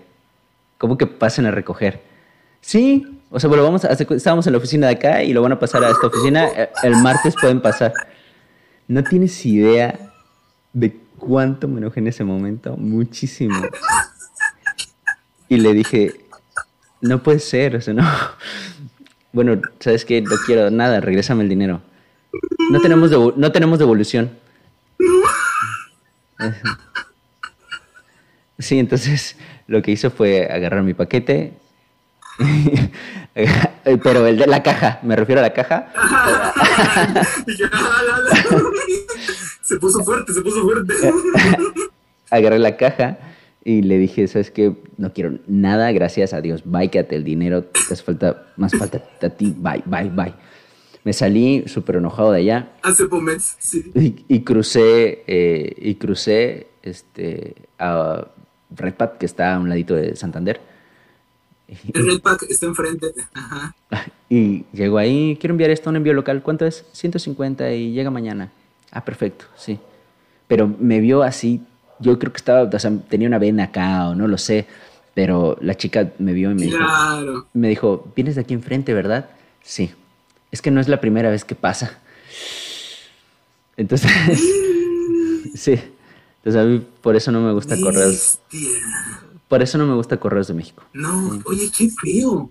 ¿cómo 0.78 0.98
que 0.98 1.08
pasen 1.08 1.46
a 1.46 1.52
recoger? 1.52 2.02
Sí, 2.62 3.16
o 3.30 3.39
sea, 3.39 3.47
bueno, 3.47 3.63
vamos 3.63 3.84
a, 3.84 3.91
estábamos 3.91 4.47
en 4.47 4.53
la 4.53 4.57
oficina 4.57 4.88
de 4.88 4.93
acá 4.93 5.23
y 5.23 5.34
lo 5.34 5.41
van 5.41 5.51
a 5.51 5.59
pasar 5.59 5.84
a 5.84 5.89
esta 5.89 6.07
oficina. 6.07 6.47
Eh, 6.47 6.69
el 6.84 6.95
martes 6.97 7.36
pueden 7.39 7.61
pasar. 7.61 7.93
No 8.88 9.03
tienes 9.03 9.45
idea 9.45 9.99
de 10.73 10.97
cuánto 11.17 11.67
me 11.67 11.80
enojé 11.80 11.99
en 11.99 12.07
ese 12.07 12.23
momento. 12.23 12.78
Muchísimo. 12.78 13.59
Y 15.49 15.57
le 15.57 15.73
dije, 15.73 16.13
no 17.01 17.21
puede 17.21 17.39
ser, 17.39 17.75
o 17.75 17.82
sea, 17.82 17.93
no. 17.93 18.03
Bueno, 19.34 19.61
¿sabes 19.80 20.03
qué? 20.03 20.19
No 20.21 20.36
quiero 20.47 20.71
nada, 20.71 20.99
regrésame 20.99 21.43
el 21.43 21.49
dinero. 21.49 21.82
No 22.71 22.80
tenemos, 22.80 23.11
no 23.38 23.51
tenemos 23.51 23.78
devolución. 23.78 24.32
Sí, 28.59 28.80
entonces 28.80 29.36
lo 29.67 29.84
que 29.84 29.91
hizo 29.91 30.09
fue 30.09 30.47
agarrar 30.49 30.82
mi 30.82 30.95
paquete, 30.95 31.53
Pero 34.04 34.28
el 34.28 34.38
de 34.38 34.48
la 34.48 34.64
caja, 34.64 35.00
me 35.04 35.16
refiero 35.16 35.40
a 35.40 35.44
la 35.44 35.54
caja. 35.54 35.94
se 39.62 39.78
puso 39.78 40.04
fuerte, 40.04 40.34
se 40.34 40.42
puso 40.42 40.64
fuerte. 40.64 40.94
Agarré 42.30 42.60
la 42.60 42.76
caja 42.76 43.18
Y 43.64 43.84
le 43.84 43.98
dije, 43.98 44.28
¿sabes 44.28 44.52
qué? 44.52 44.74
No 44.98 45.14
quiero 45.14 45.40
nada, 45.48 45.92
gracias 45.92 46.34
a 46.34 46.42
Dios. 46.42 46.64
Bye, 46.66 46.90
quédate 46.90 47.16
el 47.16 47.24
dinero. 47.24 47.64
Te 47.64 47.94
hace 47.94 48.04
falta, 48.04 48.48
más 48.58 48.74
falta 48.78 49.02
a 49.22 49.30
ti. 49.30 49.56
Bye, 49.58 49.84
bye, 49.86 50.10
bye. 50.10 50.34
Me 51.04 51.14
salí 51.14 51.64
súper 51.68 51.96
enojado 51.96 52.34
de 52.34 52.42
allá. 52.42 52.70
Hace 52.82 53.08
meses, 53.08 53.56
sí. 53.60 54.26
Y, 54.28 54.42
crucé, 54.42 55.24
eh, 55.26 55.74
y 55.78 55.96
crucé 55.96 56.68
este, 56.84 57.56
a 57.80 58.28
Redpack, 58.76 59.18
que 59.18 59.26
está 59.26 59.56
a 59.56 59.60
un 59.60 59.70
ladito 59.70 59.96
de 59.96 60.18
Santander. 60.18 60.60
El 61.93 62.05
Redpack 62.05 62.43
está 62.49 62.65
enfrente. 62.65 63.13
Ajá. 63.34 63.76
Y 64.30 64.65
llego 64.74 64.97
ahí, 64.97 65.38
quiero 65.39 65.53
enviar 65.53 65.70
esto 65.70 65.89
a 65.89 65.91
un 65.91 65.97
envío 65.97 66.13
local. 66.13 66.41
¿Cuánto 66.43 66.65
es? 66.65 66.86
150 66.93 67.72
y 67.74 67.91
llega 67.91 68.09
mañana. 68.09 68.51
Ah, 68.91 69.03
perfecto, 69.03 69.45
sí. 69.55 69.80
Pero 70.47 70.74
me 70.80 70.99
vio 70.99 71.24
así 71.24 71.61
yo 71.99 72.20
creo 72.20 72.32
que 72.32 72.38
estaba, 72.38 72.63
o 72.63 72.80
sea, 72.80 72.91
tenía 73.09 73.28
una 73.28 73.39
vena 73.39 73.65
acá 73.65 74.09
o 74.09 74.15
no 74.15 74.28
lo 74.28 74.38
sé, 74.38 74.68
pero 75.13 75.57
la 75.61 75.76
chica 75.76 76.11
me 76.20 76.34
vio 76.34 76.51
y 76.51 76.55
me, 76.55 76.63
dijo, 76.63 77.47
me 77.53 77.70
dijo, 77.70 78.11
vienes 78.15 78.36
de 78.36 78.41
aquí 78.41 78.53
enfrente, 78.53 78.93
¿verdad? 78.93 79.30
Sí, 79.63 79.91
es 80.51 80.61
que 80.61 80.72
no 80.72 80.80
es 80.80 80.88
la 80.88 81.01
primera 81.01 81.30
vez 81.30 81.43
que 81.43 81.55
pasa. 81.55 81.99
Entonces, 83.76 84.11
sí, 85.55 85.80
entonces 86.38 86.61
a 86.61 86.65
mí 86.65 86.86
por 87.01 87.15
eso 87.15 87.32
no 87.32 87.41
me 87.41 87.51
gusta 87.51 87.80
correos. 87.80 88.39
Por 89.48 89.62
eso 89.62 89.78
no 89.78 89.86
me 89.86 89.93
gusta 89.93 90.18
correos 90.18 90.48
de 90.48 90.54
México. 90.54 90.84
No, 90.93 91.41
oye, 91.45 91.72
qué 91.76 91.89
feo. 91.89 92.50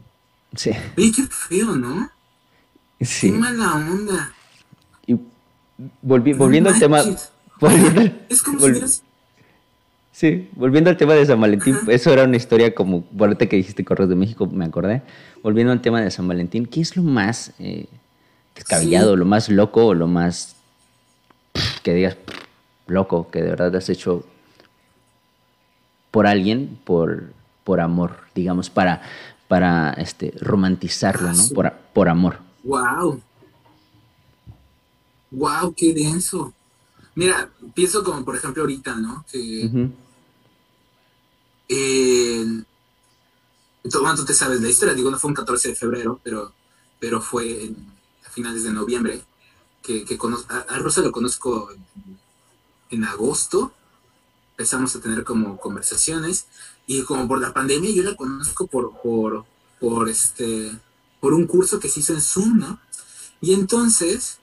Sí. 0.55 0.71
Oye, 0.97 1.13
qué 1.15 1.23
feo, 1.25 1.77
¿no? 1.77 2.11
Sí. 3.01 3.31
Qué 3.31 3.37
mala 3.37 3.75
onda. 3.75 4.33
Y 5.07 5.17
volviendo 6.03 6.71
al 6.71 6.79
tema... 6.79 7.03
Volviendo, 7.59 8.03
es 8.29 8.43
como 8.43 8.61
si 8.61 9.01
Sí, 10.13 10.49
volviendo 10.53 10.91
al 10.91 10.97
tema 10.97 11.15
de 11.15 11.25
San 11.25 11.41
Valentín, 11.41 11.77
eso 11.89 12.11
era 12.11 12.25
una 12.25 12.37
historia 12.37 12.75
como, 12.75 13.07
ahorita 13.19 13.47
que 13.47 13.57
dijiste 13.57 13.85
Correos 13.85 14.09
de 14.09 14.17
México, 14.17 14.47
me 14.47 14.65
acordé. 14.65 15.03
Volviendo 15.43 15.73
al 15.73 15.83
tema 15.83 16.01
de 16.01 16.11
San 16.11 16.27
Valentín, 16.27 16.65
¿qué 16.65 16.81
es 16.81 16.97
lo 16.97 17.03
más 17.03 17.53
eh, 17.59 17.87
descabellado, 18.55 19.15
lo 19.15 19.27
más 19.27 19.51
loco 19.51 19.87
o 19.87 19.95
lo 19.95 20.07
más 20.07 20.57
que 21.83 21.95
digas 21.95 22.17
loco 22.87 23.31
que 23.31 23.43
de 23.43 23.51
verdad 23.51 23.75
has 23.77 23.89
hecho 23.89 24.25
por 26.17 26.27
alguien, 26.27 26.81
por, 26.83 27.35
por 27.63 27.79
amor, 27.79 28.17
digamos, 28.35 28.71
para, 28.71 29.03
para 29.49 29.93
este, 29.99 30.33
romantizarlo, 30.41 31.31
¿no? 31.31 31.49
Por, 31.51 31.71
por 31.93 32.09
amor. 32.09 32.39
Wow. 32.65 33.21
Wow, 35.31 35.75
qué 35.77 35.93
denso. 35.93 36.55
Mira, 37.17 37.51
pienso 37.75 38.03
como 38.03 38.25
por 38.25 38.35
ejemplo 38.35 38.63
ahorita, 38.63 38.95
¿no? 38.95 39.27
Que, 39.31 39.91
eh, 41.69 42.47
tú 43.83 44.25
te 44.25 44.33
sabes 44.33 44.63
la 44.63 44.71
historia, 44.71 44.95
digo, 44.95 45.11
no 45.11 45.19
fue 45.19 45.29
un 45.29 45.35
14 45.35 45.69
de 45.69 45.77
febrero, 45.77 46.19
pero, 46.25 46.55
pero 46.99 47.21
fue 47.21 47.73
a 48.27 48.31
finales 48.31 48.65
de 48.65 48.73
noviembre, 48.73 49.21
que, 49.83 50.07
que 50.07 50.19
a, 50.49 50.79
Rosa 50.79 51.03
lo 51.03 51.13
conozco 51.13 51.69
en, 52.89 53.05
agosto, 53.05 53.75
empezamos 54.57 54.97
a 54.97 55.01
tener 55.01 55.23
como 55.23 55.59
conversaciones, 55.59 56.47
y 56.87 57.03
como 57.03 57.29
por 57.29 57.41
la 57.41 57.53
pandemia 57.53 57.91
yo 57.91 58.03
la 58.03 58.17
conozco 58.17 58.67
por, 58.67 59.01
por, 59.03 59.45
por, 59.79 60.09
este, 60.09 60.73
por 61.21 61.35
un 61.35 61.47
curso 61.47 61.79
que 61.79 61.91
se 61.91 62.01
hizo 62.01 62.15
en 62.15 62.23
Zoom, 62.23 62.59
¿no? 62.59 62.81
Y 63.43 63.53
entonces, 63.53 64.39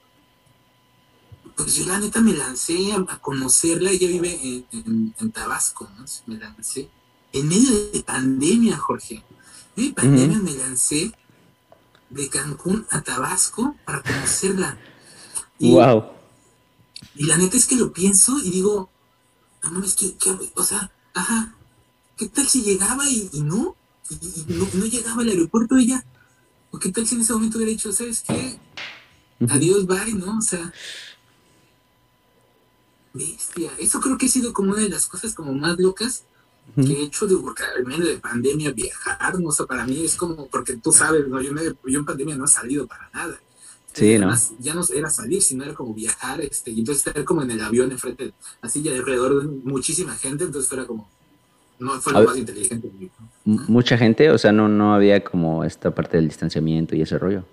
pues 1.55 1.75
yo 1.75 1.87
la 1.87 1.99
neta 1.99 2.21
me 2.21 2.33
lancé 2.33 2.93
a, 2.93 3.19
conocerla, 3.19 3.89
ella 3.89 4.07
vive 4.07 4.65
en, 4.71 5.15
en 5.19 5.31
Tabasco, 5.31 5.89
¿no? 5.97 6.05
Me 6.27 6.37
lancé 6.37 6.91
en 7.33 7.47
medio 7.47 7.91
de 7.91 8.03
pandemia, 8.03 8.77
Jorge. 8.77 9.15
En 9.15 9.23
medio 9.75 9.89
de 9.89 9.95
pandemia 9.95 10.39
me 10.39 10.53
lancé 10.53 11.11
de 12.11 12.29
Cancún 12.29 12.85
a 12.91 13.01
Tabasco 13.01 13.75
para 13.85 14.03
conocerla. 14.03 14.77
Y, 15.57 15.71
wow. 15.71 16.05
Y 17.15 17.25
la 17.25 17.37
neta 17.37 17.57
es 17.57 17.65
que 17.65 17.75
lo 17.75 17.91
pienso 17.91 18.37
y 18.37 18.51
digo, 18.51 18.89
no 19.63 19.71
mames, 19.71 19.95
¿qué, 19.95 20.13
o 20.55 20.63
sea, 20.63 20.91
ajá, 21.13 21.55
¿qué 22.17 22.27
tal 22.27 22.47
si 22.47 22.63
llegaba 22.63 23.09
y, 23.09 23.29
no? 23.41 23.75
Y, 24.09 24.45
no, 24.47 24.85
llegaba 24.85 25.21
al 25.21 25.29
aeropuerto 25.29 25.77
ella. 25.77 26.05
¿O 26.71 26.79
qué 26.79 26.91
tal 26.91 27.07
si 27.07 27.15
en 27.15 27.21
ese 27.21 27.33
momento 27.33 27.57
hubiera 27.57 27.71
dicho, 27.71 27.91
¿sabes 27.91 28.23
qué? 28.27 28.59
Adiós, 29.49 29.85
bye, 29.85 30.13
¿no? 30.13 30.37
O 30.37 30.41
sea, 30.41 30.73
bestia. 33.13 33.71
Eso 33.79 33.99
creo 33.99 34.17
que 34.17 34.25
ha 34.25 34.29
sido 34.29 34.53
como 34.53 34.71
una 34.71 34.81
de 34.81 34.89
las 34.89 35.07
cosas 35.07 35.33
como 35.33 35.53
más 35.53 35.77
locas 35.79 36.23
que 36.75 36.93
he 36.93 37.03
hecho 37.03 37.27
de, 37.27 37.35
porque 37.37 37.63
en 37.77 37.87
medio 37.87 38.05
de 38.05 38.17
pandemia 38.17 38.71
viajar, 38.71 39.39
no 39.39 39.51
sé, 39.51 39.65
para 39.65 39.85
mí 39.85 40.03
es 40.03 40.15
como, 40.15 40.47
porque 40.47 40.77
tú 40.77 40.91
sabes, 40.91 41.27
¿no? 41.27 41.41
yo, 41.41 41.51
yo 41.53 41.99
en 41.99 42.05
pandemia 42.05 42.35
no 42.35 42.45
he 42.45 42.47
salido 42.47 42.87
para 42.87 43.09
nada. 43.13 43.39
Sí, 43.93 44.17
¿no? 44.17 44.33
Ya 44.59 44.73
no 44.73 44.81
era 44.93 45.09
salir, 45.09 45.41
sino 45.41 45.63
era 45.63 45.73
como 45.73 45.93
viajar, 45.93 46.41
este, 46.41 46.71
y 46.71 46.79
entonces 46.79 47.05
estar 47.05 47.23
como 47.23 47.43
en 47.43 47.51
el 47.51 47.61
avión 47.61 47.91
enfrente, 47.91 48.33
así 48.61 48.81
ya 48.81 48.91
alrededor 48.91 49.41
de 49.41 49.47
muchísima 49.63 50.15
gente, 50.15 50.45
entonces 50.45 50.71
era 50.73 50.85
como, 50.85 51.07
no 51.79 52.01
fue 52.01 52.13
lo 52.13 52.23
más 52.23 52.37
inteligente. 52.37 52.91
Mucha 53.45 53.97
gente, 53.97 54.31
o 54.31 54.37
sea, 54.37 54.51
no, 54.51 54.67
no 54.67 54.95
había 54.95 55.23
como 55.23 55.63
esta 55.63 55.93
parte 55.93 56.17
del 56.17 56.27
distanciamiento 56.27 56.95
y 56.95 57.01
ese 57.01 57.19
rollo. 57.19 57.45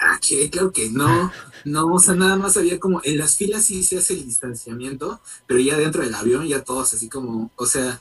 Ah, 0.00 0.18
que 0.20 0.48
claro 0.50 0.72
que 0.72 0.90
no, 0.90 1.32
no, 1.64 1.86
o 1.86 1.98
sea, 1.98 2.14
nada 2.14 2.36
más 2.36 2.56
había 2.56 2.78
como, 2.78 3.00
en 3.02 3.18
las 3.18 3.36
filas 3.36 3.64
sí 3.64 3.82
se 3.82 3.98
hace 3.98 4.12
el 4.12 4.26
distanciamiento, 4.26 5.20
pero 5.46 5.58
ya 5.58 5.76
dentro 5.76 6.02
del 6.02 6.14
avión 6.14 6.46
ya 6.46 6.62
todos 6.62 6.94
así 6.94 7.08
como, 7.08 7.50
o 7.56 7.66
sea, 7.66 8.00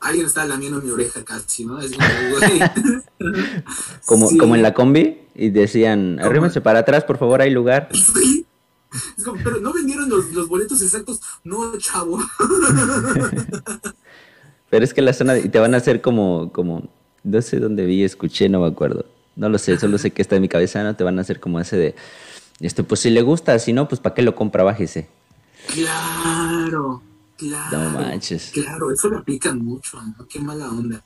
alguien 0.00 0.26
está 0.26 0.46
lamiendo 0.46 0.80
mi 0.80 0.90
oreja 0.90 1.24
casi, 1.24 1.64
¿no? 1.64 1.80
Es 1.80 1.92
como, 4.04 4.28
como, 4.38 4.54
en 4.54 4.62
la 4.62 4.74
combi 4.74 5.18
y 5.34 5.50
decían, 5.50 6.20
arrímense 6.20 6.60
para 6.60 6.80
atrás, 6.80 7.04
por 7.04 7.18
favor, 7.18 7.40
hay 7.40 7.50
lugar. 7.50 7.88
Es 9.18 9.24
como, 9.24 9.42
pero 9.42 9.58
no 9.58 9.72
vendieron 9.72 10.08
los, 10.08 10.32
los, 10.32 10.46
boletos 10.46 10.80
exactos, 10.80 11.20
no, 11.42 11.76
chavo. 11.78 12.16
pero 14.70 14.84
es 14.84 14.94
que 14.94 15.02
la 15.02 15.12
zona, 15.12 15.36
y 15.36 15.48
te 15.48 15.58
van 15.58 15.74
a 15.74 15.78
hacer 15.78 16.00
como, 16.00 16.52
como, 16.52 16.88
no 17.24 17.42
sé 17.42 17.58
dónde 17.58 17.86
vi, 17.86 18.04
escuché, 18.04 18.48
no 18.48 18.60
me 18.60 18.68
acuerdo. 18.68 19.04
No 19.34 19.48
lo 19.48 19.58
sé, 19.58 19.80
solo 19.80 19.98
sé 19.98 20.12
que 20.12 20.22
está 20.22 20.36
en 20.36 20.42
mi 20.42 20.48
cabeza, 20.48 20.84
¿no? 20.84 20.94
Te 20.94 21.02
van 21.02 21.18
a 21.18 21.22
hacer 21.22 21.40
como 21.40 21.58
ese 21.58 21.76
de, 21.76 21.96
este, 22.60 22.84
pues 22.84 23.00
si 23.00 23.10
le 23.10 23.22
gusta, 23.22 23.58
si 23.58 23.72
no, 23.72 23.88
pues 23.88 24.00
¿para 24.00 24.14
qué 24.14 24.22
lo 24.22 24.36
compra? 24.36 24.62
Bájese. 24.62 25.08
Claro. 25.66 27.02
Claro, 27.48 27.90
no 27.90 27.90
manches. 27.90 28.50
Claro, 28.52 28.90
eso 28.90 29.08
lo 29.08 29.18
aplican 29.18 29.58
mucho, 29.58 30.00
¿no? 30.02 30.26
Qué 30.26 30.40
mala 30.40 30.70
onda. 30.70 31.04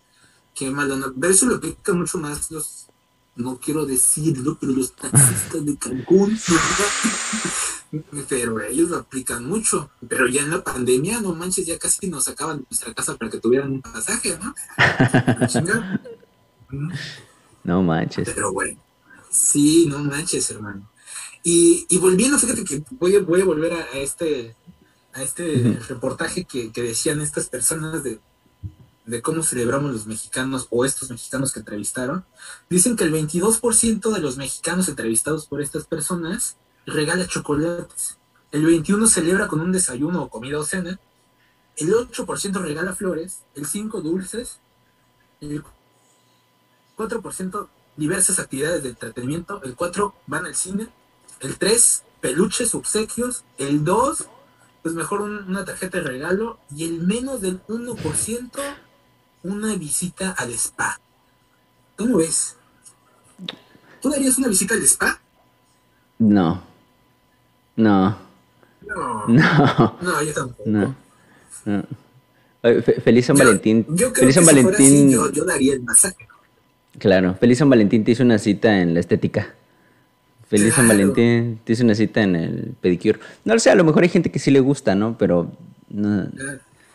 Qué 0.54 0.70
mala 0.70 0.94
onda. 0.94 1.12
Pero 1.20 1.32
eso 1.32 1.46
lo 1.46 1.56
aplican 1.56 1.98
mucho 1.98 2.18
más 2.18 2.50
los, 2.50 2.86
no 3.34 3.58
quiero 3.58 3.84
decirlo, 3.86 4.56
pero 4.60 4.72
los 4.72 4.92
taxistas 4.92 5.64
de 5.64 5.76
Cancún, 5.76 6.38
pero 8.28 8.60
ellos 8.60 8.90
lo 8.90 8.98
aplican 8.98 9.46
mucho. 9.46 9.90
Pero 10.08 10.28
ya 10.28 10.42
en 10.42 10.50
la 10.50 10.62
pandemia, 10.62 11.20
no 11.20 11.34
manches, 11.34 11.66
ya 11.66 11.78
casi 11.78 12.08
nos 12.08 12.24
sacaban 12.24 12.58
de 12.58 12.64
nuestra 12.70 12.94
casa 12.94 13.16
para 13.16 13.30
que 13.30 13.40
tuvieran 13.40 13.72
un 13.72 13.82
pasaje, 13.82 14.38
¿no? 14.38 14.54
no 17.64 17.82
manches. 17.82 18.28
Pero 18.32 18.52
bueno, 18.52 18.78
sí, 19.28 19.86
no 19.88 19.98
manches, 19.98 20.50
hermano. 20.50 20.88
Y, 21.42 21.84
y 21.88 21.98
volviendo, 21.98 22.38
fíjate 22.38 22.62
que 22.62 22.84
voy 22.90 23.16
a, 23.16 23.20
voy 23.22 23.40
a 23.40 23.44
volver 23.44 23.72
a 23.72 23.98
este 23.98 24.54
a 25.14 25.22
este 25.22 25.78
reportaje 25.88 26.44
que, 26.44 26.70
decían 26.74 27.20
estas 27.20 27.48
personas 27.48 28.02
de, 28.02 28.20
cómo 29.22 29.42
celebramos 29.42 29.92
los 29.92 30.06
mexicanos 30.06 30.66
o 30.70 30.84
estos 30.84 31.10
mexicanos 31.10 31.52
que 31.52 31.60
entrevistaron, 31.60 32.24
dicen 32.68 32.96
que 32.96 33.04
el 33.04 33.12
22% 33.12 34.12
de 34.12 34.20
los 34.20 34.36
mexicanos 34.36 34.88
entrevistados 34.88 35.46
por 35.46 35.62
estas 35.62 35.86
personas 35.86 36.56
regala 36.86 37.26
chocolates, 37.26 38.18
el 38.52 38.66
21% 38.66 39.06
celebra 39.08 39.48
con 39.48 39.60
un 39.60 39.72
desayuno 39.72 40.22
o 40.22 40.28
comida 40.28 40.58
o 40.58 40.64
cena, 40.64 40.98
el 41.76 41.92
8% 41.92 42.60
regala 42.60 42.94
flores, 42.94 43.42
el 43.54 43.66
5% 43.66 44.02
dulces, 44.02 44.58
el 45.40 45.62
4% 46.96 47.68
diversas 47.96 48.38
actividades 48.38 48.82
de 48.82 48.90
entretenimiento, 48.90 49.62
el 49.62 49.76
4% 49.76 50.12
van 50.26 50.46
al 50.46 50.54
cine, 50.54 50.88
el 51.40 51.58
3% 51.58 52.02
peluches, 52.20 52.74
obsequios, 52.74 53.44
el 53.58 53.84
2% 53.84 54.26
pues 54.82 54.94
mejor 54.94 55.22
una 55.22 55.64
tarjeta 55.64 55.98
de 55.98 56.04
regalo 56.04 56.58
y 56.74 56.84
el 56.84 57.00
menos 57.00 57.40
del 57.40 57.60
1% 57.66 58.50
una 59.42 59.74
visita 59.76 60.30
al 60.32 60.50
spa. 60.52 61.00
¿Cómo 61.96 62.18
ves? 62.18 62.56
¿Tú 64.00 64.10
darías 64.10 64.38
una 64.38 64.48
visita 64.48 64.74
al 64.74 64.82
spa? 64.82 65.20
No. 66.18 66.62
No. 67.76 68.18
No. 68.86 69.26
No, 69.26 70.22
yo 70.22 70.34
tampoco. 70.34 70.62
No. 70.66 70.94
Feliz 73.04 73.26
San 73.26 73.36
Valentín. 73.36 73.86
Yo 73.90 74.10
Feliz 74.12 74.34
San 74.34 74.46
Valentín. 74.46 75.10
yo, 75.10 75.30
yo 75.30 75.44
daría 75.44 75.74
el 75.74 75.82
masaje. 75.82 76.26
Claro, 76.98 77.34
Feliz 77.34 77.58
San 77.58 77.70
Valentín 77.70 78.04
te 78.04 78.12
hizo 78.12 78.22
una 78.22 78.38
cita 78.38 78.80
en 78.80 78.94
la 78.94 79.00
estética. 79.00 79.54
Feliz 80.48 80.74
San 80.74 80.88
Valentín, 80.88 81.60
te 81.62 81.74
hice 81.74 81.84
una 81.84 81.94
cita 81.94 82.22
en 82.22 82.34
el 82.34 82.74
pedicure. 82.80 83.20
No 83.44 83.54
lo 83.54 83.60
sé, 83.60 83.70
a 83.70 83.74
lo 83.74 83.84
mejor 83.84 84.02
hay 84.02 84.08
gente 84.08 84.30
que 84.30 84.38
sí 84.38 84.50
le 84.50 84.60
gusta, 84.60 84.94
¿no? 84.94 85.16
Pero. 85.18 85.52
No. 85.90 86.26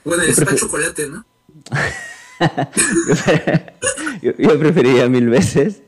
Bueno, 0.04 0.24
el 0.24 0.30
spa 0.32 0.56
chocolate, 0.56 1.08
¿no? 1.08 1.24
yo, 4.22 4.60
preferiría 4.60 5.08
mil 5.08 5.30
veces 5.30 5.82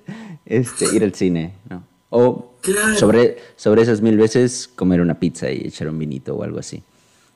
este, 0.45 0.95
ir 0.95 1.03
al 1.03 1.15
cine, 1.15 1.55
¿no? 1.69 1.83
O 2.11 2.53
sobre, 2.97 3.37
sobre 3.55 3.81
esas 3.81 4.01
mil 4.01 4.17
veces 4.17 4.69
comer 4.73 5.01
una 5.01 5.19
pizza 5.19 5.51
y 5.51 5.67
echar 5.67 5.89
un 5.89 5.97
vinito 5.97 6.35
o 6.35 6.43
algo 6.43 6.59
así. 6.59 6.83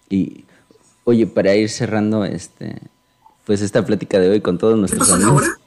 Y, 0.09 0.45
oye, 1.05 1.27
para 1.27 1.55
ir 1.55 1.69
cerrando 1.69 2.23
este, 2.23 2.80
pues 3.45 3.61
esta 3.61 3.86
plática 3.86 4.19
de 4.19 4.30
hoy 4.30 4.41
con 4.41 4.57
todos 4.57 4.77
nuestros 4.77 5.07
¿Ya 5.07 5.15
pasó 5.15 5.25
amigos. 5.25 5.41
La 5.41 5.47
hora? 5.47 5.59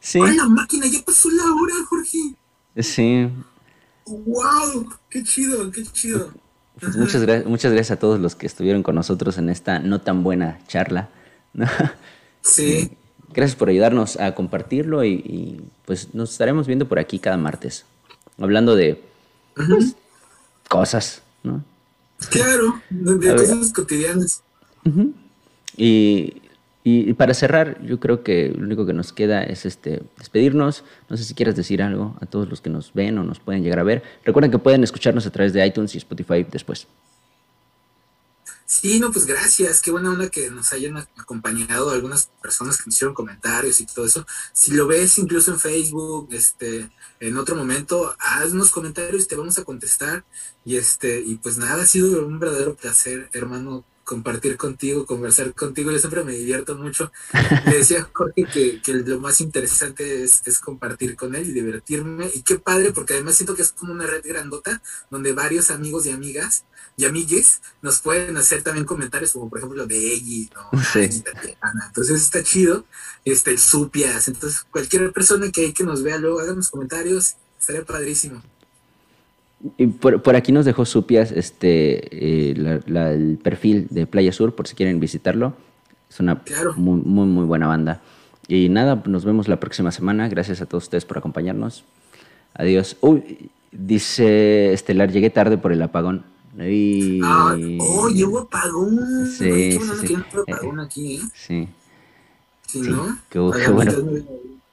Sí. 0.00 0.20
¡Ay, 0.22 0.36
la 0.36 0.46
máquina! 0.46 0.86
¡Ya 0.86 1.02
pasó 1.04 1.30
la 1.30 1.44
hora, 1.44 1.74
Jorge! 1.88 2.34
Sí. 2.80 3.28
¡Wow! 4.08 4.88
¡Qué 5.10 5.22
chido, 5.22 5.70
qué 5.70 5.84
chido! 5.84 6.32
Pues 6.80 6.96
muchas, 6.96 7.46
muchas 7.46 7.72
gracias 7.72 7.96
a 7.96 8.00
todos 8.00 8.20
los 8.20 8.34
que 8.34 8.46
estuvieron 8.46 8.82
con 8.82 8.94
nosotros 8.94 9.36
en 9.38 9.48
esta 9.48 9.78
no 9.80 10.00
tan 10.00 10.22
buena 10.22 10.60
charla. 10.68 11.08
Sí. 12.40 12.96
Gracias 13.34 13.56
por 13.56 13.68
ayudarnos 13.68 14.18
a 14.18 14.34
compartirlo 14.34 15.04
y, 15.04 15.60
pues 15.84 16.14
nos 16.14 16.32
estaremos 16.32 16.66
viendo 16.66 16.88
por 16.88 16.98
aquí 16.98 17.18
cada 17.18 17.36
martes, 17.36 17.84
hablando 18.38 18.74
de 18.74 19.02
pues, 19.54 19.96
cosas, 20.68 21.22
¿no? 21.42 21.62
Claro, 22.30 22.80
de, 22.90 23.36
cosas 23.36 23.72
cotidianas. 23.72 24.42
y, 25.76 26.40
y, 26.84 27.12
para 27.14 27.34
cerrar, 27.34 27.84
yo 27.84 28.00
creo 28.00 28.22
que 28.22 28.48
lo 28.48 28.64
único 28.64 28.86
que 28.86 28.94
nos 28.94 29.12
queda 29.12 29.42
es 29.42 29.66
este 29.66 30.02
despedirnos. 30.16 30.84
No 31.10 31.16
sé 31.16 31.24
si 31.24 31.34
quieres 31.34 31.54
decir 31.54 31.82
algo 31.82 32.16
a 32.20 32.26
todos 32.26 32.48
los 32.48 32.60
que 32.60 32.70
nos 32.70 32.94
ven 32.94 33.18
o 33.18 33.24
nos 33.24 33.40
pueden 33.40 33.62
llegar 33.62 33.78
a 33.78 33.82
ver. 33.82 34.02
Recuerden 34.24 34.50
que 34.50 34.58
pueden 34.58 34.82
escucharnos 34.84 35.26
a 35.26 35.30
través 35.30 35.52
de 35.52 35.66
iTunes 35.66 35.94
y 35.94 35.98
Spotify 35.98 36.46
después. 36.50 36.86
Sí, 38.64 39.00
no, 39.00 39.10
pues 39.10 39.26
gracias. 39.26 39.80
Qué 39.80 39.90
buena 39.90 40.10
onda 40.10 40.30
que 40.30 40.50
nos 40.50 40.72
hayan 40.72 40.96
acompañado 41.16 41.90
algunas 41.90 42.30
personas 42.40 42.76
que 42.76 42.84
me 42.86 42.90
hicieron 42.90 43.14
comentarios 43.14 43.80
y 43.80 43.86
todo 43.86 44.04
eso. 44.04 44.26
Si 44.52 44.72
lo 44.72 44.86
ves 44.86 45.18
incluso 45.18 45.52
en 45.52 45.58
Facebook, 45.58 46.28
este, 46.32 46.90
en 47.18 47.36
otro 47.38 47.56
momento, 47.56 48.14
haz 48.18 48.52
unos 48.52 48.70
comentarios, 48.70 49.26
te 49.26 49.36
vamos 49.36 49.58
a 49.58 49.64
contestar. 49.64 50.24
Y 50.64 50.76
este, 50.76 51.20
y 51.20 51.36
pues 51.36 51.58
nada, 51.58 51.82
ha 51.82 51.86
sido 51.86 52.26
un 52.26 52.38
verdadero 52.38 52.76
placer, 52.76 53.30
hermano, 53.32 53.84
compartir 54.08 54.56
contigo, 54.56 55.04
conversar 55.04 55.52
contigo. 55.52 55.92
Yo 55.92 55.98
siempre 55.98 56.24
me 56.24 56.32
divierto 56.32 56.74
mucho. 56.76 57.12
Le 57.66 57.76
decía 57.76 58.00
a 58.00 58.10
Jorge 58.10 58.46
que, 58.50 58.80
que, 58.80 58.94
lo 58.94 59.20
más 59.20 59.42
interesante 59.42 60.24
es, 60.24 60.40
es, 60.46 60.60
compartir 60.60 61.14
con 61.14 61.34
él 61.34 61.46
y 61.46 61.52
divertirme. 61.52 62.30
Y 62.32 62.40
qué 62.40 62.58
padre, 62.58 62.92
porque 62.92 63.12
además 63.12 63.36
siento 63.36 63.54
que 63.54 63.60
es 63.60 63.72
como 63.72 63.92
una 63.92 64.06
red 64.06 64.22
grandota 64.24 64.80
donde 65.10 65.34
varios 65.34 65.70
amigos 65.70 66.06
y 66.06 66.10
amigas 66.10 66.64
y 66.96 67.04
amigues 67.04 67.60
nos 67.82 68.00
pueden 68.00 68.38
hacer 68.38 68.62
también 68.62 68.86
comentarios, 68.86 69.32
como 69.32 69.50
por 69.50 69.58
ejemplo 69.58 69.86
de 69.86 70.14
Eggy, 70.14 70.48
¿no? 70.54 70.70
Entonces 71.88 72.22
está 72.22 72.42
chido. 72.42 72.86
Este, 73.26 73.50
el 73.50 73.58
Supias. 73.58 74.28
Entonces, 74.28 74.62
cualquier 74.70 75.12
persona 75.12 75.52
que, 75.52 75.74
que 75.74 75.84
nos 75.84 76.02
vea 76.02 76.16
luego, 76.16 76.40
hagan 76.40 76.56
los 76.56 76.70
comentarios. 76.70 77.36
Estaría 77.60 77.84
padrísimo. 77.84 78.42
Y 79.76 79.88
por, 79.88 80.22
por, 80.22 80.36
aquí 80.36 80.52
nos 80.52 80.64
dejó 80.64 80.84
Supias 80.84 81.32
este, 81.32 82.50
eh, 82.50 82.80
el 82.86 83.38
perfil 83.42 83.88
de 83.90 84.06
Playa 84.06 84.32
Sur, 84.32 84.54
por 84.54 84.68
si 84.68 84.74
quieren 84.74 85.00
visitarlo. 85.00 85.54
Es 86.08 86.20
una 86.20 86.42
muy, 86.76 87.00
muy, 87.00 87.26
muy 87.26 87.44
buena 87.44 87.66
banda. 87.66 88.00
Y 88.46 88.68
nada, 88.68 89.02
nos 89.04 89.24
vemos 89.24 89.48
la 89.48 89.60
próxima 89.60 89.90
semana. 89.90 90.28
Gracias 90.28 90.60
a 90.62 90.66
todos 90.66 90.84
ustedes 90.84 91.04
por 91.04 91.18
acompañarnos. 91.18 91.84
Adiós. 92.54 92.96
Uy, 93.00 93.50
dice 93.72 94.72
Estelar, 94.72 95.10
llegué 95.10 95.30
tarde 95.30 95.58
por 95.58 95.72
el 95.72 95.82
apagón. 95.82 96.24
Y... 96.58 97.20
Ah, 97.22 97.56
oh, 97.80 98.08
llegó 98.08 98.40
apagón. 98.40 99.26
Sí, 99.26 99.72
sí, 99.72 100.06
sí. 100.06 100.16
apagón 100.48 100.80
aquí, 100.80 101.16
¿eh? 101.16 101.20
Sí. 101.34 101.68
Sí, 102.66 102.80
¿no? 102.80 103.18
Qué, 103.28 103.38
bueno. 103.38 103.92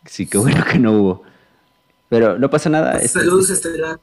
Sí, 0.06 0.26
qué 0.26 0.38
bueno 0.38 0.64
que 0.70 0.80
no 0.80 0.94
hubo. 0.94 1.24
Pero 2.10 2.38
no 2.38 2.50
pasa 2.50 2.70
nada. 2.70 3.00
Saludos, 3.08 3.50
Estelar. 3.50 4.00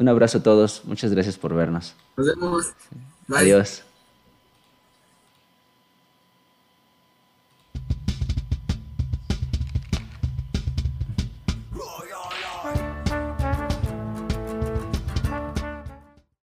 Un 0.00 0.08
abrazo 0.08 0.38
a 0.38 0.42
todos. 0.42 0.80
Muchas 0.86 1.12
gracias 1.12 1.36
por 1.36 1.54
vernos. 1.54 1.94
Nos 2.16 2.26
vemos. 2.26 2.72
Adiós. 3.28 3.82